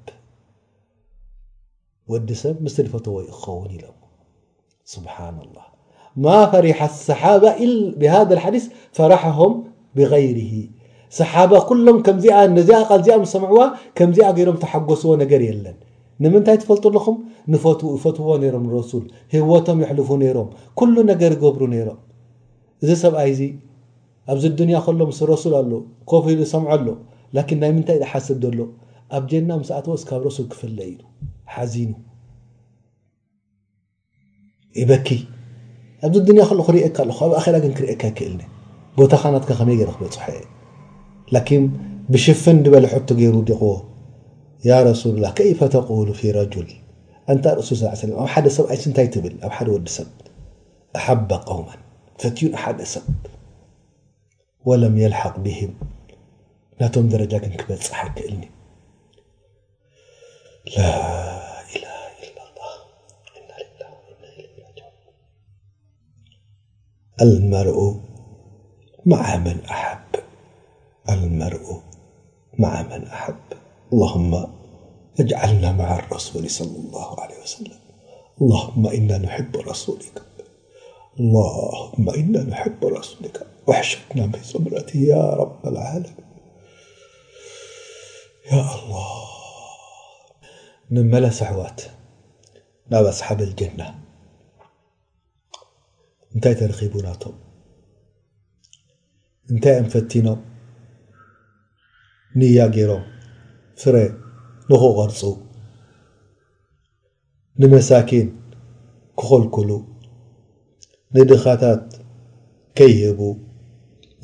ወዲ 2.12 2.28
ሰብ 2.44 2.56
ምስቲ 2.66 2.78
ንፈተዎ 2.88 3.16
ዩ 3.28 3.30
ክኸውን 3.36 3.70
ኢሎም 3.76 3.98
ስብሓና 4.94 5.38
ላ 5.56 5.71
ማ 6.24 6.32
ፈሪሓ 6.52 6.78
ሰሓባ 7.08 7.44
ብሃ 8.00 8.14
ሓዲስ 8.44 8.64
ፈረሓም 8.98 9.52
ብغይር 9.98 10.38
ሰሓባ 11.20 11.52
ኩሎም 11.70 11.98
ከምዚኣ 12.06 12.36
ነዚኣ 12.58 12.80
ል 12.98 13.02
ዚኣ 13.06 13.16
ሰምዕዋ 13.34 13.58
ከምዚኣ 13.98 14.28
ገይሮም 14.36 14.58
ተሓጎስዎ 14.62 15.12
ነገር 15.22 15.40
የለን 15.48 15.76
ንምንታይ 16.22 16.56
ትፈልጡ 16.62 16.84
ኣለኹም 16.90 17.16
ፈትዎ 18.04 18.28
ነሮም 18.42 18.64
ሱል 18.90 19.04
ህወቶም 19.34 19.78
ይሕልፉ 19.84 20.08
ነሮም 20.22 20.48
ኩሉ 20.80 20.94
ነገር 21.12 21.30
ይገብሩ 21.36 21.62
ነሮም 21.74 21.98
እዚ 22.84 22.90
ሰብኣይ 23.04 23.32
ዚ 23.40 23.42
ኣብዚ 24.32 24.44
ድንያ 24.60 24.76
ከሎ 24.86 25.00
ምስ 25.10 25.20
ረሱል 25.32 25.54
ኣሎ 25.60 25.72
ኮፍ 26.10 26.24
ሰምዖ 26.52 26.68
ኣሎ 26.76 26.86
ላን 27.36 27.50
ናይ 27.62 27.70
ምንታይ 27.76 27.98
ሓስ 28.12 28.28
ዘሎ 28.44 28.58
ኣብ 29.16 29.24
ጀና 29.32 29.50
ሰኣተዎ 29.68 29.94
ብ 30.18 30.24
ረሱል 30.30 30.46
ክፍለ 30.54 30.78
ኢዩ 30.92 31.00
ዚ 31.74 31.86
ኣብዚ 36.06 36.26
ንያ 36.36 36.42
ክርካ 36.50 36.68
ኣለ 37.02 37.10
ኣብኣራ 37.24 37.54
ግን 37.64 37.72
ክርኤካ 37.78 38.02
ክእልኒ 38.18 38.42
ቦታ 38.98 39.12
ካናትካ 39.22 39.50
ከመይ 39.58 39.78
ክበፅሐ 39.94 40.24
ብሽፍን 42.12 42.58
በለ 42.74 42.84
ሕቱ 42.92 43.08
ገይሩ 43.18 43.36
ዲዎ 43.48 43.62
ሱላ 45.02 45.24
ከይፈ 45.38 45.60
ተقሉ 45.74 46.08
ፊ 46.20 46.20
ረል 46.36 46.70
እንታ 47.32 47.44
ሱሊ 47.68 47.80
ኣብ 48.22 48.24
ሓደ 48.32 48.46
ሰብ 48.56 48.64
ይስ 48.74 48.84
ንታይ 48.90 49.08
ትብል 49.14 49.34
ኣብ 49.46 49.52
ሓደ 49.56 49.68
ወዲ 49.74 49.86
ሰብ 49.96 50.08
ኣሓበ 50.98 51.30
قውማ 51.48 51.68
ተትዩን 52.20 52.54
ሓደ 52.62 52.78
ሰብ 52.94 53.04
ለም 54.80 54.94
يሓق 55.04 55.36
ብም 55.44 55.72
ናቶም 56.80 57.06
ደረጃ 57.12 57.32
ግን 57.42 57.52
ክበፅሓ 57.60 57.94
ክእልኒ 58.16 58.42
لمرالمر 67.20 67.94
مع 69.06 69.36
من 72.66 73.06
أحب 73.06 73.36
اللهم 73.92 74.46
اجعلنا 75.20 75.72
مع 75.72 75.98
الرسول 75.98 76.50
صلى 76.50 76.76
الله 76.78 77.20
عليه 77.20 77.34
وسلماللهم 77.42 78.86
إنا 78.86 79.18
نحب 79.18 79.56
رسولك 79.56 80.22
اللهم 81.20 82.10
إنا 82.10 82.42
نحب 82.42 82.84
رسولك 82.86 83.46
وحشتنا 83.66 84.30
فيسمرته 84.32 84.96
يا 84.96 85.30
رب 85.34 85.66
العالمين 85.66 86.14
يا 88.52 88.60
الله 88.74 89.24
ملسعوات 90.90 91.80
بأصحاب 92.90 93.40
الجنة 93.40 94.01
እንታይ 96.34 96.54
ተረኺቡ 96.58 96.94
ናቶም 97.06 97.34
እንታይ 99.52 99.74
ኣንፈቲኖም 99.80 100.40
ንያ 102.38 102.58
ገይሮም 102.74 103.04
ፍረ 103.80 103.96
ንኽቐርፁ 104.68 105.20
ንመሳኪን 107.62 108.28
ክኸልክሉ 109.20 109.70
ንድኻታት 111.16 111.84
ከይህቡ 112.78 113.20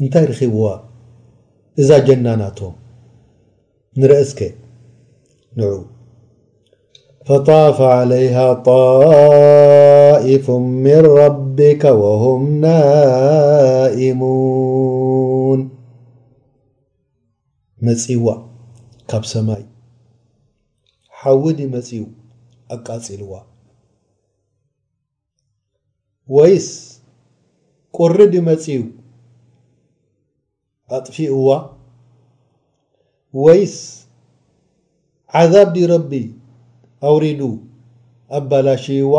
እንታይ 0.02 0.24
ርኺብዋ 0.32 0.64
እዛ 1.80 1.90
ጀና 2.06 2.26
ናቶም 2.42 2.74
ንረእስከ 4.00 4.40
ንዑ 5.58 5.66
فطاف 7.28 7.80
عليها 7.80 8.52
طائف 8.54 10.50
من 10.50 11.00
ربك 11.06 11.84
وهم 11.84 12.42
نائمون 12.60 15.60
م 17.88 17.90
ካብ 19.12 19.24
ሰمይ 19.32 19.62
حوዲ 21.20 21.58
م 21.74 21.76
اቃلዋ 22.76 23.32
ወይ 26.36 26.54
ቆሪد 27.98 28.34
م 28.48 28.50
طفئ 31.06 31.28
ወይ 33.44 33.62
عذبد 35.38 35.76
رب 35.94 36.12
ኣውሪዱ 37.06 37.40
ኣባላሽይዋ 38.38 39.14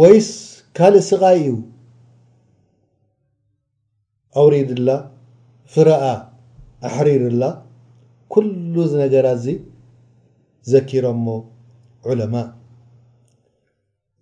ወይስ 0.00 0.28
ካልእ 0.76 1.04
ስቃይ 1.10 1.38
እዩ 1.42 1.48
ኣውሪድላ 4.40 4.88
ፍረአ 5.72 6.02
ኣሕሪርላ 6.88 7.42
ኩሉ 8.32 8.74
ዝነጀራ 8.90 9.26
ዚ 9.44 9.56
ዘኪሮሞ 10.70 11.26
ዑለማ 12.08 12.34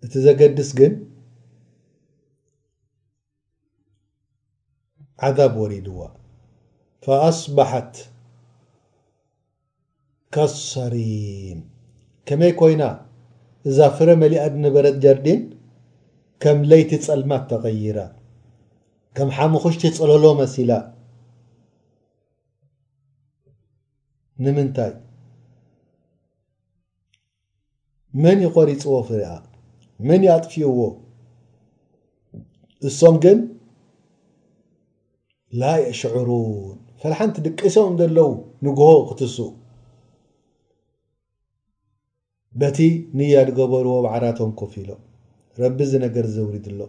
እቲ 0.05 0.13
ዘገድስ 0.25 0.69
ግን 0.79 0.93
ዓዛብ 5.27 5.53
ወሪድዋ 5.61 5.99
ኣባት 7.25 7.93
ከሰሪም 10.35 11.59
ከመይ 12.27 12.53
ኮይና 12.59 12.83
እዛ 13.69 13.77
ፍረ 13.97 14.09
መሊኣድ 14.21 14.53
ንበረት 14.65 14.95
ጀርድን 15.03 15.41
ከም 16.43 16.57
ለይቲ 16.69 16.91
ጸልማት 17.05 17.43
ተቀይራ 17.51 17.99
ከም 19.17 19.29
ሓሙኩሽቲ 19.37 19.81
ጸለሎ 19.97 20.23
መሲላ 20.41 20.71
ንምንታይ 24.45 24.91
መን 28.23 28.39
ይቆሪፅዎ 28.47 28.93
ፍሬኣ 29.09 29.31
መን 30.07 30.21
ይኣጥፊይዎ 30.27 30.73
እሶም 32.87 33.15
ግን 33.23 33.39
ላ 35.59 35.63
የሽዑሩን 35.85 36.47
ፈላሓንቲ 37.01 37.37
ድቂሶምም 37.47 37.95
ዘለዉ 38.01 38.29
ንጉሆ 38.65 38.91
ክትሱ 39.09 39.37
በቲ 42.61 42.77
ንያ 43.17 43.39
ድገበርዎ 43.47 43.95
ባዕራቶም 44.03 44.51
ኮፍ 44.59 44.71
ኢሎ 44.81 44.91
ረቢ 45.61 45.77
ዝ 45.89 45.93
ነገር 46.05 46.25
ዘውሪድኣሎ 46.35 46.79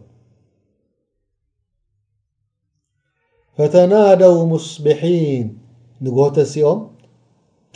ፈተናደው 3.58 4.34
ሙስብሒን 4.52 5.46
ንጎተሲኦም 6.04 6.80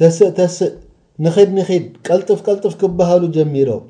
ተስእ 0.00 0.28
ተስእ 0.38 0.72
ንኽድ 1.24 1.50
ንኽድ 1.58 1.84
ቀልጥፍ 2.06 2.38
ቀልጥፍ 2.46 2.74
ክበሃሉ 2.82 3.22
ጀሚሮም 3.36 3.84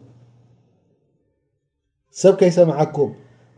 ሰብ 2.22 2.34
ከይሰምዓኩም 2.40 3.10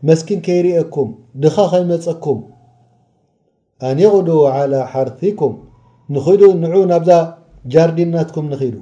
መስኪን 0.09 0.39
ከይርአኩም 0.47 1.09
ድኻ 1.45 1.55
ከይመፀኩም 1.73 2.39
ኣኒቑዱ 3.91 4.29
ዓላ 4.55 4.73
ሓርቲኩም 4.93 5.53
ንኽዱ 6.15 6.41
ንዑ 6.63 6.75
ናብዛ 6.91 7.11
ጃርዲናትኩም 7.73 8.45
ንኺዱ 8.53 8.75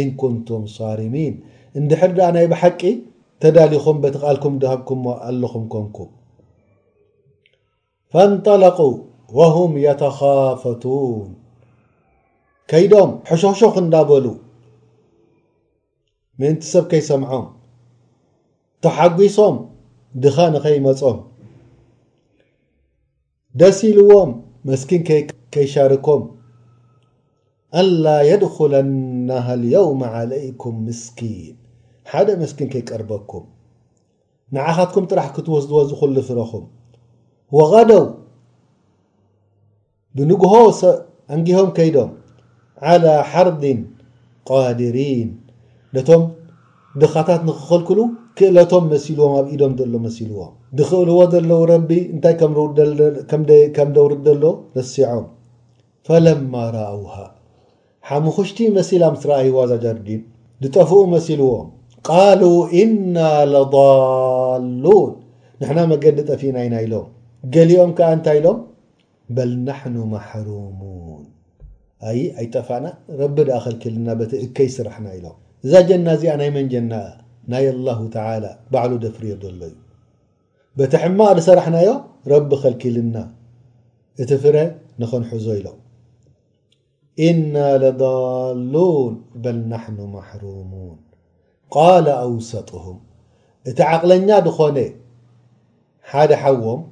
ኢን 0.00 0.08
ኩንቱም 0.20 0.62
ሳርሚን 0.76 1.34
እንድሕር 1.78 2.10
ደኣ 2.18 2.26
ናይ 2.36 2.46
ብሓቂ 2.52 2.82
ተዳሊኹም 3.42 3.96
በቲቃልኩም 4.02 4.54
ድሃኩምሞ 4.62 5.06
ኣለኹም 5.28 5.64
ኮንኩም 5.74 6.08
ፈንጠለቁ 8.12 8.78
ወሁም 9.38 9.72
የተኻፈቱን 9.84 11.28
ከይዶም 12.70 13.10
ሕሾሾ 13.30 13.60
ክንዳበሉ 13.74 14.26
ምእንቲ 16.40 16.62
ሰብ 16.72 16.84
ከይሰምዖም 16.90 17.46
ተሓጒሶም 18.84 19.56
ድኻ 20.24 20.36
ንኸይመፆም 20.54 21.18
ደስ 23.60 23.78
ኢልዎም 23.90 24.30
መስኪን 24.68 25.02
ከይሻርኮም 25.54 26.22
አላ 27.80 28.04
የድخለናሃ 28.28 29.46
የውም 29.72 30.02
ዓለይኩም 30.18 30.76
ምስኪን 30.84 31.56
ሓደ 32.12 32.28
መስኪን 32.42 32.68
ከይቀርበኩም 32.74 33.44
ንዓኻትኩም 34.56 35.06
ጥራሕ 35.10 35.28
ክትወስድዎ 35.36 35.80
ዝኽሉ 35.90 36.16
ፍረኹም 36.28 36.64
ወቀደው 37.58 38.04
ብንጉሆአንጊሆም 40.18 41.68
ከይዶም 41.78 42.12
ዓላى 42.92 43.14
ሓርድ 43.32 43.62
ቃድሪን 44.50 45.30
ነቶም 45.96 46.22
ድኻታት 47.02 47.40
ንክኸልክሉ 47.48 48.00
ክእለቶም 48.38 48.84
መሲልዎም 48.94 49.32
ኣብ 49.38 49.46
ኢዶም 49.56 49.72
ዘሎ 49.80 49.92
መሲልዎም 50.06 50.52
ድኽእልዎ 50.78 51.18
ዘለው 51.34 51.60
ረቢ 51.72 51.90
እንታይ 52.14 52.34
ከም 53.78 53.90
ደውርድ 53.98 54.20
ደሎ 54.30 54.44
ርሲዖም 54.78 55.26
ፈለማ 56.08 56.52
ረአውሃ 56.76 57.16
ሓሙኩሽቲ 58.10 58.58
መሲልብ 58.76 59.10
ምስራይዋዛጃርጊን 59.14 60.20
ዝጠፍኡ 60.62 60.92
መሲልዎም 61.14 61.66
ቃሉ 62.08 62.42
እና 62.82 63.16
ለظሉን 63.54 65.10
ንሕና 65.62 65.80
መገዲ 65.92 66.18
ጠፊእና 66.30 66.58
ኢና 66.66 66.76
ኢሎም 66.84 67.08
ገሊኦም 67.54 67.90
ከዓ 67.98 68.08
እንታይ 68.16 68.38
ኢሎም 68.40 68.58
በል 69.36 69.50
ናሕኑ 69.66 69.96
ማሕሩሙን 70.12 71.24
ኣዪ 72.10 72.18
ኣይጠፋዕና 72.40 72.86
ረቢ 73.20 73.36
ዳኣ 73.48 73.58
ኸልኪልና 73.64 74.08
በቲ 74.20 74.32
እከይ 74.46 74.68
ዝስራሕና 74.74 75.06
ኢሎም 75.18 75.36
እዛ 75.66 75.72
ጀና 75.88 76.06
እዚኣ 76.18 76.34
ናይ 76.42 76.50
መን 76.56 76.68
ጀና 76.74 76.92
ናይ 77.54 77.66
ኣላሁ 77.72 78.00
ተላ 78.16 78.44
ባዕሉ 78.74 78.92
ደፍርዮ 79.04 79.32
ዘሎ 79.44 79.60
እዩ 79.70 79.76
በቲ 80.80 80.92
ሕማቅ 81.04 81.30
ድሰራሕናዮ 81.40 81.90
ረቢ 82.34 82.50
ኸልኪልና 82.64 83.16
እቲ 84.22 84.30
ፍረ 84.44 84.56
ንኸንሕዞ 85.02 85.46
ኢሎም 85.60 85.76
إና 87.26 87.54
ለظሉን 87.82 89.14
በል 89.44 89.56
ናሕኑ 89.70 89.98
ማሕሩሙን 90.16 90.94
ቃል 91.74 92.06
ኣውሰጥሁም 92.24 92.98
እቲ 93.70 93.78
ዓቕለኛ 93.92 94.28
ብኾነ 94.46 94.78
ሓደ 96.10 96.30
ሓዎም 96.42 96.82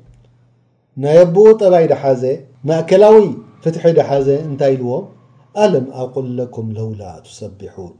ናይ 1.04 1.18
ኣቦኡ 1.24 1.48
ጠባይ 1.60 1.86
ዳሓዜ 1.92 2.24
ማእከላዊ 2.68 3.20
ፍትሒ 3.62 3.84
ድሓዘ 3.98 4.28
እንታይ 4.48 4.72
ኢልዎም 4.78 5.04
ኣለም 5.64 5.86
ኣቁል 6.02 6.26
ለኩም 6.40 6.66
ለውላ 6.78 7.02
ትሰቢሑን 7.28 7.94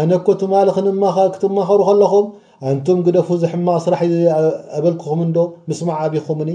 ኣነ 0.00 0.10
ኮ 0.26 0.32
ትማል 0.40 0.68
ክንኸ 0.76 1.14
ክትመኸሩ 1.34 1.78
ከለኹም 1.88 2.26
ኣንቱም 2.68 2.98
ግደፉ 3.06 3.28
ዝሕማቅ 3.42 3.78
ስራሕ 3.86 4.00
ኣበልክኹም 4.78 5.20
እንዶ 5.28 5.36
ምስማዕ 5.68 5.98
ኣብኹምኒ 6.06 6.50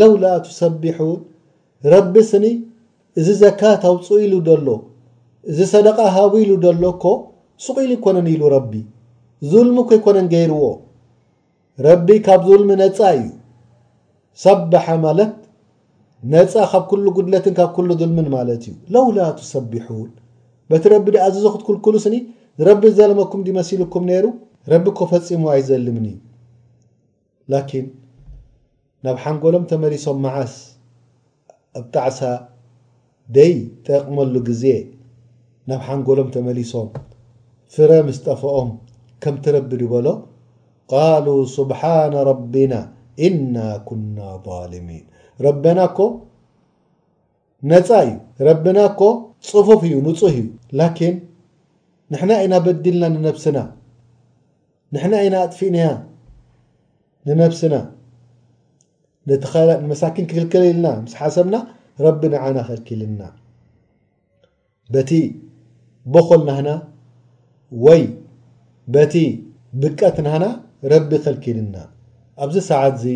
ለውላ 0.00 0.24
ትሰቢሑን 0.46 1.20
ረቢስኒ 1.92 2.46
እዚ 3.18 3.28
ዘካት 3.42 3.82
ኣውፅኡ 3.90 4.16
ኢሉ 4.24 4.34
ዘሎ 4.48 4.66
እዚ 5.50 5.58
ሰደቃ 5.74 5.98
ሃብ 6.16 6.32
ኢሉ 6.42 6.50
ደሎ 6.64 6.82
ኮ 7.02 7.12
ስቁ 7.64 7.76
ኢሉ 7.84 7.90
ይኮነን 7.98 8.26
ኢሉ 8.34 8.42
ረቢ 8.54 8.72
ዝልሙ 9.50 9.76
ኮ 9.88 9.90
ይኮነን 9.98 10.26
ገይርዎ 10.34 10.64
ረቢ 11.86 12.06
ካብ 12.26 12.40
ዝልሚ 12.48 12.70
ነፃ 12.82 12.98
እዩ 13.16 13.24
ሰባሓ 14.44 14.86
ማለት 15.06 15.32
ነፃ 16.34 16.52
ካብ 16.72 16.84
ኩሉ 16.90 17.04
ጉድለትን 17.16 17.54
ካብ 17.58 17.70
ኩሉ 17.76 17.88
ዝልምን 18.00 18.28
ማለት 18.36 18.62
እዩ 18.70 18.74
ለውላ 18.94 19.18
ቱሰቢሑን 19.38 20.10
በቲ 20.70 20.84
ረቢ 20.94 21.06
ድኣዝዞ 21.14 21.44
ክትኩልኩሉስኒ 21.54 22.14
ረቢ 22.68 22.82
ዝዘለመኩም 22.92 23.40
ዲ 23.46 23.48
መሲልኩም 23.58 24.04
ነይሩ 24.10 24.26
ረቢ 24.72 24.86
ኮፈፂሙ 25.00 25.42
ኣይዘልምንዩ 25.54 26.16
ላኪን 27.52 27.86
ናብ 29.04 29.16
ሓንጎሎም 29.24 29.64
ተመሪሶም 29.70 30.18
መዓስ 30.26 30.54
ኣብጣዕሳ 31.78 32.20
ደይ 33.36 33.52
ጠቕመሉ 33.86 34.32
ግዜ 34.48 34.64
ናብ 35.70 35.80
ሓንጎሎም 35.88 36.28
ተመሊሶም 36.34 36.88
ፍረ 37.74 37.90
ምስ 38.06 38.18
ጠፍኦም 38.26 38.70
ከምትረብድ 39.24 39.82
ይበሎ 39.86 40.06
ቃሉ 40.92 41.26
ስብሓና 41.56 42.14
ረቢና 42.30 42.72
እና 43.28 43.56
ኩና 43.88 44.16
ظልሚን 44.46 45.04
ረበና 45.46 45.80
ኮ 45.96 46.08
ነፃ 47.70 47.88
እዩ 48.06 48.12
ረቢና 48.48 48.78
ኮ 49.00 49.10
ፅፉፍ 49.50 49.82
እዩ 49.88 49.94
ንፁህ 50.06 50.34
እዩ 50.42 50.46
ላኪን 50.80 51.16
ንሕና 52.12 52.30
ኢናበዲልና 52.44 53.10
ንነስና 53.14 53.58
ንሕና 54.94 55.14
ኢና 55.26 55.34
ኣጥፊእንያ 55.46 55.84
ንነብስና 57.28 57.74
ንመሳኪን 59.82 60.26
ክክልክልልና 60.30 60.86
ምስ 61.04 61.12
ሓሰብና 61.18 61.56
ረቢ 62.04 62.22
ንዓና 62.34 62.56
ኸልኪልና 62.68 63.22
በቲ 64.94 65.10
በኩል 66.14 66.40
ናህና 66.48 66.68
ወይ 67.86 68.02
በቲ 68.94 69.14
ብቀት 69.82 70.16
ናህና 70.26 70.44
ረቢ 70.92 71.10
ከልኪልና 71.24 71.76
ኣብዚ 72.44 72.56
ሰዓት 72.70 72.94
እዚ 72.98 73.06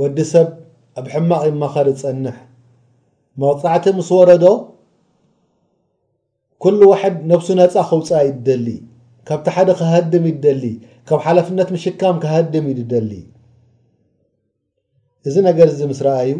ወዲ 0.00 0.18
ሰብ 0.32 0.48
ኣብ 1.00 1.06
ሕማቕ 1.14 1.42
ይማኸሪ 1.50 1.88
ዝፀንሕ 2.00 2.36
መቕፃዕቲ 3.42 3.84
ምስ 3.98 4.08
ወረዶ 4.18 4.46
ኩሉ 6.64 6.80
ዋሕድ 6.92 7.16
ነብሱ 7.30 7.48
ነፃ 7.60 7.74
ክውፃ 7.90 8.08
ይትደሊ 8.28 8.66
ካብቲ 9.28 9.46
ሓደ 9.56 9.68
ካሃድም 9.80 10.24
ይ 10.28 10.32
ደሊ 10.44 10.64
ካብ 11.08 11.20
ሓላፍነት 11.26 11.68
ምሽካም 11.74 12.16
ካሃድም 12.22 12.64
ይ 12.70 12.72
ድደሊ 12.80 13.10
እዚ 15.28 15.34
ነገር 15.48 15.66
እዚ 15.72 15.80
ምስ 15.90 16.00
ረኣእዩ 16.06 16.32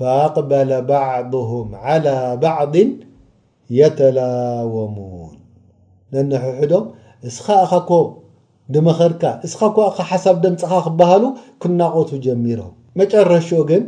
ፈኣቅበለ 0.00 0.70
ባዕضሁም 0.88 1.68
ዓላ 1.92 2.06
ባዕድ 2.42 2.74
የተላወሙን 3.78 5.34
ነንኣሕሕዶም 6.14 6.84
እስኻ 7.28 7.46
ኣኻኮ 7.64 7.90
ድመኸድካ 8.74 9.22
እስኻ 9.46 9.60
ሓሳብ 10.10 10.36
ደምፅኻ 10.44 10.72
ክበሃሉ 10.86 11.24
ክናቆቱ 11.62 12.10
ጀሚሮም 12.26 12.72
መጨረሹ 13.00 13.48
ግን 13.70 13.82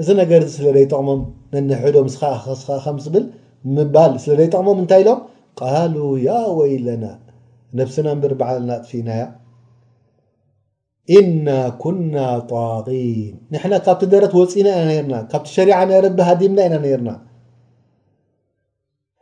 እዚ 0.00 0.08
ነገርዚ 0.20 0.50
ስለደይጠቕሞም 0.58 1.20
ነን 1.54 1.68
ሕዶም 1.84 2.08
ስስ 2.16 2.64
ከምዝብል 2.84 3.24
ምባል 3.76 4.12
ስለ 4.24 4.32
ዘይጠቕሞም 4.42 4.78
እንታይ 4.82 5.00
ኢሎም 5.04 5.20
ቃሉ 5.60 5.96
ያ 6.26 6.36
ወይለና 6.60 7.04
ነፍስና 7.78 8.06
እንብሪ 8.16 8.32
በዓልና 8.40 8.70
ኣጥፊናያ 8.78 9.22
إና 11.18 11.48
ኩና 11.82 12.16
طقን 12.50 13.18
ንና 13.52 13.72
ካብቲ 13.86 14.02
ደረት 14.14 14.32
ወፂና 14.38 14.68
ኢና 14.78 14.86
ርና 15.02 15.12
ካብቲ 15.32 15.46
ሸሪع 15.56 15.76
ናረቢ 15.90 16.18
ሃዲምና 16.28 16.58
ኢና 16.68 16.74
ነርና 16.84 17.10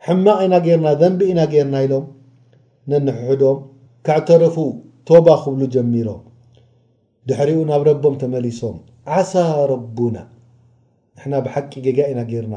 ሕማቕ 0.07 0.37
ኢና 0.45 0.55
ገርና 0.67 0.87
ዘንቢ 1.01 1.19
ኢና 1.31 1.41
ገርና 1.53 1.75
ኢሎም 1.85 2.05
ነንሕዶም 2.91 3.59
ካዕተረፉ 4.07 4.55
ቶባ 5.09 5.27
ክብሉ 5.43 5.61
ጀሚሮም 5.75 6.21
ድሕሪኡ 7.29 7.59
ናብ 7.71 7.83
ረቦም 7.89 8.15
ተመሊሶም 8.23 8.75
عሳ 9.17 9.35
ረبና 9.73 10.17
ንና 11.27 11.33
ብሓቂ 11.47 11.71
ገጋ 11.87 11.99
ኢና 12.13 12.21
ገርና 12.31 12.55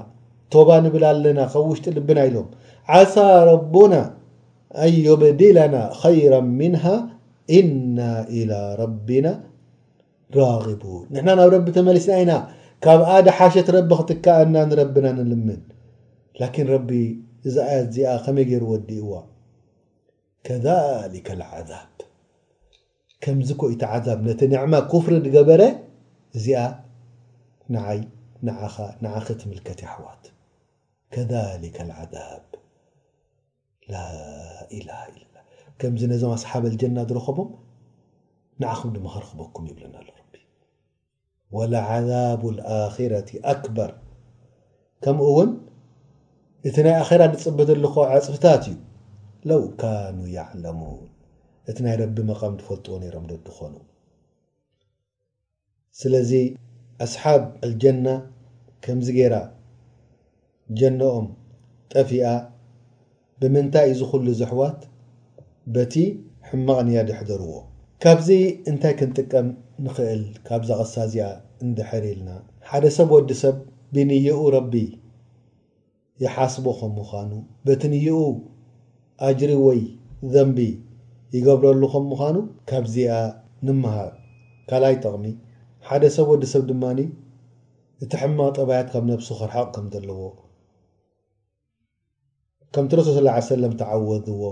ቶባ 0.54 0.68
ንብል 0.86 1.04
ኣለና 1.12 1.40
ካብ 1.52 1.66
ውሽጢ 1.72 1.86
ልብና 1.98 2.18
ኢሎም 2.30 2.48
ዓሳ 3.00 3.14
ረبና 3.52 3.94
ኣن 4.84 4.92
ዩبድለና 5.08 5.74
خይራا 6.00 6.40
ምንه 6.58 6.84
إና 7.56 7.98
إላى 8.38 8.60
ረቢና 8.80 9.26
ራቡን 10.38 11.04
ንሕና 11.12 11.28
ናብ 11.38 11.50
ረቢ 11.56 11.66
ተመሊስና 11.76 12.14
ኢና 12.22 12.32
ካብ 12.84 13.00
ኣደ 13.14 13.28
ሓሸት 13.38 13.68
ረቢ 13.76 13.90
ክትከኣና 14.00 14.56
ንረቢና 14.70 15.06
ንልምን 15.18 15.62
ላን 16.40 16.66
ረቢ 16.74 16.90
እዛ 17.48 17.54
ኣያ 17.70 17.78
እዚኣ 17.84 18.10
ከመይ 18.24 18.44
ገይሩ 18.50 18.64
ወዲእዋ 18.72 19.12
ከሊካ 20.46 21.28
ዓዛብ 21.58 21.94
ከምዝ 23.24 23.50
ኮይቲ 23.60 23.82
ዓዛብ 23.94 24.18
ነቲ 24.28 24.40
ንዕማ 24.52 24.74
ክፍሪ 24.92 25.14
ድገበረ 25.26 25.62
እዚኣ 26.38 26.60
ይንዓኽት 28.42 29.40
ምልከት 29.50 29.80
ኣሕዋት 29.88 30.24
ከ 31.14 31.16
ዓብ 32.02 32.44
ላ 33.92 33.98
ላ 34.86 34.90
ከምዚ 35.80 36.02
ነዞም 36.10 36.30
ኣስሓብ 36.36 36.62
አልጀና 36.68 36.98
ዝረኸቦም 37.08 37.50
ንዓኹም 38.62 38.90
ድመኸረክበኩም 38.94 39.64
ይብልና 39.70 39.94
ኣሎቢ 40.00 40.32
ወላዓዛብ 41.56 42.42
ኣረት 42.76 43.28
ኣክበር 43.52 43.90
ከምኡ 45.04 45.26
እውን 45.32 45.50
እቲ 46.68 46.76
ናይ 46.86 46.96
ኣራ 47.02 47.20
ዝፅበተ 47.32 47.70
ልኮ 47.84 47.96
ዓፅፍታት 48.14 48.62
እዩ 48.70 48.76
ለው 49.50 49.62
ካኑ 49.80 50.18
ያዕለሙን 50.36 51.04
እቲ 51.70 51.78
ናይ 51.86 51.94
ረቢ 52.02 52.16
መቃም 52.30 52.54
ዝፈልጥዎ 52.60 52.94
ነይሮም 53.04 53.24
ዶ 53.30 53.38
ድኾኑ 53.46 53.74
ስለዚ 56.00 56.32
ኣስሓብ 57.04 57.42
አልጀና 57.66 58.06
ከምዚ 58.84 59.08
ገይራ 59.18 59.34
ጀነኦም 60.78 61.28
ጠፊኣ 61.92 62.24
ብምንታይ 63.40 63.88
እዝኽሉ 63.92 64.26
ዝሕዋት 64.40 64.80
በቲ 65.74 65.94
ሕማቕ 66.48 66.78
ንያ 66.88 66.98
ድሕደርዎ 67.08 67.50
ካብዚ 68.02 68.28
እንታይ 68.70 68.92
ክንጥቀም 68.98 69.48
ንኽእል 69.84 70.22
ካብዛ 70.48 70.68
ቕሳ 70.80 70.94
እዚኣ 71.06 71.24
እንድሕሪኢልና 71.64 72.30
ሓደ 72.68 72.84
ሰብ 72.96 73.10
ወዲ 73.14 73.30
ሰብ 73.40 73.56
ብንየኡ 73.94 74.38
ረቢ 74.54 74.72
ይሓስቦ 76.22 76.64
ከም 76.78 76.92
ምዃኑ 76.98 77.32
በቲ 77.66 77.82
ንዪኡ 77.94 78.22
ኣጅሪ 79.26 79.52
ወይ 79.66 79.82
ዘንቢ 80.34 80.58
ይገብረሉ 81.36 81.82
ከም 81.94 82.06
ምዃኑ 82.12 82.36
ካብዚኣ 82.72 83.18
ንምሃቅ 83.66 84.12
ካልይ 84.70 84.96
ጠቕሚ 85.02 85.26
ሓደ 85.90 86.02
ሰብ 86.16 86.26
ወዲ 86.34 86.44
ሰብ 86.54 86.64
ድማኒ 86.72 86.98
እቲ 88.06 88.12
ሕማቕ 88.22 88.48
ጠበያት 88.56 88.88
ካም 88.94 89.04
ነብሱ 89.12 89.28
ኽርሐቕ 89.42 89.66
ከም 89.76 89.86
ዘለዎ 89.94 90.22
ከምቲ 92.74 92.92
ረሱል 93.00 93.16
ስላ 93.20 93.28
ሰለም 93.52 93.74
ተዓወድዎ 93.82 94.42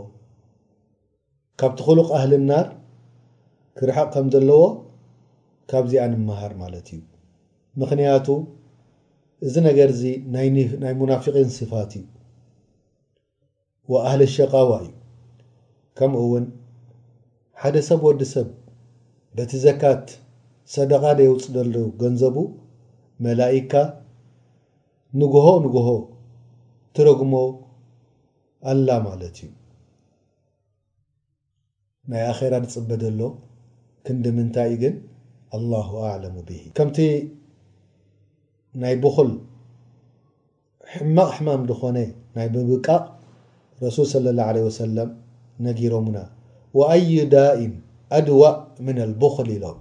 ካብቲ 1.61 1.79
ክሉቅ 1.87 2.09
ኣህሊ 2.17 2.33
ናር 2.49 2.67
ክርሓቅ 3.79 4.07
ከም 4.15 4.27
ዘለዎ 4.33 4.63
ካብዚኣንምሃር 5.71 6.53
ማለት 6.63 6.87
እዩ 6.95 7.01
ምክንያቱ 7.81 8.27
እዚ 9.47 9.55
ነገር 9.69 9.91
ዚ 10.01 10.13
ናይ 10.83 10.93
ሙናፊቒን 11.01 11.49
ስፋት 11.59 11.91
እዩ 12.01 12.05
ወኣህሊ 13.95 14.23
ሸቃዋ 14.37 14.71
እዩ 14.85 14.93
ከምኡ 15.99 16.21
እውን 16.29 16.47
ሓደ 17.63 17.77
ሰብ 17.89 18.01
ወዲሰብ 18.11 18.49
በቲ 19.39 19.53
ዘካት 19.67 20.07
ሰደቃ 20.77 21.03
ደ 21.19 21.21
የውፅእ 21.27 21.51
ዘሎ 21.59 21.75
ገንዘቡ 22.03 22.37
መላኢካ 23.25 23.73
ንጉሆ 25.21 25.49
ንጉሆ 25.67 25.89
ትረጉሞ 26.97 27.35
ኣላ 28.73 28.89
ማለት 29.09 29.37
እዩ 29.45 29.51
ናይ 32.13 32.23
ኣራ 32.33 32.55
ዝፅበደሎ 32.65 33.21
ክንዲ 34.07 34.25
ምንታይእዩ 34.37 34.77
ግን 34.83 34.93
ኣላሁ 35.57 35.89
ኣዕለሙ 36.11 36.35
ብሂ 36.49 36.61
ከምቲ 36.79 36.99
ናይ 38.83 38.95
ብክል 39.05 39.31
ሕማቕ 40.95 41.29
ሕማም 41.37 41.63
ዝኾነ 41.71 41.97
ናይ 42.37 42.47
ምብቃቕ 42.57 43.03
ረሱል 43.85 44.07
ስለ 44.15 44.27
ላ 44.39 44.45
ለ 44.57 44.63
ወሰለም 44.67 45.11
ነጊሮምና 45.67 46.19
ወኣይ 46.79 47.09
ዳኢም 47.35 47.75
ኣድዋእ 48.19 48.57
ምን 48.87 48.97
ኣልቡክል 49.07 49.51
ኢሎም 49.57 49.79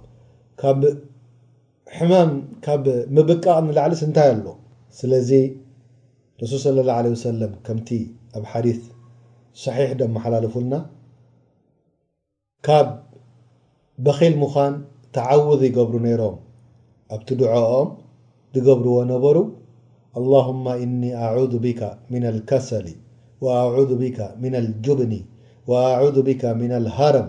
ካብ 2.66 2.84
ምብቃቅ 3.16 3.56
ንላዕሊስ 3.68 4.02
እንታይ 4.08 4.30
ኣሎ 4.34 4.46
ስለዚ 4.98 5.30
ረሱል 6.42 6.60
ስለ 6.66 6.78
ላ 6.90 6.98
ለ 7.04 7.14
ወሰለም 7.16 7.54
ከምቲ 7.66 7.88
ኣብ 8.38 8.44
ሓዲ 8.52 8.66
صሒሕ 9.64 9.90
ደመሓላለፉልና 10.00 10.74
كب 12.66 12.88
بخيل 13.98 14.38
مخان 14.38 14.82
تعوض 15.12 15.62
جبرو 15.76 15.98
نرم 16.06 16.36
بت 17.12 17.28
دعم 17.42 17.88
قبر 18.66 18.86
و 18.96 19.00
نبر 19.12 19.36
اللهم 20.18 20.66
إني 20.82 21.10
أعوذ 21.24 21.54
بك 21.66 21.82
من 22.14 22.24
الكسل 22.32 22.86
وأعوذ 23.40 23.90
بك 24.04 24.18
من 24.44 24.54
الجبن 24.62 25.12
وأعوذ 25.70 26.16
بك 26.28 26.42
من 26.62 26.70
الهرم 26.80 27.28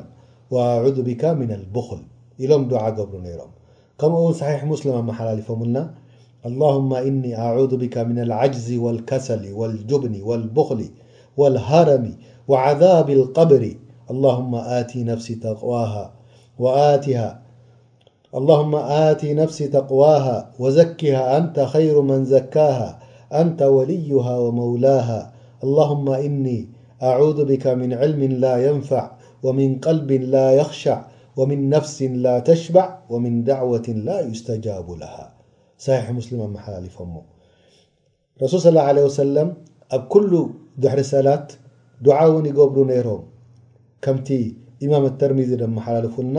وأعوذ 0.52 0.98
بك 1.10 1.24
من 1.42 1.52
البخل 1.60 2.02
إلم 2.44 2.62
دعة 2.74 2.90
قبرا 3.02 3.22
نرم 3.28 3.52
كم 4.00 4.32
صحيح 4.42 4.62
مسلم 4.74 4.96
محللفملنا 5.10 5.84
اللهم 6.50 6.92
إني 7.08 7.32
أعوذ 7.46 7.72
بك 7.84 7.96
من 8.10 8.18
العجز 8.26 8.68
والكسل 8.84 9.44
والجبن 9.60 10.14
والبخل 10.28 10.82
والهرم 11.40 12.06
وعذاب 12.50 13.08
القبر 13.20 13.64
اللهم 14.12 14.54
آتي 14.56 15.04
نفسي 19.34 19.66
تقواها 19.68 20.52
وزكها 20.60 21.38
أنت 21.38 21.60
خير 21.60 22.02
من 22.02 22.26
زكاها 22.26 23.00
أنت 23.34 23.62
وليها 23.62 24.38
ومولاها 24.38 25.34
اللهم 25.64 26.10
إني 26.10 26.70
أعوذ 27.04 27.46
بك 27.46 27.68
من 27.68 27.94
علم 27.94 28.24
لا 28.32 28.68
ينفع 28.68 29.12
ومن 29.44 29.80
قلب 29.80 30.12
لا 30.12 30.52
يخشع 30.52 31.04
ومن 31.38 31.70
نفس 31.70 32.02
لا 32.02 32.40
تشبع 32.40 32.98
ومن 33.10 33.44
دعوة 33.44 33.86
لا 33.88 34.20
يستجاب 34.20 34.92
لها 34.92 35.34
صحيح 35.78 36.12
مسلم 36.12 36.42
امحلالفم 36.42 37.18
رسول 38.44 38.60
صلى 38.60 38.70
الله 38.70 38.82
عليه 38.82 39.04
وسلم 39.04 39.54
أب 39.92 40.02
كل 40.08 40.48
ضحرسلات 40.80 41.54
دعا 42.02 42.28
ون 42.28 42.44
جبروا 42.54 42.86
نيرم 42.86 43.24
ከምቲ 44.06 44.30
ኢማምተርሚዝ 44.86 45.50
ደመሓላልፉና 45.62 46.38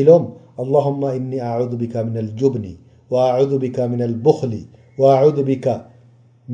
ኢሎም 0.00 0.24
አللهማ 0.62 1.02
እኒ 1.18 1.32
ኣذ 1.50 1.72
ካ 1.92 2.04
ም 2.06 2.10
ልجብኒ 2.28 2.66
وኣذ 3.12 3.50
ም 3.92 3.92
لبخሊ 4.12 4.54
وኣذ 5.00 5.36
ካ 5.64 5.66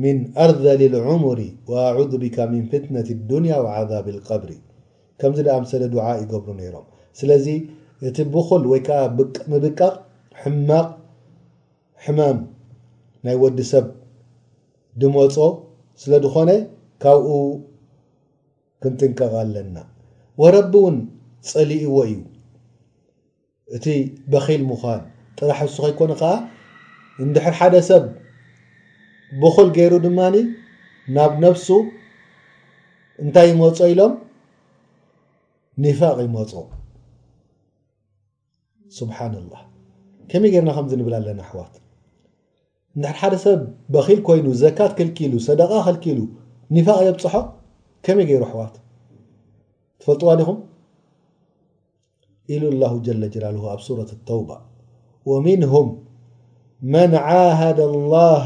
ም 0.01 0.15
ኣርዘል 0.43 0.81
ልዑሙሪ 0.95 1.39
وኣذ 1.71 2.11
ካ 2.35 2.37
ምን 2.51 2.63
ፍትነة 2.71 3.07
الድንያ 3.17 3.53
وعذብ 3.65 4.05
اقብሪ 4.19 4.51
ከምዚ 5.19 5.39
ደኣ 5.47 5.55
ሰለ 5.73 5.83
ድዓ 5.93 6.05
ይገብሩ 6.21 6.49
ነይሮም 6.61 6.85
ስለዚ 7.19 7.45
እቲ 8.07 8.17
ብخል 8.35 8.63
ወይ 8.71 8.81
ከዓ 8.87 8.99
ምብቃቕ 9.51 9.91
ሕማቕ 10.41 10.87
ሕማም 12.03 12.37
ናይ 13.25 13.35
ወዲ 13.43 13.59
ሰብ 13.71 13.85
ድመፆ 15.01 15.37
ስለድኾነ 16.01 16.49
ካብኡ 17.03 17.29
ክንጥንቀቕ 18.81 19.31
ኣለና 19.43 19.75
ወረቢ 20.41 20.73
እውን 20.81 20.97
ፀሊእዎ 21.49 21.95
እዩ 22.11 22.21
እቲ 23.75 23.85
በኺል 24.31 24.61
ምኳን 24.69 25.01
ጥራሕ 25.39 25.59
ሱ 25.75 25.77
ከይኮኑ 25.85 26.11
ከዓ 26.21 26.31
እንድሕር 27.23 27.53
ሓደ 27.59 27.75
ሰብ 27.89 28.03
ብኩል 29.41 29.69
ገይሩ 29.77 29.93
ድማኒ 30.05 30.35
ናብ 31.15 31.33
ነፍሱ 31.43 31.67
እንታይ 33.23 33.47
ይመፆ 33.51 33.77
ኢሎም 33.93 34.13
ኒፋቅ 35.83 36.17
ይመፁ 36.27 36.51
ስብሓና 38.97 39.35
ላ 39.51 39.55
ከመይ 40.31 40.51
ገርና 40.53 40.69
ከምዚ 40.77 40.93
እንብል 40.97 41.13
ኣለና 41.19 41.41
ኣሕዋት 41.47 41.73
እንድሕር 42.95 43.17
ሓደ 43.21 43.35
ሰብ 43.45 43.59
በኺል 43.93 44.19
ኮይኑ 44.29 44.47
ዘካት 44.63 44.91
ክልክኢሉ 44.99 45.33
ሰደቃ 45.47 45.71
ክልክኢሉ 45.87 46.19
ኒፋቅ 46.77 46.99
የብፅሖ 47.07 47.35
ከመይ 48.05 48.25
ገይሩ 48.29 48.43
ኣሕዋት 48.47 48.75
ፈلጥዋኹም 50.03 50.59
ሉ 52.59 52.61
الله 52.73 52.93
جل 53.07 53.23
جل 53.33 53.43
ኣብ 53.73 53.79
صورة 53.87 54.09
الተوبة 54.17 54.57
ومنهم 55.29 55.87
من 56.95 57.09
عاهد 57.27 57.79
الله 57.91 58.45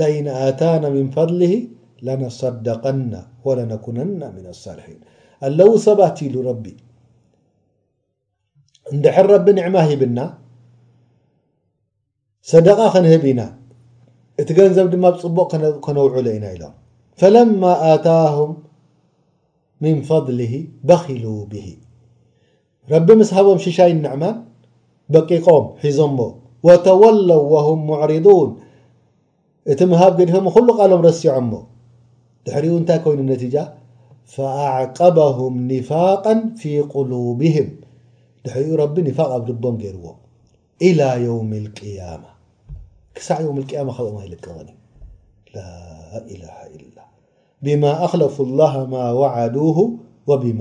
لن 0.00 0.26
آتان 0.48 0.82
من 0.96 1.04
فضله 1.16 1.52
لنصደقن 2.06 3.12
ولنكنن 3.46 4.20
من 4.36 4.44
الصالحين 4.52 5.00
ለው 5.58 5.70
ሰባት 5.86 6.18
ሉ 6.34 6.36
دحر 9.04 9.26
ረቢ 9.34 9.46
نعማ 9.60 9.74
ሂብና 9.90 10.18
صدق 12.52 12.78
ከنهብ 12.94 13.22
ኢና 13.30 13.40
እቲ 14.40 14.48
ገንዘብ 14.58 14.86
ድማ 14.94 15.04
ፅبቅ 15.22 15.50
ከነوع 15.84 16.12
ኢና 16.36 16.44
إ 16.54 16.58
فለم 17.20 17.50
تهم 18.06 18.50
من 19.80 20.02
فضله 20.02 20.66
بخلوا 20.84 21.44
به 21.46 21.76
رب 22.96 23.10
مس 23.20 23.30
هቦም 23.34 23.58
شሻይ 23.64 23.90
النعم 23.96 24.22
بققም 25.12 25.64
ሒዞ 25.84 26.00
وتولوا 26.66 27.42
وهم 27.52 27.78
معرضون 27.90 28.50
እቲ 29.72 29.80
مሃብ 29.92 30.12
ዲف 30.18 30.30
ل 30.66 30.70
ቃሎም 30.78 31.00
رسع 31.08 31.34
دحر 32.46 32.64
ታይ 32.88 32.98
ይኑ 33.10 33.20
نتجة 33.32 33.64
فأعقبهم 34.34 35.52
نفاقا 35.72 36.34
في 36.60 36.72
قلوبهم 36.94 37.68
ድحر 38.44 38.80
ب 38.94 38.96
نفاق 39.08 39.30
ኣ 39.38 39.40
جبም 39.48 39.76
ገرዎ 39.82 40.06
إلى 40.88 41.08
يوم 41.28 41.50
القيامة 41.62 42.28
ዕ 43.42 43.46
وم 43.48 43.56
المة 43.62 44.44
ኦ 44.46 44.62
إ 46.84 46.85
أخلፉ 47.74 48.36
الله 48.40 48.74
م 48.92 48.94
وعه 48.94 49.56
وب 50.28 50.42
ن 50.58 50.60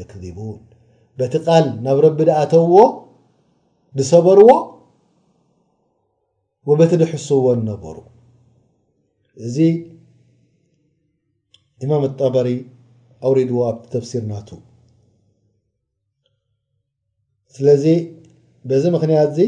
يكذبن 0.00 0.48
ቲ 1.32 1.34
ል 1.62 1.66
ናብ 1.84 1.98
ረቢ 2.04 2.18
ድኣተውዎ 2.28 2.76
ሰበርዎ 4.10 4.48
وቲ 6.68 6.92
حዎ 7.12 7.46
ነበሩ 7.70 7.96
እዚ 9.46 9.56
طሪ 12.36 12.48
ዎ 13.28 13.34
ሲና 14.10 14.32
ዚ 19.36 19.40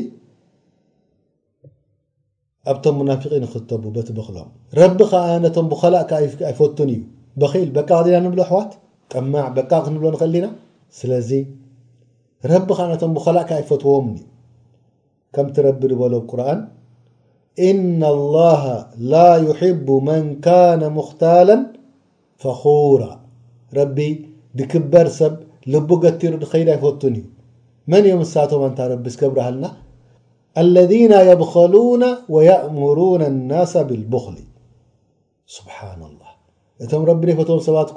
ኣብቶም 2.70 2.94
ሙናፊቂን 3.00 3.44
ክተቡ 3.52 3.82
በቲ 3.96 4.08
በክሎም 4.18 4.48
ረቢ 4.78 4.98
ከዓ 5.10 5.26
ነቶም 5.42 5.66
ብኸላእ 5.72 6.10
ኣይፈቱን 6.48 6.88
እዩ 6.94 7.02
በኢል 7.40 7.68
በቃዲና 7.76 8.16
ንብሎ 8.24 8.40
ኣሕዋት 8.46 8.70
ጠማዕ 9.12 9.44
በቃቅክንብሎ 9.56 10.06
ንክእልሊና 10.14 10.46
ስለዚ 10.98 11.30
ረቢከዓ 12.52 12.86
ነቶም 12.92 13.12
ብኸላእ 13.18 13.44
ካ 13.48 13.52
ኣይፈትዎም 13.60 14.08
ከምቲረቢ 15.36 15.80
ድበሎ 15.92 16.12
ቁርኣን 16.30 16.58
እነ 17.68 18.00
ላሃ 18.36 18.62
ላ 19.12 19.22
ይሕቡ 19.46 19.86
መን 20.08 20.26
ካነ 20.46 20.82
ምኽታላ 20.98 21.50
ፈኽራ 22.44 23.02
ረቢ 23.78 23.98
ድክበር 24.58 25.08
ሰብ 25.20 25.34
ልቡ 25.74 25.90
ገቲሩ 26.06 26.34
ድኸይድ 26.44 26.68
ኣይፈቱን 26.76 27.14
እዩ 27.20 27.26
መን 27.92 28.04
እኦም 28.10 28.22
ሳቶማ 28.34 28.64
ንታ 28.72 28.80
ረቢ 28.94 29.06
ዝገብረ 29.14 29.38
ሃልና 29.46 29.64
الذين 30.58 31.12
يبخلون 31.12 32.04
ويأمرون 32.28 33.22
الناس 33.22 33.76
بالبخل 33.76 34.34
سبحان 35.46 35.98
الله 36.02 37.00
م 37.00 37.04
رب 37.04 37.24
رفم 37.24 37.58
صواتك 37.58 37.96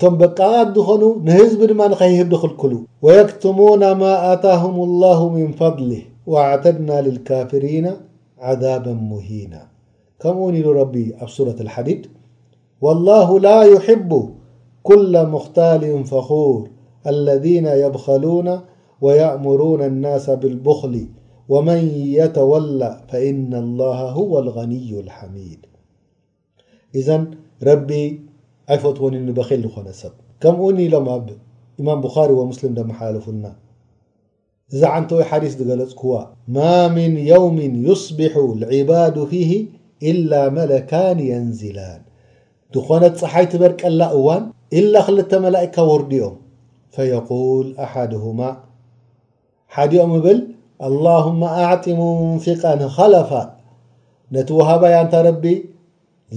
تم 0.00 0.14
بات 0.18 0.66
دخنو 0.76 1.10
نهزبد 1.26 1.72
ما 1.72 1.86
نخههرخلكلو 1.88 2.80
ويكتمون 3.04 3.92
ما 3.92 4.32
آتاهم 4.32 4.76
الله 4.82 5.28
من 5.28 5.52
فضله 5.62 6.02
واعتدنا 6.26 6.96
للكافرين 7.06 7.86
عذابا 8.38 8.92
مهينا 8.92 9.62
كم 10.20 10.36
ونيله 10.38 10.72
ربي 10.80 11.06
بصورة 11.24 11.56
الحديد 11.66 12.02
والله 12.84 13.28
لا 13.46 13.62
يحب 13.62 14.10
كل 14.88 15.26
مختال 15.34 15.82
فخور 16.10 16.62
الذين 17.06 17.66
يبخلون 17.84 18.60
ويأمرون 19.04 19.82
الناس 19.90 20.26
بالبخل 20.30 20.94
وመን 21.52 21.84
يተወላ 22.18 22.82
فإن 23.10 23.52
الله 23.64 23.98
هو 24.18 24.32
الغنዩ 24.44 24.90
الحሚድ 25.04 25.60
إዘ 27.00 27.08
ረቢ 27.68 27.90
ዓይፈት 28.72 28.96
ወ 29.02 29.06
ኒበኺል 29.26 29.62
ዝኾነሰብ 29.66 30.12
ከምኡኒ 30.42 30.78
ሎም 30.94 31.06
ኣብ 31.16 31.26
ኢማም 31.80 32.00
بخሪ 32.06 32.30
ወمስلም 32.40 32.72
ደመሓላለፉና 32.78 33.44
እዛ 34.72 34.82
ዓንተ 34.96 35.10
ሓዲስ 35.30 35.52
ዝገለፅ 35.60 35.90
ክዋ 36.00 36.12
ማ 36.56 36.66
ምን 36.96 37.12
የውም 37.30 37.58
يصبح 37.88 38.32
العባድ 38.56 39.16
ፊه 39.32 39.50
إل 40.10 40.30
መለካኒ 40.58 41.18
የንዝላን 41.32 42.00
ዝኾነ 42.74 43.02
ፀሓይትበርቀላ 43.20 44.00
እዋን 44.18 44.42
إላ 44.78 44.94
ክልተ 45.06 45.30
መላئካ 45.46 45.76
ወርድኦም 45.90 46.34
فقوል 46.94 47.66
ኣሓድه 47.84 48.24
ሓዲኦም 49.74 50.12
ብል 50.24 50.38
ኣላሁማ 50.86 51.42
ኣዕጢ 51.64 51.84
ሙሙምሲቀን 52.00 52.80
ኸለፋ 52.96 53.30
ነቲ 54.34 54.48
ወሃባያኣንታ 54.58 55.14
ረቢ 55.26 55.44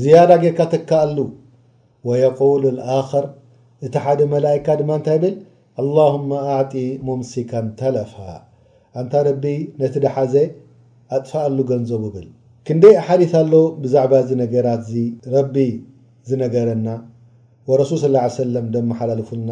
ዝያዳ 0.01 0.31
ጌካ 0.43 0.59
ተካኣሉ 0.73 1.17
ወየቁል 2.07 2.77
ኣኽር 2.97 3.25
እቲ 3.85 3.93
ሓደ 4.05 4.19
መላይካ 4.33 4.67
ድማ 4.79 4.89
እንታይ 4.99 5.17
ብል 5.23 5.35
ኣላሁማ 5.83 6.29
ኣዕጢ 6.55 6.73
ሙምሲካን 7.07 7.67
ተለፋ 7.79 8.13
አንታ 8.99 9.13
ረቢ 9.29 9.43
ነቲ 9.81 9.95
ዳሓዘ 10.05 10.35
ኣጥፋ 11.17 11.31
ኣሉ 11.47 11.57
ገንዘቡ 11.71 12.03
ብል 12.15 12.27
ክንደይ 12.67 12.95
ኣሓዲት 13.01 13.33
ኣሎ 13.41 13.53
ብዛዕባ 13.83 14.13
ዚ 14.29 14.37
ነገራት 14.43 14.81
እዚ 14.87 14.95
ረቢ 15.35 15.55
ዝነገረና 16.29 16.89
ወረሱል 17.71 17.99
ስ 18.01 18.35
ሰለም 18.41 18.65
ደመሓላልፉልና 18.75 19.51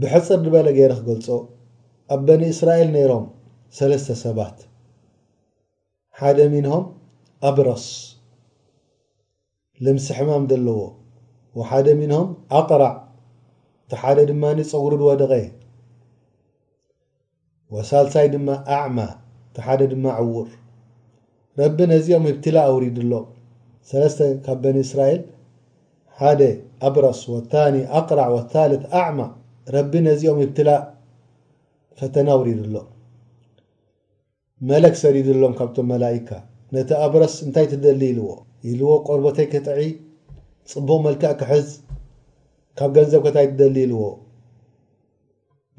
ብሕፅር 0.00 0.38
ዝበለ 0.46 0.66
ገይረ 0.78 0.92
ክገልፆ 1.00 1.28
ኣብ 2.14 2.20
በኒ 2.28 2.42
እስራኤል 2.54 2.88
ነይሮም 2.96 3.24
ሰባ 3.76 4.40
ሓደ 6.18 6.38
ንهም 6.52 6.84
አብረስ 7.48 7.86
ልምስ 9.84 10.06
ሕማም 10.16 10.44
ዘለዎ 10.50 10.80
وሓደ 11.58 11.86
ንهም 12.00 12.28
ኣقራዕ 12.58 12.94
እቲ 13.82 13.92
ሓደ 14.02 14.18
ድማፀጉሩ 14.30 14.90
ድወደቀ 15.00 15.32
ሳሳይ 17.90 18.26
ድማ 18.34 18.48
ኣعማ 18.76 18.98
ሓደ 19.66 19.80
ድ 19.92 19.94
عውር 20.16 20.48
ረቢ 21.60 21.78
ነዚኦም 21.94 22.24
ብትላ 22.30 22.56
ውሪድኣሎ 22.74 23.12
ለ 24.22 24.32
ካብ 24.46 24.58
በን 24.62 24.76
እስራኤል 24.86 25.20
ኣብስ 26.86 27.20
ኒ 27.74 27.84
ኣራ 28.00 28.20
ታ 28.52 28.66
ኣማ 29.04 29.18
ረቢ 29.76 29.92
ነዚኦም 30.08 30.38
ብት 30.44 30.58
ፈተና 31.98 32.28
ውሪድኣሎ 32.40 32.76
መለክ 34.68 34.94
ሰሪድሎም 35.00 35.54
ካብቶም 35.56 35.86
መላይካ 35.92 36.28
ነቲ 36.74 36.90
ኣብረስ 37.06 37.34
እንታይ 37.46 37.66
ትደሊ 37.72 38.02
ኢልዎ 38.12 38.28
ኢልዎ 38.72 38.88
ቆርበተይ 39.08 39.46
ክጥዒ 39.52 39.80
ፅቡቕ 40.72 40.96
መልክዕ 41.06 41.32
ክሕዝ 41.40 41.66
ካብ 42.80 42.90
ገንዘብከእንታይ 42.98 43.46
ትደሊ 43.50 43.76
ኢልዎ 43.86 44.04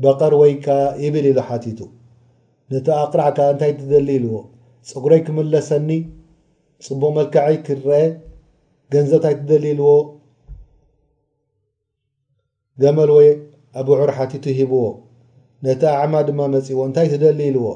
በቀር 0.06 0.34
ወይከ 0.42 0.68
ይብል 1.04 1.26
ኢሉ 1.32 1.40
ሓቲቱ 1.48 1.80
ነቲ 2.74 2.88
ኣቕራዕካ 3.02 3.40
እንታይ 3.54 3.74
ትደሊ 3.80 4.10
ኢልዎ 4.20 4.36
ፅጉረይ 4.90 5.22
ክምለሰኒ 5.30 5.90
ፅቡቅ 6.90 7.12
መልክዒ 7.18 7.58
ክርአ 7.66 7.90
ገንዘብታይ 8.96 9.36
ትደሊ 9.42 9.66
ኢልዎ 9.74 9.90
ገመልወይ 12.84 13.30
ኣብ 13.80 13.90
ዑር 13.98 14.12
ሓቲቱ 14.20 14.46
ሂብዎ 14.62 14.84
ነቲ 15.66 15.82
ኣዕማ 16.00 16.16
ድማ 16.30 16.40
መፅእዎ 16.56 16.80
እንታይ 16.90 17.08
ትደሊ 17.16 17.42
ኢልዎ 17.52 17.68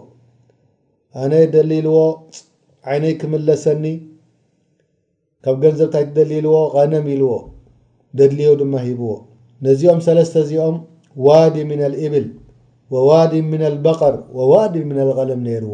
ኣነ 1.19 1.33
ደሊልዎ 1.53 1.97
ዓይነይ 2.91 3.13
ክምለሰኒ 3.21 3.85
ካብ 5.45 5.55
ገንዘብታይት 5.63 6.09
ደሊልዎ 6.17 6.53
ቀነም 6.75 7.07
ኢልዎ 7.13 7.31
ደድልዮ 8.19 8.51
ድማ 8.61 8.73
ሂብዎ 8.85 9.09
ነዚኦም 9.67 9.99
ሰለስተ 10.07 10.35
እዚኦም 10.45 10.77
ዋዲ 11.27 11.55
ምን 11.69 11.81
ልእብል 11.95 12.25
ወዋዲ 12.93 13.33
ምና 13.51 13.63
ልበቀር 13.75 14.15
ወዋዲ 14.37 14.75
ምና 14.89 14.99
ልቀለም 15.09 15.41
ነይርዎ 15.47 15.73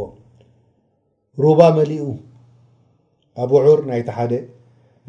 ሩባ 1.44 1.60
መሊኡ 1.80 2.06
ኣብ 3.44 3.52
ዑር 3.68 3.80
ናይቲ 3.90 4.10
ሓደ 4.18 4.34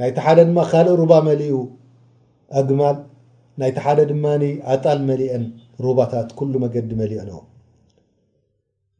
ናይቲ 0.00 0.16
ሓደ 0.24 0.38
ድማ 0.48 0.60
ካልእ 0.70 0.96
ሩባ 1.02 1.12
መሊኡ 1.28 1.56
ኣግማል 2.60 2.98
ናይቲ 3.62 3.76
ሓደ 3.84 3.98
ድማ 4.10 4.26
ኣጣል 4.74 5.00
መሊአን 5.10 5.44
ሩባታት 5.86 6.28
ኩሉ 6.38 6.52
መገዲ 6.64 6.90
መሊአን 7.02 7.30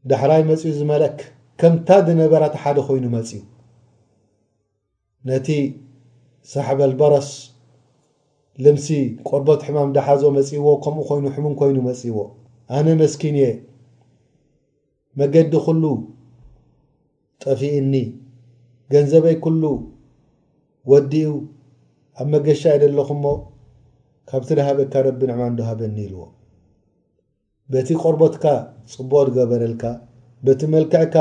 ዳሕራይ 0.09 0.41
መፅኡ 0.49 0.69
ዝመለክ 0.77 1.17
ከምታ 1.61 1.87
ብ 2.07 2.13
ነበራት 2.19 2.53
ሓደ 2.63 2.77
ኮይኑ 2.87 3.05
መፂ 3.15 3.29
ነቲ 5.29 5.47
ሳሓበልበረስ 6.51 7.29
ልምሲ 8.63 8.87
ቆርቦት 9.29 9.61
ሕማም 9.67 9.89
ዳሓዞ 9.97 10.21
መፂዎ 10.37 10.65
ከምኡ 10.85 11.03
ኮይኑ 11.09 11.25
ሕሙም 11.35 11.53
ኮይኑ 11.59 11.77
መፂዎ 11.89 12.15
ኣነ 12.77 12.87
መስኪን 13.01 13.35
እየ 13.41 13.47
መገዲ 15.19 15.53
ኩሉ 15.67 15.83
ጠፊእኒ 17.43 17.93
ገንዘበይ 18.93 19.37
ኩሉ 19.43 19.63
ወዲኡ 20.93 21.29
ኣብ 22.21 22.27
መገሻ 22.35 22.61
የደለኹ 22.73 23.09
እሞ 23.17 23.25
ካብቲ 24.31 24.49
ደሃበካ 24.59 24.93
ረቢ 25.07 25.21
ንዕማ 25.29 25.43
ዶ 25.57 25.61
ሃበኒ 25.69 25.97
ኢልዎ 26.05 26.23
በቲ 27.73 27.89
ቆርቦትካ 28.01 28.45
ፅቡቅ 28.93 29.25
ዝገበረልካ 29.35 29.83
በቲ 30.45 30.61
መልክዕካ 30.75 31.15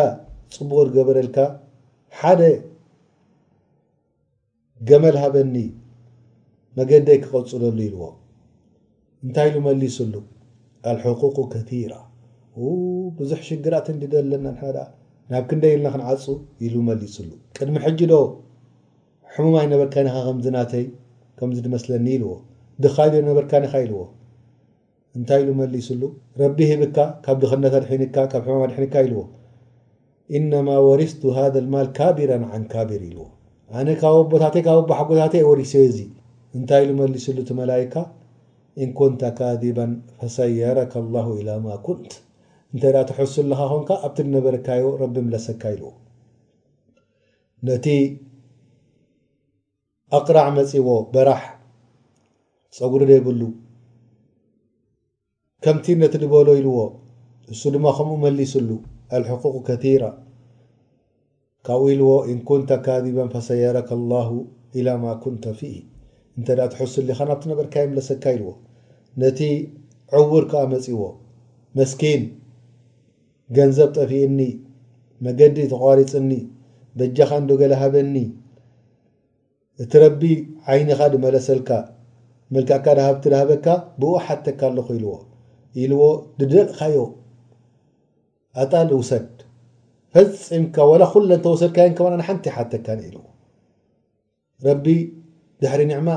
ፅቡቅ 0.54 0.78
ድገበረልካ 0.90 1.36
ሓደ 2.18 2.42
ገመል 4.88 5.16
ሃበኒ 5.22 5.56
መገደይ 6.78 7.18
ክቐፅለሉ 7.24 7.76
ኢልዎ 7.88 8.02
እንታይ 9.26 9.48
ኢሉ 9.50 9.58
መሊሱሉ 9.66 10.14
ኣልሕቁቁ 10.90 11.36
ከቲራ 11.54 11.92
ብዙሕ 13.18 13.40
ሽግራት 13.50 13.86
እንዲደለና 13.94 14.44
ንሕ 14.56 14.62
ናብ 15.32 15.44
ክ 15.48 15.52
ንደይ 15.58 15.74
ኢልና 15.76 15.88
ክንዓፁ 15.94 16.24
ኢሉ 16.66 16.74
መሊሱሉ 16.90 17.30
ቅድሚ 17.58 17.74
ሕጂ 17.86 18.00
ዶ 18.12 18.16
ሕሙማይ 19.34 19.66
ነበርካ 19.72 19.94
ኒኻ 20.06 20.16
ከምዝ 20.28 20.46
ናተይ 20.56 20.86
ከምዚ 21.40 21.58
ድመስለኒ 21.66 22.06
ኢልዎ 22.16 22.32
ድኻዮ 22.84 23.10
ነበርካ 23.30 23.52
ኒኻ 23.64 23.74
ኢልዎ 23.86 24.02
እንታይ 25.18 25.40
ኢሉ 25.44 25.50
መሊሱሉ 25.60 26.02
ረቢ 26.40 26.58
ሂብካ 26.70 26.98
ካብ 27.24 27.36
ድክነተድብ 27.42 27.86
ሕ 27.90 28.80
ድካ 28.82 28.94
ኢልዎ 29.06 29.20
እነማ 30.36 30.68
ወሪስቱ 30.86 31.22
ሃ 31.36 31.46
ማል 31.72 31.88
ካብራ 31.98 32.30
ን 32.42 32.62
ካብር 32.72 33.02
ኢልዎ 33.08 33.22
ኣነ 33.80 33.88
ብ 34.00 34.14
ወቦታ 34.18 34.42
ብ 34.54 34.86
ቦ 34.88 34.90
ሓጎታተ 34.98 35.34
ወሪሲዮ 35.50 35.84
ዚ 35.96 35.98
እንታይ 36.58 36.82
ኢሉ 36.84 36.90
መሊሱሉ 37.02 37.36
እቲ 37.44 37.50
መላይካ 37.60 37.94
እን 38.82 38.90
ኮንተ 38.98 39.22
ካዚባ 39.38 39.78
ፈሰየረካ 40.20 40.94
ላه 41.14 41.28
ማ 41.66 41.78
ኩንት 41.86 42.10
እንተይ 42.72 42.92
ትሕሱ 43.10 43.34
ኣለካ 43.44 43.58
ኮንካ 43.72 43.90
ኣብቲ 44.06 44.18
ድነበረካዎ 44.26 44.86
ረቢ 45.02 45.16
ለሰካ 45.34 45.62
ኢልዎ 45.74 45.88
ነቲ 47.68 47.86
ኣቅራዕ 50.18 50.48
መፂዎ 50.58 50.88
በራሕ 51.14 51.42
ፀጉሪ 52.76 53.02
ደይብሉ 53.12 53.40
ከምቲ 55.64 55.86
ነቲ 56.00 56.14
ድበሎ 56.22 56.48
ኢልዎ 56.58 56.80
እሱ 57.52 57.62
ድማ 57.74 57.84
ከምኡ 57.96 58.16
መሊስሉ 58.24 58.68
ኣልሕቁቁ 59.16 59.54
ከቲራ 59.68 60.04
ካብኡ 61.66 61.80
ኢልዎ 61.94 62.10
እን 62.30 62.36
ኩንተ 62.48 62.70
ካዚባ 62.84 63.18
ፈሰየረካ 63.32 63.90
ላሁ 64.12 64.30
ኢላ 64.80 64.88
ማ 65.04 65.14
ኩንተ 65.22 65.44
ፊሂ 65.60 65.72
እንተ 66.38 66.48
ትሕሱሉ 66.74 67.06
ካ 67.18 67.22
ናብቲ 67.28 67.42
ነበርካ 67.52 67.74
የመለሰካ 67.84 68.24
ኢልዎ 68.36 68.52
ነቲ 69.22 69.38
ዕውር 70.18 70.44
ከዓ 70.52 70.60
መፂዎ 70.74 71.00
መስኪን 71.80 72.22
ገንዘብ 73.58 73.90
ጠፊእኒ 73.98 74.38
መገዲ 75.28 75.56
ተቋሪፅኒ 75.74 76.32
በጃኻ 77.00 77.30
እንዶ 77.42 77.50
ገለ 77.62 77.72
ሃበኒ 77.82 78.14
እቲ 79.84 79.92
ረቢ 80.04 80.22
ዓይኒኻ 80.74 81.00
ድመለሰልካ 81.16 81.70
መልክዕካ 82.54 82.86
ድሃብቲ 83.00 83.24
ድሃበካ 83.34 83.66
ብኡ 84.00 84.12
ሓተካ 84.26 84.60
ኣለኹ 84.70 84.88
ኢልዎ 84.98 85.14
ኢልዎ 85.82 86.02
ድደልካዮ 86.38 86.96
ኣጣሊ 88.62 88.90
ውሰድ 89.00 89.26
ፈፅምካ 90.16 90.76
ወላ 90.90 91.02
ኩለ 91.12 91.30
እንተ 91.36 91.46
ውሰድካይን 91.54 91.94
ክ 91.96 92.00
ሓንቲይ 92.28 92.50
ይሓተካ 92.52 92.86
ኢልዎ 93.08 93.22
ረቢ 94.66 94.84
ድሕሪ 95.62 95.80
ንዕማ 95.90 96.08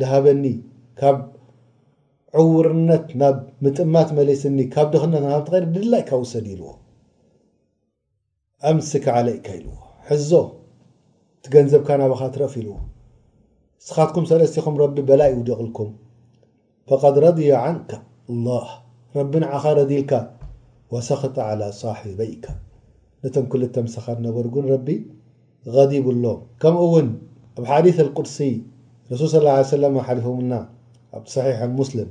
ድሃበኒ 0.00 0.44
ካብ 1.00 1.18
ዕዉርነት 2.40 3.08
ናብ 3.20 3.36
ምጥማት 3.64 4.08
መሊስኒ 4.18 4.58
ካብ 4.74 4.86
ድክነት 4.94 5.24
ቲኸ 5.46 5.54
ድድላኢካ 5.74 6.10
ውሰድ 6.22 6.46
ኢልዎ 6.54 6.68
አምስክ 8.70 9.04
ዓለይካ 9.16 9.46
ኢልዎ 9.58 9.74
ሕዞ 10.08 10.30
እቲገንዘብካ 11.38 11.88
ናባካ 12.00 12.22
ትረፍ 12.34 12.52
ኢልዎ 12.60 12.74
ንስኻትኩም 12.82 14.24
ሰለስተኹም 14.30 14.74
ረቢ 14.82 14.96
በላይ 15.10 15.30
ውድቕልኩም 15.38 15.90
فقد 16.86 17.18
رضي 17.18 17.52
عنك 17.52 18.02
الله 18.30 18.68
ربن 19.16 19.44
عخر 19.44 19.82
ديلك 19.82 20.30
وسخط 20.90 21.38
على 21.38 21.72
صاحبيك 21.72 22.48
لتم 23.24 23.46
كل 23.46 23.62
اتمسخ 23.62 24.10
نبرن 24.10 24.66
ربي 24.72 25.06
غضيب 25.68 26.10
اللهم 26.10 26.42
كمون 26.60 27.18
بحديث 27.58 28.00
القدسي 28.00 28.62
رسول 29.12 29.28
صلى 29.28 29.40
الله 29.40 29.50
عليه 29.50 29.60
وسلم 29.60 30.00
حفمن 30.00 30.64
بصحيح 31.24 31.62
امسلم 31.62 32.08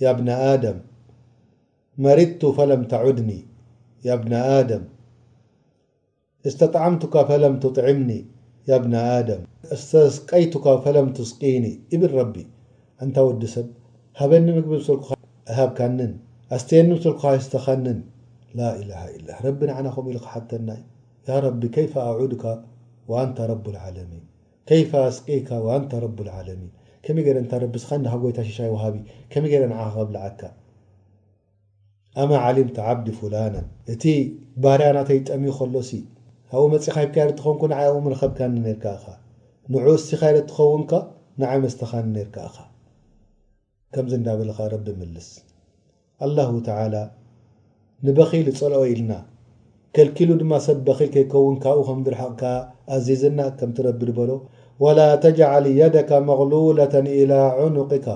يا 0.00 0.12
بن 0.12 0.28
دم 0.62 0.78
مردت 1.98 2.46
فلم 2.46 2.84
تعدني 2.84 3.40
يا 4.04 4.14
بن 4.14 4.32
آدم 4.32 4.82
استطعمتك 6.46 7.26
فلم 7.26 7.58
تطعمني 7.60 8.26
يا 8.68 8.76
بن 8.76 8.94
آم 8.94 9.44
استسيتك 9.64 10.66
فلم 10.84 11.12
تسقيني 11.12 11.80
بن 11.92 12.04
ربي 12.18 12.46
أنت 13.02 13.18
وس 13.18 13.58
ሃበኒ 14.20 14.46
ምግቢ 14.54 14.72
ምስልኩ 14.78 15.08
ሃብካንን 15.56 16.12
ኣስተየኒ 16.54 16.86
ምሰልኩካዝተኻንን 16.92 17.98
ላኢላሃ 18.58 19.02
ላ 19.26 19.36
ረቢ 19.44 19.58
ንዓና 19.68 19.86
ከምኡ 19.94 20.06
ኢሉ 20.12 20.18
ክሓተናዩ 20.24 20.80
ያ 21.28 21.36
ረቢ 21.44 21.62
ከይፈ 21.74 21.92
ኣዑድካ 22.12 22.44
ወኣንተ 23.10 23.36
ረብለሚን 23.50 24.24
ይፈ 24.80 24.90
ኣስቂካ 25.10 25.50
ወኣንተ 25.66 25.92
ረብዓለሚን 26.04 26.70
ከመይ 27.04 27.24
ገረ 27.26 27.36
እንታረቢስኻኒ 27.42 28.02
ካ 28.14 28.16
ጎይታ 28.22 28.38
ሸሻይ 28.48 28.70
ዋሃቢ 28.74 28.96
ከመይ 29.34 29.50
ገረ 29.52 29.64
ንዓ 29.72 29.82
ከብልዓካ 29.96 30.40
ኣማ 32.22 32.30
ሊምቲ 32.56 32.76
ዓብዲ 32.92 33.08
ፍላና 33.18 33.56
እቲ 33.94 34.02
ባህርያናተይጠሚ 34.64 35.44
ከሎሲ 35.58 35.90
ኣብኡ 36.54 36.64
መፅኢካ 36.74 36.96
ብካ 37.10 37.16
ርትኸውንኩ 37.28 37.62
ንይ 37.74 37.84
ኣብኡ 37.92 38.00
ምርከብ 38.08 38.32
ካኒ 38.40 38.54
ርከኻ 38.66 39.04
ንዕ 39.74 39.84
ሲኻይርትኸውንካ 40.08 40.92
ንዓይ 41.44 41.58
መስተኻኒ 41.66 42.16
ርክኻ 42.28 42.56
ከዚ 43.96 44.12
ናበለኻ 44.28 44.58
ረቢ 44.72 44.86
ስ 45.26 45.28
لله 46.30 46.48
تى 46.66 47.02
ንበኺል 48.06 48.46
ዝጸልኦ 48.48 48.80
ኢልና 48.92 49.12
ከልኪሉ 49.94 50.30
ድማ 50.40 50.52
ሰብ 50.64 50.78
በኺል 50.86 51.12
ይከውን 51.20 51.56
ካብኡ 51.64 51.78
ከም 51.88 52.00
ርሓቕካ 52.14 52.42
ዚዝና 53.06 53.40
ከምረቢ 53.58 54.00
በሎ 54.18 54.30
وላ 54.82 54.98
تجعል 55.24 55.64
يደك 55.80 56.10
مغلولة 56.30 56.94
إلى 57.20 57.38
عنقካ 57.58 58.06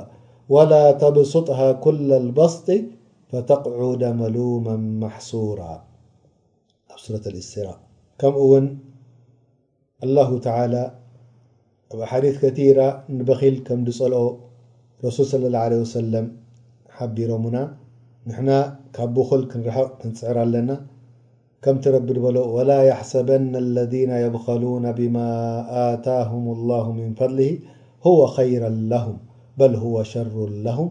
وላا 0.54 0.84
ተብسጥه 1.02 1.60
كل 1.84 2.08
الበስጢ 2.22 2.66
فተقعደ 3.30 4.02
መلوم 4.20 4.66
محሱራ 5.02 5.60
ኣ 6.92 6.92
ة 7.04 7.32
ራ 7.66 7.68
ከምኡ 8.20 8.42
ውን 8.52 8.66
ه 10.00 10.04
ى 10.06 10.16
ኣብ 10.28 11.94
ራ 12.78 12.80
ከም 13.66 13.80
ልኦ 14.12 14.24
رسول 15.05 15.26
صلى 15.26 15.46
الله 15.46 15.59
عليه 15.59 15.76
وسلم 15.86 16.24
حبر 16.96 17.30
منا 17.44 17.64
نحنا 18.28 18.59
كب 18.94 19.14
بخل 19.14 19.40
نرحق 19.61 20.07
نسعر 20.07 20.36
النا 20.42 20.76
كم 21.62 21.76
ترب 21.84 22.07
بل 22.24 22.36
ولا 22.55 22.80
يحسبن 22.90 23.53
الذين 23.66 24.11
يبخلون 24.24 24.84
بما 24.98 25.28
آتاهم 25.94 26.44
الله 26.57 26.84
من 26.98 27.09
فضله 27.20 27.50
هو 28.07 28.18
خيرا 28.26 28.68
لهم 28.92 29.16
بل 29.61 29.72
هو 29.84 29.96
شر 30.12 30.36
لهم 30.66 30.88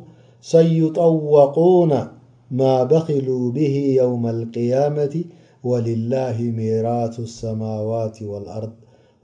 سيطوقون 0.56 1.94
ما 2.60 2.76
بخلوا 2.94 3.46
به 3.58 3.76
يوم 4.02 4.24
القيامة 4.38 5.16
ولله 5.70 6.38
ميراث 6.60 7.16
السماوات 7.30 8.18
والأرض 8.32 8.74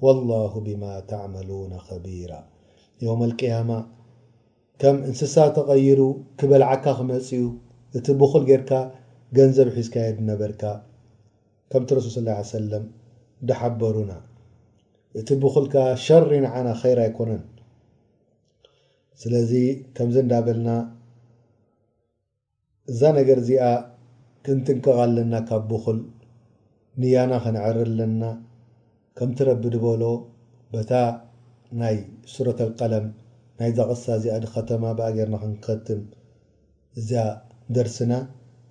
والله 0.03 0.51
بما 0.67 0.93
تعملون 0.99 1.71
خبيرا 1.87 2.41
يوم 3.01 3.21
القيامة 3.29 3.77
ከም 4.81 4.97
እንስሳ 5.09 5.35
ተቐይሩ 5.57 6.01
ክበልዓካ 6.39 6.85
ክመፅኡ 6.97 7.43
እቲ 7.97 8.07
ብኹል 8.21 8.43
ጌርካ 8.49 8.71
ገንዘብ 9.37 9.69
ሒዝካ 9.77 9.95
የድነበርካ 10.05 10.61
ከምቲ 11.71 11.89
ረሱል 11.97 12.11
ስላ 12.17 12.29
ሰለም 12.55 12.85
ደሓበሩና 13.47 14.11
እቲ 15.19 15.29
ብኩልካ 15.43 15.75
ሸሪንዓና 16.05 16.67
ኸይር 16.81 16.99
ኣይኮነን 17.05 17.43
ስለዚ 19.21 19.51
ከምዚ 19.97 20.17
እንዳበልና 20.25 20.69
እዛ 22.93 23.01
ነገር 23.19 23.37
እዚኣ 23.43 23.65
ክንትንቀቐለና 24.47 25.33
ካብ 25.49 25.63
ብኩል 25.73 25.99
ንያና 27.01 27.31
ክነዕር 27.45 27.77
ኣለና 27.85 28.23
ከምቲ 29.19 29.37
ረቢ 29.49 29.63
ድበሎ 29.75 30.03
በታ 30.73 30.91
ናይ 31.79 31.97
ሱረተቀለም 32.33 33.07
ናይዛ 33.59 33.77
ቕሳ 33.89 34.03
እዚኣ 34.17 34.33
ድ 34.43 34.47
ኸተማ 34.53 34.83
ብኣገርና 34.97 35.35
ክንኸትም 35.43 36.01
እዚ 36.99 37.11
ደርስና 37.75 38.13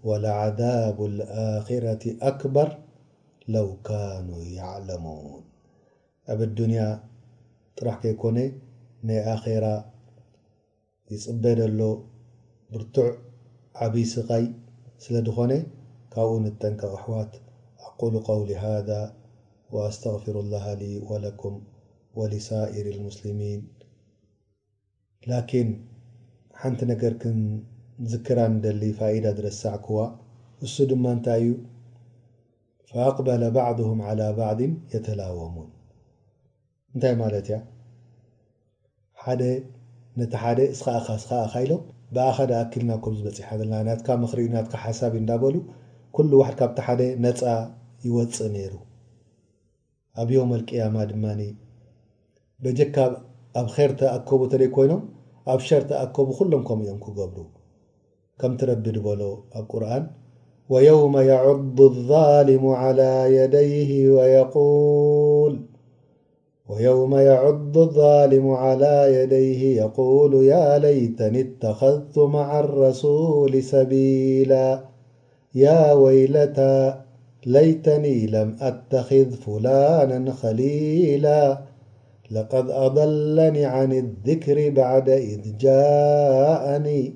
وعذብ 0.08 0.98
الኣረት 1.10 2.02
ኣክበር 2.28 2.68
ለው 3.54 3.68
ካኑ 3.86 4.28
ያعለሙوን 4.58 5.42
ኣብ 6.32 6.38
الድንያ 6.48 6.82
ጥራሕ 7.78 7.96
ከይኮነ 8.02 8.38
ናይ 9.08 9.18
ኣራ 9.32 9.66
ይፅበደሎ 11.14 11.80
ብርቱዕ 12.74 13.08
ዓብይስቀይ 13.86 14.44
ስለ 15.04 15.14
ድኾነ 15.28 15.52
ካብኡ 16.14 16.30
ንጠንካ 16.44 16.82
ቕሕዋት 16.94 17.32
ኣقل 17.86 18.14
قውل 18.28 18.50
ሃذ 18.64 18.90
وኣስتغፊሩ 19.74 20.34
الላه 20.44 20.78
وለኩም 21.08 21.54
ወلሳኢር 22.18 22.86
الሙስلሚيን 22.94 23.60
ላኪን 25.30 25.68
ሓንቲ 26.60 26.80
ነገር 26.90 27.12
ክንዝክራ 27.22 28.38
ንደሊ 28.54 28.82
ፋኢዳ 28.98 29.24
ዝረሳዕ 29.36 29.74
ክዋ 29.84 29.98
እሱ 30.66 30.74
ድማ 30.90 31.04
እንታይ 31.14 31.40
እዩ 31.44 31.54
ፈኣቅበለ 32.90 33.42
ባዕድሁም 33.56 34.00
ዓላ 34.10 34.20
ባዕድን 34.38 34.74
የተላወሙን 34.94 35.68
እንታይ 36.92 37.14
ማለት 37.22 37.48
እያ 37.50 37.58
ሓደ 39.24 39.42
ነቲ 40.20 40.32
ሓደ 40.44 40.60
ስኻ 40.80 41.08
ስኻ 41.24 41.32
ኢሎም 41.64 41.82
ብኣኻ 42.14 42.38
ዳ 42.50 42.56
ኣክልና 42.62 42.92
ከም 43.04 43.14
ዝበፂሓ 43.18 43.48
ዘለና 43.60 43.76
ናትካ 43.88 44.08
ምኽሪዩ 44.22 44.46
ናትካ 44.56 44.74
ሓሳብ 44.84 45.12
እዩ 45.16 45.20
እንዳበሉ 45.22 45.56
ኩሉ 46.16 46.30
ዋሕድ 46.42 46.54
ካብቲ 46.60 46.78
ሓደ 46.86 47.00
ነፃ 47.24 47.40
ይወፅእ 48.06 48.50
ነይሩ 48.56 48.74
ኣብ 50.20 50.28
ዮም 50.36 50.52
ኣልቅያማ 50.56 50.96
ድማኒ 51.10 51.40
በጀካ 52.64 52.96
أب 53.56 53.68
خيرتأكبا 53.68 54.48
تل 54.48 54.66
كوينم 54.66 55.00
أب 55.48 55.58
شرت 55.58 55.92
أكب 55.92 56.30
خلم 56.36 56.62
كم 56.68 56.78
م 56.78 56.82
كقبرو 57.04 57.44
كم 58.40 58.56
ترب 58.56 58.82
بله 58.82 59.38
اقرآن 59.60 60.02
وويوم 60.68 61.16
يعد 61.16 61.80
الظالم 61.80 62.66
على 62.66 63.36
يديه 69.08 69.80
يقول 69.82 70.34
يا 70.40 70.78
ليتني 70.78 71.40
اتخذت 71.40 72.18
مع 72.18 72.60
الرسول 72.60 73.62
سبيلا 73.62 74.84
يا 75.54 75.92
ويلت 75.92 76.60
ليتني 77.46 78.26
لم 78.26 78.56
أتخذ 78.60 79.30
فلانا 79.30 80.32
خليلا 80.32 81.65
لقد 82.30 82.70
أضلن 82.70 83.56
عن 83.56 83.90
الذكሪ 83.92 84.70
بعد 84.74 85.08
إذ 85.10 85.56
جاءني 85.56 87.14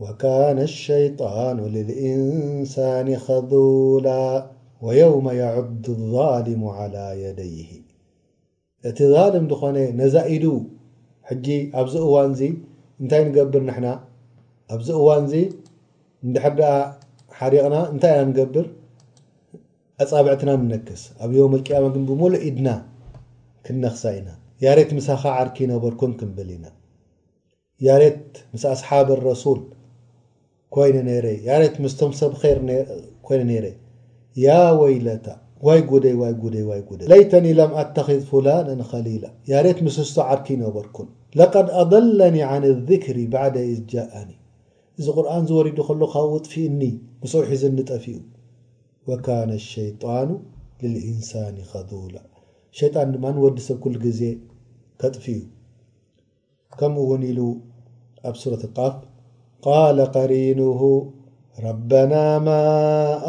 وكان 0.00 0.58
الሸيطان 0.58 1.58
للإንسان 1.60 3.16
خضول 3.16 4.06
ويوم 4.82 5.30
يعد 5.30 5.86
الظالم 5.88 6.62
على 6.68 7.06
يديه 7.24 7.70
እቲ 8.90 8.98
ظاልም 9.14 9.44
ኾن 9.60 9.76
ነዛ 10.00 10.14
ኢد 10.36 10.44
ሕጂ 11.30 11.46
ኣብዚ 11.80 11.94
እዋን 12.06 12.32
ዚ 12.40 12.42
እንታይ 13.02 13.22
ንገብር 13.28 13.62
ና 13.68 13.72
ኣብዚ 14.74 14.88
እዋን 15.00 15.24
ዚ 15.32 15.34
حر 16.44 16.60
ሓሪقና 17.38 17.74
እንታይ 17.94 18.14
ኢና 18.20 18.26
نገብር 18.30 18.66
ኣጻብዕትና 20.02 20.50
ነክስ 20.74 21.02
ኣብ 21.24 21.30
يم 21.38 21.52
الቅيم 21.58 21.84
ግን 21.94 22.04
ብሙሉ 22.10 22.32
ኢድና 22.48 22.68
ክነኽሳ 23.66 24.02
ኢና 24.18 24.28
ያሬት 24.64 24.90
ምሳኻ 24.96 25.22
ዓርኪ 25.42 25.58
ነበርኩን 25.74 26.12
ክንብል 26.18 26.48
ኢና 26.56 26.66
ሬት 28.00 28.34
ምስ 28.54 28.64
ኣስሓብ 28.72 29.08
ረሱል 29.28 29.60
ይ 33.54 33.60
ረ 33.64 33.68
ያ 34.44 34.50
ወይለታ 34.80 35.26
ዋይ 35.66 35.80
ጉደይ 35.88 36.14
ይ 36.18 36.36
ጉደይ 36.42 37.06
ለይተኒ 37.12 37.46
ለም 37.58 37.72
ኣተذ 37.82 38.08
ፍላና 38.28 38.80
ከሊላ 38.90 39.24
ያሬት 39.52 39.78
ምስ 39.86 39.96
ዝቶ 40.08 40.16
ዓርኪ 40.34 40.48
ነበርኩን 40.64 41.08
ለቀድ 41.40 41.66
ኣضላኒ 41.82 42.36
عን 42.50 42.62
ذክሪ 42.90 43.18
ባعድ 43.32 43.56
ዝጃእኒ 43.74 44.30
እዚ 44.98 45.06
ቁርን 45.16 45.44
ዝወሪዱ 45.50 45.78
ከሎ 45.88 46.00
ካብኡ 46.14 46.32
ጥፊእኒ 46.46 46.80
ምስውሒዙ 47.22 47.62
ንጠፊኡ 47.76 48.18
ወካነ 49.10 49.50
اሸይጣኑ 49.60 50.28
ልኢንሳን 50.94 51.56
ከላ 51.72 52.16
ሸይጣን 52.78 53.08
ድማ 53.16 53.24
ንወዲ 53.36 53.56
ሰብ 53.68 53.80
ግዜ 54.06 54.20
فكم 55.10 56.94
ون 56.98 57.20
ل 57.38 57.40
أب 58.28 58.34
صورة 58.42 58.62
ااف 58.78 58.94
قال 59.68 59.96
قرينه 60.16 60.80
ربنا 61.68 62.22
ما 62.48 62.62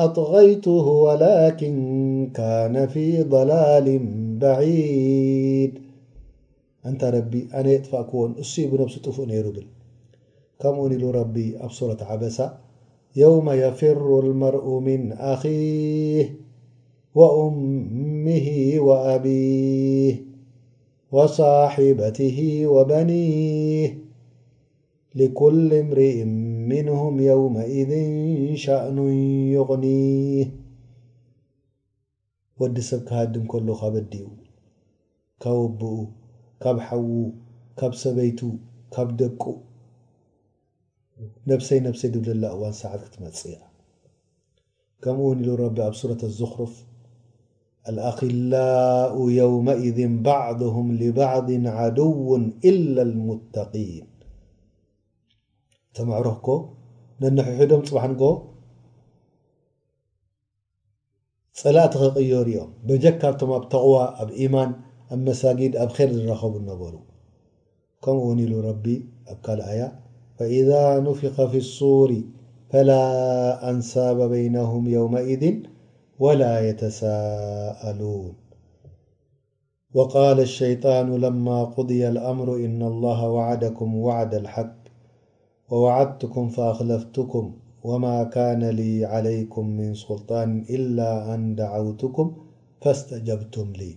أطغيته 0.06 0.86
ولكن 1.08 1.76
كان 2.40 2.76
في 2.94 3.06
ضلال 3.36 3.88
بعيد 4.44 5.72
أنت 6.86 7.02
ربي 7.16 7.42
أنا 7.54 7.72
يطفأ 7.76 8.02
كون 8.10 8.30
اسي 8.42 8.64
بنبسطفء 8.72 9.24
نر 9.30 9.48
بل 9.56 9.66
كمون 10.60 10.94
له 11.02 11.12
ربي 11.20 11.48
أبصورة 11.66 11.98
عبسا 12.10 12.48
يوم 13.24 13.48
يفر 13.64 14.08
المرء 14.26 14.66
من 14.88 15.12
أخيه 15.34 16.26
وأمه 17.18 18.48
وأبيه 18.88 20.33
وصሒበት 21.16 22.18
በኒ 22.90 23.12
ኩል 25.40 25.58
እምርኢ 25.80 26.14
ምንهም 26.70 27.16
የውመئذ 27.28 27.92
ሸأኑ 28.64 28.98
ይቕኒ 29.54 29.86
ወዲ 32.62 32.78
ሰብ 32.90 33.02
ካሃድም 33.10 33.44
ከሎ 33.52 33.68
ካበዲኡ 33.82 34.26
ካ 35.44 35.54
ወብኡ 35.60 35.86
ካብ 36.64 36.78
ሓው 36.88 37.06
ካብ 37.82 37.94
ሰበይቱ 38.04 38.40
ካብ 38.96 39.08
ደቁ 39.20 39.44
ነብሰይ 41.52 41.80
ነብሰይ 41.88 42.10
ድብላ 42.16 42.44
እዋን 42.56 42.74
ሰዓት 42.82 43.02
ክትመፅያ 43.06 43.58
ከምውን 45.04 45.40
ሉ 45.48 45.52
ቢ 45.78 45.80
ኣብ 45.90 45.94
ራة 46.10 46.24
ርፍ 46.64 46.76
الأقلاء 47.90 49.30
يومئذ 49.30 50.22
بعضهم 50.22 50.92
لبعض 50.92 51.52
عدو 51.68 52.36
إلا 52.66 53.02
المتقين 53.02 54.06
عሮክ 56.18 56.48
መنحዶም 57.24 57.82
ፅبح 57.88 58.04
ፀلቲ 61.60 61.96
ኽي 62.16 62.24
ዮም 62.54 62.70
بካቶም 62.90 63.52
ኣብ 63.58 63.64
ተقዋى 63.74 64.06
ኣብ 64.24 64.30
إيمان 64.44 64.70
ኣ 65.16 65.20
مسجድ 65.28 65.74
ኣብ 65.84 65.90
خر 65.98 66.10
ዝረኸቡ 66.16 66.54
ነበ 66.70 66.82
ከኡ 68.06 68.18
ኣ 68.34 69.68
ኣ 69.74 69.90
فإذا 70.38 70.84
نفق 71.08 71.38
في 71.52 71.58
الصور 71.66 72.12
فلا 72.72 73.04
أنساب 73.70 74.18
بينهم 74.36 74.84
يومئذ 74.98 75.44
ولا 76.24 76.70
يتساءلون 76.70 78.34
وقال 79.94 80.40
الشيطان 80.40 81.08
لما 81.26 81.64
قضي 81.64 82.08
الأمر 82.14 82.48
إن 82.66 82.82
الله 82.82 83.30
وعدكم 83.30 83.90
وعد 84.08 84.34
الحق 84.44 84.76
ووعدتكم 85.72 86.44
فأخلفتكم 86.50 87.46
وما 87.90 88.18
كان 88.24 88.70
لي 88.80 89.06
عليكم 89.06 89.66
من 89.80 89.90
سلطان 90.06 90.50
إلا 90.76 91.34
أن 91.34 91.56
دعوتكم 91.56 92.28
فاستجبتم 92.82 93.68
لي 93.82 93.92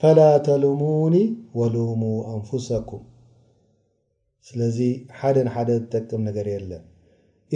فلا 0.00 0.38
تلموني 0.38 1.24
ولوموا 1.54 2.18
أنفسكم 2.36 3.00
سلي 4.48 5.04
حد 5.18 5.36
ن 5.46 5.48
حد 5.54 5.70
تقم 5.92 6.20
نجر 6.28 6.46
يلن 6.54 6.82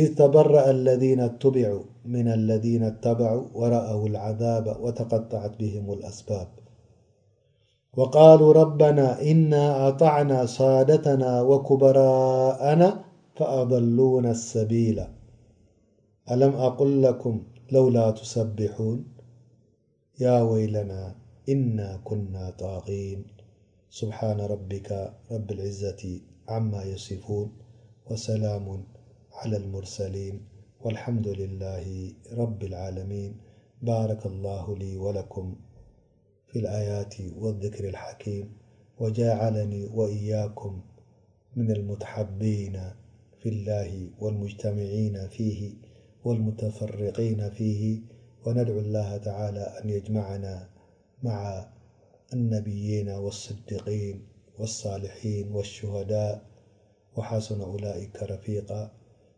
إذ 0.00 0.14
تبرأ 0.14 0.70
الذين 0.70 1.20
اتبعوا 1.20 1.82
من 2.04 2.26
الذين 2.38 2.82
اتبعوا 2.92 3.46
ورأوا 3.54 4.06
العذاب 4.08 4.66
وتقطعت 4.84 5.54
بهم 5.60 5.92
الأسباب 5.92 6.48
وقالوا 7.96 8.52
ربنا 8.52 9.06
إنا 9.30 9.88
أطعنا 9.88 10.46
صادتنا 10.46 11.30
وكبراءنا 11.50 12.88
فأضلونا 13.36 14.30
السبيل 14.30 14.98
ألم 16.30 16.52
أقل 16.68 17.02
لكم 17.02 17.34
لولا 17.72 18.10
تسبحون 18.10 18.98
يا 20.20 20.36
ويلنا 20.42 21.02
إنا 21.48 22.00
كنا 22.04 22.50
طاغين 22.64 23.20
سبحان 23.90 24.40
ربك 24.40 24.88
رب 25.32 25.48
العزة 25.52 26.02
عما 26.48 26.82
يصفون 26.84 27.48
وسلام 28.10 28.66
على 29.34 29.56
المرسلين 29.56 30.40
والحمد 30.80 31.28
لله 31.28 32.12
رب 32.32 32.62
العالمين 32.62 33.36
بارك 33.82 34.26
الله 34.26 34.76
لي 34.76 34.96
ولكم 34.96 35.56
في 36.46 36.58
الآيات 36.58 37.14
والذكر 37.38 37.88
الحكيم 37.88 38.52
وجعلني 38.98 39.86
وإياكم 39.94 40.80
من 41.56 41.70
المتحبين 41.70 42.72
في 43.42 43.48
الله 43.48 44.10
والمجتمعين 44.20 45.28
فيه 45.28 45.74
والمتفرقين 46.24 47.50
فيه 47.50 48.00
وندعو 48.46 48.78
الله 48.80 49.16
تعالى 49.16 49.64
أن 49.84 49.90
يجمعنا 49.90 50.68
مع 51.22 51.68
النبين 52.32 53.08
والصديقين 53.08 54.22
والصالحين 54.58 55.52
والشهداء 55.52 56.42
وحسن 57.16 57.60
أولئك 57.60 58.22
رفيقا 58.22 58.90